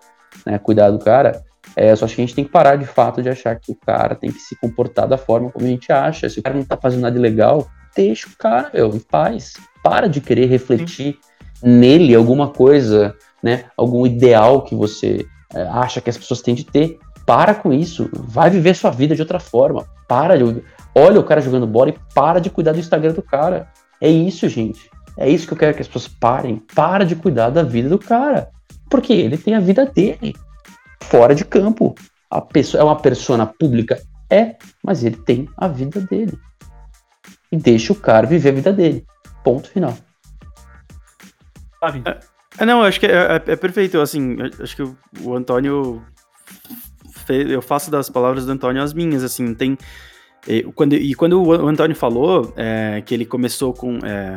[0.45, 1.43] né, cuidar do cara,
[1.76, 3.76] é, só acho que a gente tem que parar de fato de achar que o
[3.76, 6.30] cara tem que se comportar da forma como a gente acha.
[6.30, 9.55] Se o cara não tá fazendo nada ilegal, deixa o cara, meu, em paz.
[9.84, 11.19] Para de querer refletir
[11.55, 11.69] Sim.
[11.69, 13.13] nele alguma coisa,
[13.43, 13.65] né?
[13.76, 16.97] Algum ideal que você é, acha que as pessoas têm de ter.
[17.26, 18.09] Para com isso.
[18.13, 19.86] Vai viver sua vida de outra forma.
[20.07, 20.63] Para de.
[20.93, 23.67] Olha o cara jogando bola e para de cuidar do Instagram do cara.
[23.99, 24.89] É isso, gente.
[25.17, 26.61] É isso que eu quero que as pessoas parem.
[26.73, 28.49] Para de cuidar da vida do cara.
[28.89, 30.36] Porque ele tem a vida dele
[31.10, 31.95] fora de campo.
[32.30, 34.01] A pessoa é uma persona pública?
[34.30, 36.38] É, mas ele tem a vida dele.
[37.51, 39.06] E deixa o cara viver a vida dele.
[39.43, 39.95] Ponto final.
[42.06, 42.20] É,
[42.60, 43.99] é, não, acho que é, é, é, perfeito.
[44.01, 46.01] Assim, acho que o, o Antônio.
[47.26, 49.24] Fez, eu faço das palavras do Antônio as minhas.
[49.24, 49.78] Assim, tem.
[50.47, 53.99] E quando, e quando o Antônio falou é, que ele começou com.
[54.03, 54.36] É,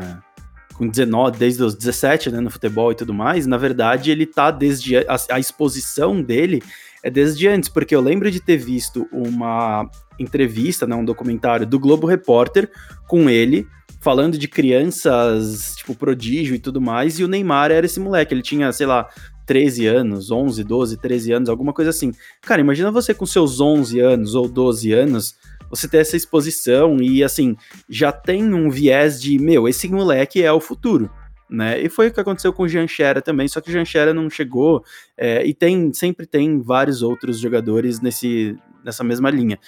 [0.79, 4.53] com 19, desde os 17, né, no futebol e tudo mais, na verdade ele tá
[4.53, 6.63] desde a, a, exposição dele
[7.03, 11.79] é desde antes, porque eu lembro de ter visto uma entrevista, né, um documentário do
[11.79, 12.71] Globo Repórter
[13.09, 13.67] com ele
[14.01, 18.43] falando de crianças, tipo prodígio e tudo mais, e o Neymar era esse moleque, ele
[18.43, 19.09] tinha, sei lá,
[19.47, 22.13] 13 anos, 11, 12, 13 anos, alguma coisa assim.
[22.43, 25.37] Cara, imagina você com seus 11 anos ou 12 anos
[25.71, 27.57] você ter essa exposição e, assim,
[27.89, 31.11] já tem um viés de, meu, esse moleque é o futuro.
[31.49, 31.81] Né?
[31.81, 34.13] E foi o que aconteceu com o Jean Xera também, só que o Jean Xera
[34.13, 34.85] não chegou,
[35.17, 39.59] é, e tem sempre tem vários outros jogadores nesse, nessa mesma linha.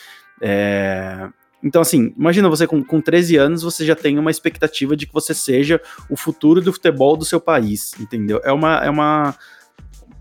[0.42, 1.28] É,
[1.62, 5.12] então, assim, imagina você com, com 13 anos, você já tem uma expectativa de que
[5.12, 8.40] você seja o futuro do futebol do seu país, entendeu?
[8.42, 9.34] É uma, é uma,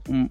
[0.07, 0.29] um,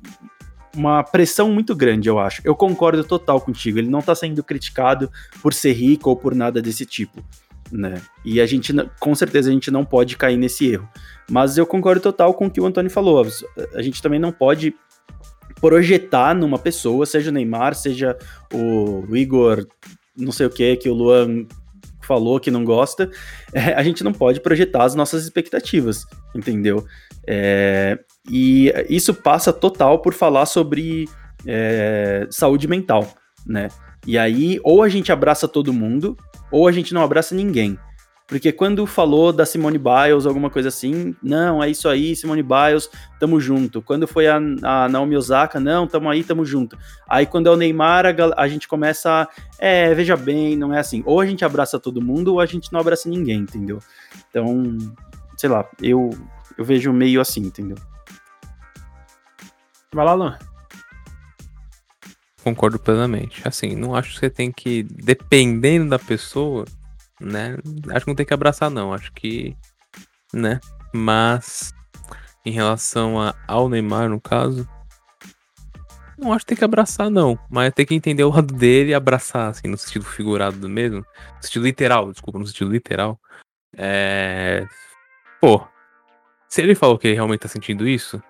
[0.74, 2.42] uma pressão muito grande, eu acho.
[2.44, 3.78] Eu concordo total contigo.
[3.78, 5.10] Ele não tá sendo criticado
[5.42, 7.24] por ser rico ou por nada desse tipo,
[7.70, 8.00] né?
[8.24, 10.88] E a gente, com certeza, a gente não pode cair nesse erro.
[11.30, 13.26] Mas eu concordo total com o que o Antônio falou.
[13.74, 14.74] A gente também não pode
[15.60, 18.16] projetar numa pessoa, seja o Neymar, seja
[18.52, 19.66] o Igor,
[20.16, 21.46] não sei o que, que o Luan
[22.08, 23.10] falou que não gosta,
[23.52, 26.86] é, a gente não pode projetar as nossas expectativas, entendeu?
[27.26, 27.98] É,
[28.30, 31.08] E isso passa total por falar sobre
[31.46, 33.08] é, saúde mental,
[33.46, 33.68] né?
[34.06, 36.16] E aí, ou a gente abraça todo mundo,
[36.50, 37.78] ou a gente não abraça ninguém.
[38.28, 42.90] Porque quando falou da Simone Biles, alguma coisa assim, não, é isso aí, Simone Biles,
[43.18, 43.80] tamo junto.
[43.80, 46.76] Quando foi a, a Naomi Osaka, não, tamo aí, tamo junto.
[47.08, 49.28] Aí quando é o Neymar, a, a, gente começa a,
[49.58, 51.02] é, veja bem, não é assim.
[51.06, 53.78] Ou a gente abraça todo mundo, ou a gente não abraça ninguém, entendeu?
[54.28, 54.76] Então,
[55.34, 56.10] sei lá, eu,
[56.58, 57.78] eu vejo meio assim, entendeu?
[59.94, 60.38] Vai lá, Luan.
[62.44, 63.46] Concordo plenamente.
[63.46, 66.64] Assim, não acho que você tem que, dependendo da pessoa,
[67.20, 67.56] né?
[67.90, 68.92] Acho que não tem que abraçar, não.
[68.92, 69.56] Acho que,
[70.32, 70.60] né?
[70.94, 71.72] Mas,
[72.44, 74.68] em relação a, ao Neymar, no caso,
[76.18, 77.38] não acho que tem que abraçar, não.
[77.48, 80.98] Mas tem que entender o lado dele e abraçar, assim, no sentido figurado mesmo.
[80.98, 83.18] No sentido literal, desculpa, no sentido literal.
[83.76, 84.66] É.
[85.40, 85.66] Pô,
[86.48, 88.20] se ele falou que ele realmente tá sentindo isso,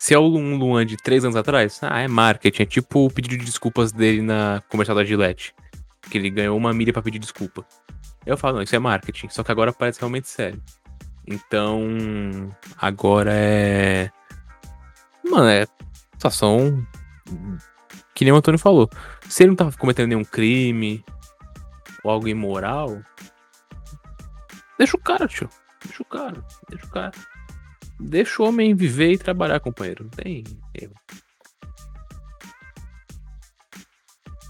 [0.00, 2.62] se é um Luan de três anos atrás, ah, é marketing.
[2.62, 5.54] É tipo o pedido de desculpas dele na comercial da Gillette.
[6.10, 7.66] Que ele ganhou uma milha para pedir desculpa.
[8.24, 9.28] Eu falo, não, isso é marketing.
[9.28, 10.60] Só que agora parece realmente sério.
[11.26, 11.86] Então,
[12.78, 14.10] agora é.
[15.22, 15.66] Mano, é
[16.14, 16.82] situação.
[18.14, 18.88] Que nem o Antônio falou.
[19.28, 21.04] Se ele não tá cometendo nenhum crime
[22.02, 23.02] ou algo imoral,
[24.78, 25.50] deixa o cara, tio.
[25.84, 26.42] Deixa o cara.
[26.70, 27.12] Deixa o cara.
[28.00, 30.04] Deixa o homem viver e trabalhar, companheiro.
[30.04, 30.44] Não tem
[30.74, 30.94] erro.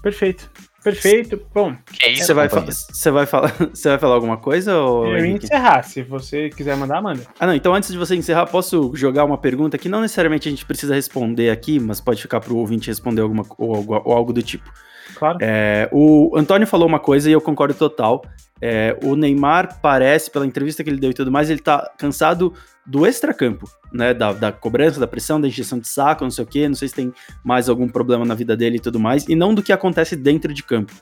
[0.01, 0.49] Perfeito.
[0.83, 1.39] Perfeito.
[1.53, 1.75] Bom.
[1.93, 5.33] Que isso, você vai, você vai falar, você vai falar alguma coisa ou Eu ia
[5.33, 7.23] encerrar, se você quiser mandar, manda.
[7.39, 10.51] Ah, não, então antes de você encerrar, posso jogar uma pergunta que não necessariamente a
[10.51, 14.33] gente precisa responder aqui, mas pode ficar pro ouvinte responder alguma ou, ou, ou algo
[14.33, 14.71] do tipo.
[15.15, 15.37] Claro.
[15.41, 18.23] É, o Antônio falou uma coisa e eu concordo total.
[18.61, 22.53] É, o Neymar parece, pela entrevista que ele deu e tudo mais, ele tá cansado
[22.85, 24.13] do extracampo, né?
[24.13, 26.67] Da, da cobrança, da pressão, da injeção de saco, não sei o quê.
[26.67, 27.13] Não sei se tem
[27.43, 29.27] mais algum problema na vida dele e tudo mais.
[29.27, 30.93] E não do que acontece dentro de campo.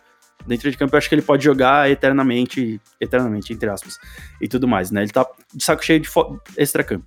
[0.48, 3.98] Dentro de campo, eu acho que ele pode jogar eternamente, eternamente, entre aspas,
[4.42, 5.02] e tudo mais, né?
[5.02, 6.10] Ele tá de saco cheio de
[6.58, 7.06] extracampo.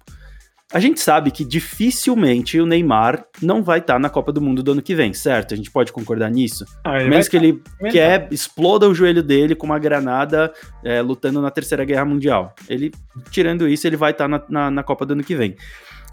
[0.73, 4.63] A gente sabe que dificilmente o Neymar não vai estar tá na Copa do Mundo
[4.63, 5.53] do ano que vem, certo?
[5.53, 6.65] A gente pode concordar nisso?
[6.83, 7.91] Ah, Menos que ele tá...
[7.91, 10.51] quer, exploda o joelho dele com uma granada
[10.83, 12.55] é, lutando na Terceira Guerra Mundial.
[12.71, 12.91] Ele,
[13.31, 15.57] tirando isso, ele vai estar tá na, na, na Copa do ano que vem.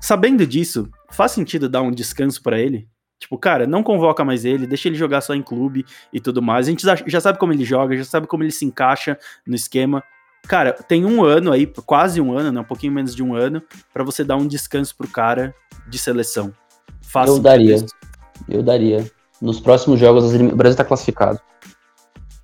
[0.02, 2.86] Sabendo disso, faz sentido dar um descanso para ele?
[3.18, 6.68] Tipo, cara, não convoca mais ele, deixa ele jogar só em clube e tudo mais.
[6.68, 9.18] A gente já sabe como ele joga, já sabe como ele se encaixa
[9.48, 10.03] no esquema.
[10.50, 12.60] Cara, tem um ano aí, quase um ano, né?
[12.60, 13.62] Um pouquinho menos de um ano,
[13.94, 15.54] para você dar um descanso pro cara
[15.88, 16.52] de seleção.
[17.04, 17.36] Fácil.
[17.36, 17.76] Eu daria.
[17.76, 17.86] Isso.
[18.50, 19.06] Eu daria.
[19.40, 21.40] Nos próximos jogos, o Brasil tá classificado.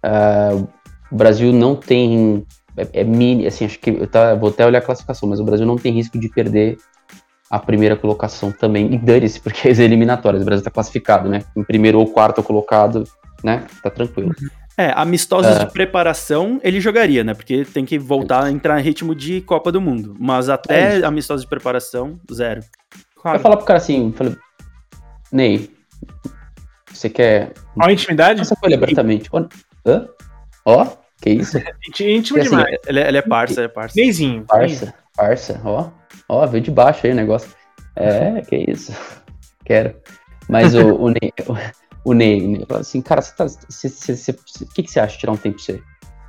[0.06, 0.68] Uh,
[1.12, 2.46] o Brasil não tem.
[2.78, 3.90] É, é mini, assim, acho que.
[3.90, 6.78] Eu tá, vou até olhar a classificação, mas o Brasil não tem risco de perder
[7.50, 8.94] a primeira colocação também.
[8.94, 10.44] E dane-se, porque é eliminatórias.
[10.44, 11.42] O Brasil tá classificado, né?
[11.58, 13.04] Em primeiro ou quarto colocado,
[13.44, 13.66] né?
[13.82, 14.30] Tá tranquilo.
[14.40, 14.65] Uhum.
[14.78, 15.66] É, amistosos é.
[15.66, 17.34] de preparação ele jogaria, né?
[17.34, 20.16] Porque tem que voltar a entrar em ritmo de Copa do Mundo.
[20.20, 22.62] Mas até é amistosos de preparação, zero.
[23.16, 23.38] Claro.
[23.38, 24.36] Eu falar pro cara assim, falei,
[25.32, 25.70] Ney,
[26.92, 27.54] você quer.
[27.82, 28.42] Ó, intimidade?
[28.42, 29.30] Essa foi abertamente.
[29.86, 30.08] Hã?
[30.66, 30.86] Ó,
[31.22, 31.58] que isso?
[32.00, 32.78] Íntimo assim, demais.
[32.86, 33.94] Ele, é, ele é parça, é parça.
[33.96, 34.44] Neyzinho.
[34.46, 35.90] Parça, parça, ó.
[36.28, 37.50] Ó, veio de baixo aí o negócio.
[37.96, 38.94] É, que isso.
[39.66, 39.96] Quero.
[40.48, 41.34] Mas o, o Ney
[42.06, 45.32] o Ney, fala assim, cara, você tá, você, você, o que, você acha de tirar
[45.32, 45.82] um tempo pra você?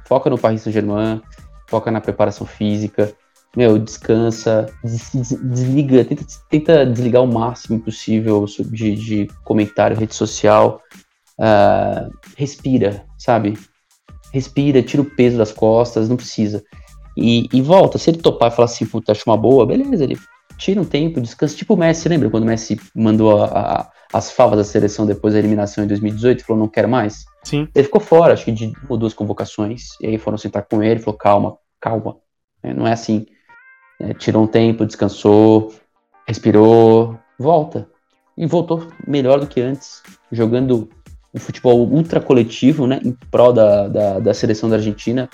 [0.06, 1.20] Foca no Paris Saint-Germain,
[1.68, 3.12] foca na preparação física,
[3.54, 10.80] meu, descansa, desliga, tenta, tenta desligar o máximo possível de, de comentário, rede social,
[11.38, 13.58] uh, respira, sabe?
[14.32, 16.64] Respira, tira o peso das costas, não precisa.
[17.16, 20.18] E, e volta, se ele topar e falar assim, puta, acho uma boa, beleza, ele
[20.56, 24.30] tira um tempo, descansa, tipo o Messi, lembra quando o Messi mandou a, a as
[24.30, 27.24] favas da seleção depois da eliminação em 2018 falou, não quero mais.
[27.44, 27.68] Sim.
[27.74, 31.00] Ele ficou fora, acho que de ou duas convocações, e aí foram sentar com ele,
[31.00, 32.16] falou, calma, calma,
[32.62, 33.26] é, não é assim.
[34.00, 35.72] É, tirou um tempo, descansou,
[36.26, 37.88] respirou, volta.
[38.36, 40.90] E voltou melhor do que antes, jogando
[41.34, 45.28] um futebol ultra coletivo, né, em prol da, da, da seleção da Argentina.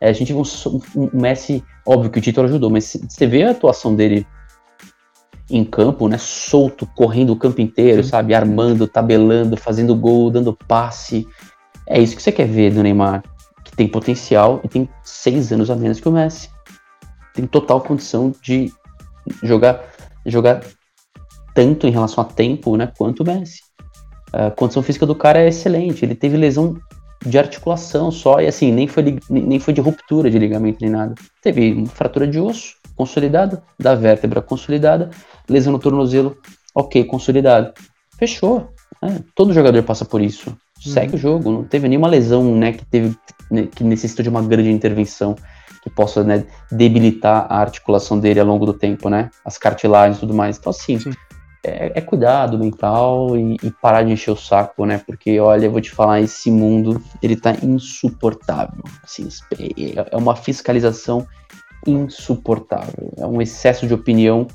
[0.00, 3.42] É, a gente viu um, um, Messi, óbvio que o título ajudou, mas você vê
[3.42, 4.26] a atuação dele
[5.50, 6.18] em campo, né?
[6.18, 8.34] Solto, correndo o campo inteiro, sabe?
[8.34, 11.26] Armando, tabelando, fazendo gol, dando passe.
[11.86, 13.22] É isso que você quer ver do Neymar,
[13.64, 16.50] que tem potencial e tem seis anos a menos que o Messi.
[17.34, 18.72] Tem total condição de
[19.42, 19.84] jogar,
[20.24, 20.62] jogar
[21.54, 22.92] tanto em relação a tempo, né?
[22.96, 23.60] Quanto o Messi.
[24.32, 26.04] A condição física do cara é excelente.
[26.04, 26.76] Ele teve lesão
[27.24, 31.14] de articulação só e assim nem foi nem foi de ruptura de ligamento nem nada.
[31.42, 35.10] Teve uma fratura de osso consolidada, da vértebra consolidada,
[35.48, 36.36] lesão no tornozelo,
[36.74, 37.72] ok, consolidado.
[38.18, 38.70] Fechou.
[39.02, 40.56] É, todo jogador passa por isso.
[40.80, 41.14] Segue uhum.
[41.14, 41.50] o jogo.
[41.50, 43.16] Não teve nenhuma lesão né, que, teve,
[43.50, 45.36] né, que necessitou de uma grande intervenção
[45.82, 49.30] que possa né, debilitar a articulação dele ao longo do tempo, né?
[49.44, 50.58] As cartilagens e tudo mais.
[50.58, 50.98] Então, assim,
[51.64, 55.00] é, é, cuidado mental e, e, parar de encher o saco, né?
[55.06, 58.82] Porque, olha, eu vou te falar, esse mundo, ele tá insuportável.
[59.02, 61.26] Assim, é, é uma fiscalização
[61.86, 63.12] insuportável.
[63.16, 64.46] É um excesso de opinião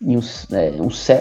[0.00, 0.20] e um,
[0.52, 0.72] é,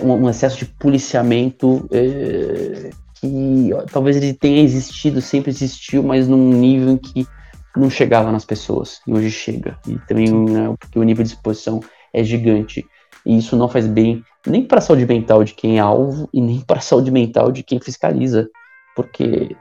[0.02, 6.28] um, um excesso de policiamento é, que ó, talvez ele tenha existido, sempre existiu, mas
[6.28, 7.28] num nível em que
[7.76, 9.78] não chegava nas pessoas, e hoje chega.
[9.88, 11.80] E também né, porque o nível de exposição
[12.14, 12.86] é gigante.
[13.26, 16.42] E isso não faz bem nem para a saúde mental de quem é alvo e
[16.42, 18.50] nem para a saúde mental de quem fiscaliza,
[18.96, 19.56] porque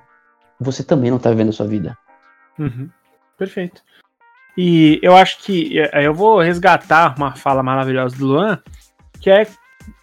[0.59, 1.97] você também não está vivendo a sua vida.
[2.59, 2.89] Uhum.
[3.37, 3.83] Perfeito.
[4.63, 8.59] E eu acho que é, eu vou resgatar uma fala maravilhosa do Luan,
[9.19, 9.47] que é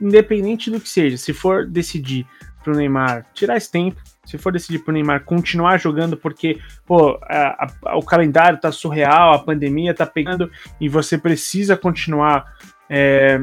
[0.02, 2.26] independente do que seja, se for decidir
[2.64, 7.68] pro Neymar tirar esse tempo, se for decidir pro Neymar continuar jogando, porque, pô, a,
[7.86, 10.50] a, o calendário tá surreal, a pandemia tá pegando
[10.82, 12.52] e você precisa continuar
[12.90, 13.40] é,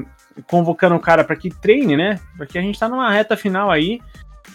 [0.49, 2.19] convocando o cara para que treine, né?
[2.37, 4.01] Porque a gente tá numa reta final aí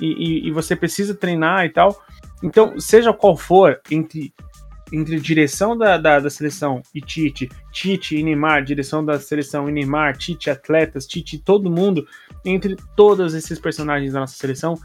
[0.02, 2.04] e, e, e você precisa treinar e tal.
[2.44, 4.34] Então, seja qual for, entre
[4.92, 9.72] entre direção da, da, da, seleção e Tite, Tite e Neymar, direção da seleção e
[9.72, 12.08] Neymar, Tite, atletas, Tite, todo mundo,
[12.44, 14.76] entre todos esses personagens da nossa seleção,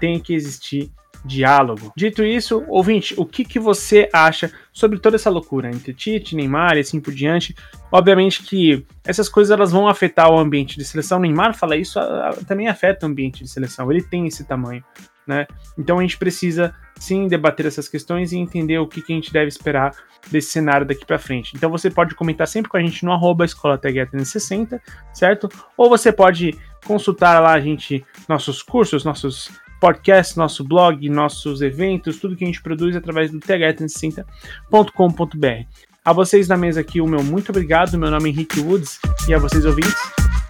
[0.00, 0.90] tem que existir
[1.24, 1.92] diálogo.
[1.96, 6.76] Dito isso, ouvinte, o que, que você acha sobre toda essa loucura entre Tite, Neymar
[6.76, 7.54] e assim por diante?
[7.90, 11.20] Obviamente que essas coisas elas vão afetar o ambiente de seleção.
[11.20, 13.90] Neymar fala isso, a, a, também afeta o ambiente de seleção.
[13.90, 14.82] Ele tem esse tamanho,
[15.26, 15.46] né?
[15.78, 19.32] Então a gente precisa sim debater essas questões e entender o que, que a gente
[19.32, 19.92] deve esperar
[20.30, 21.52] desse cenário daqui para frente.
[21.56, 24.80] Então você pode comentar sempre com a gente no arroba escola 360,
[25.12, 25.48] certo?
[25.76, 29.50] Ou você pode consultar lá a gente nossos cursos, nossos
[29.80, 35.66] podcast, nosso blog, nossos eventos, tudo que a gente produz através do th360.com.br.
[36.04, 37.98] A vocês da mesa aqui, o meu muito obrigado.
[37.98, 39.96] Meu nome é Henrique Woods e a vocês ouvintes,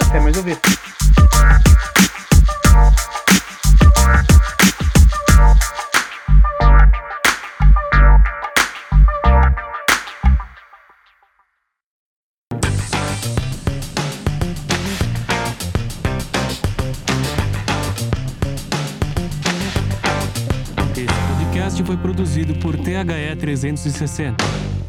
[0.07, 0.59] até mais ouvir.
[21.93, 24.82] Foi produzido por THE 360.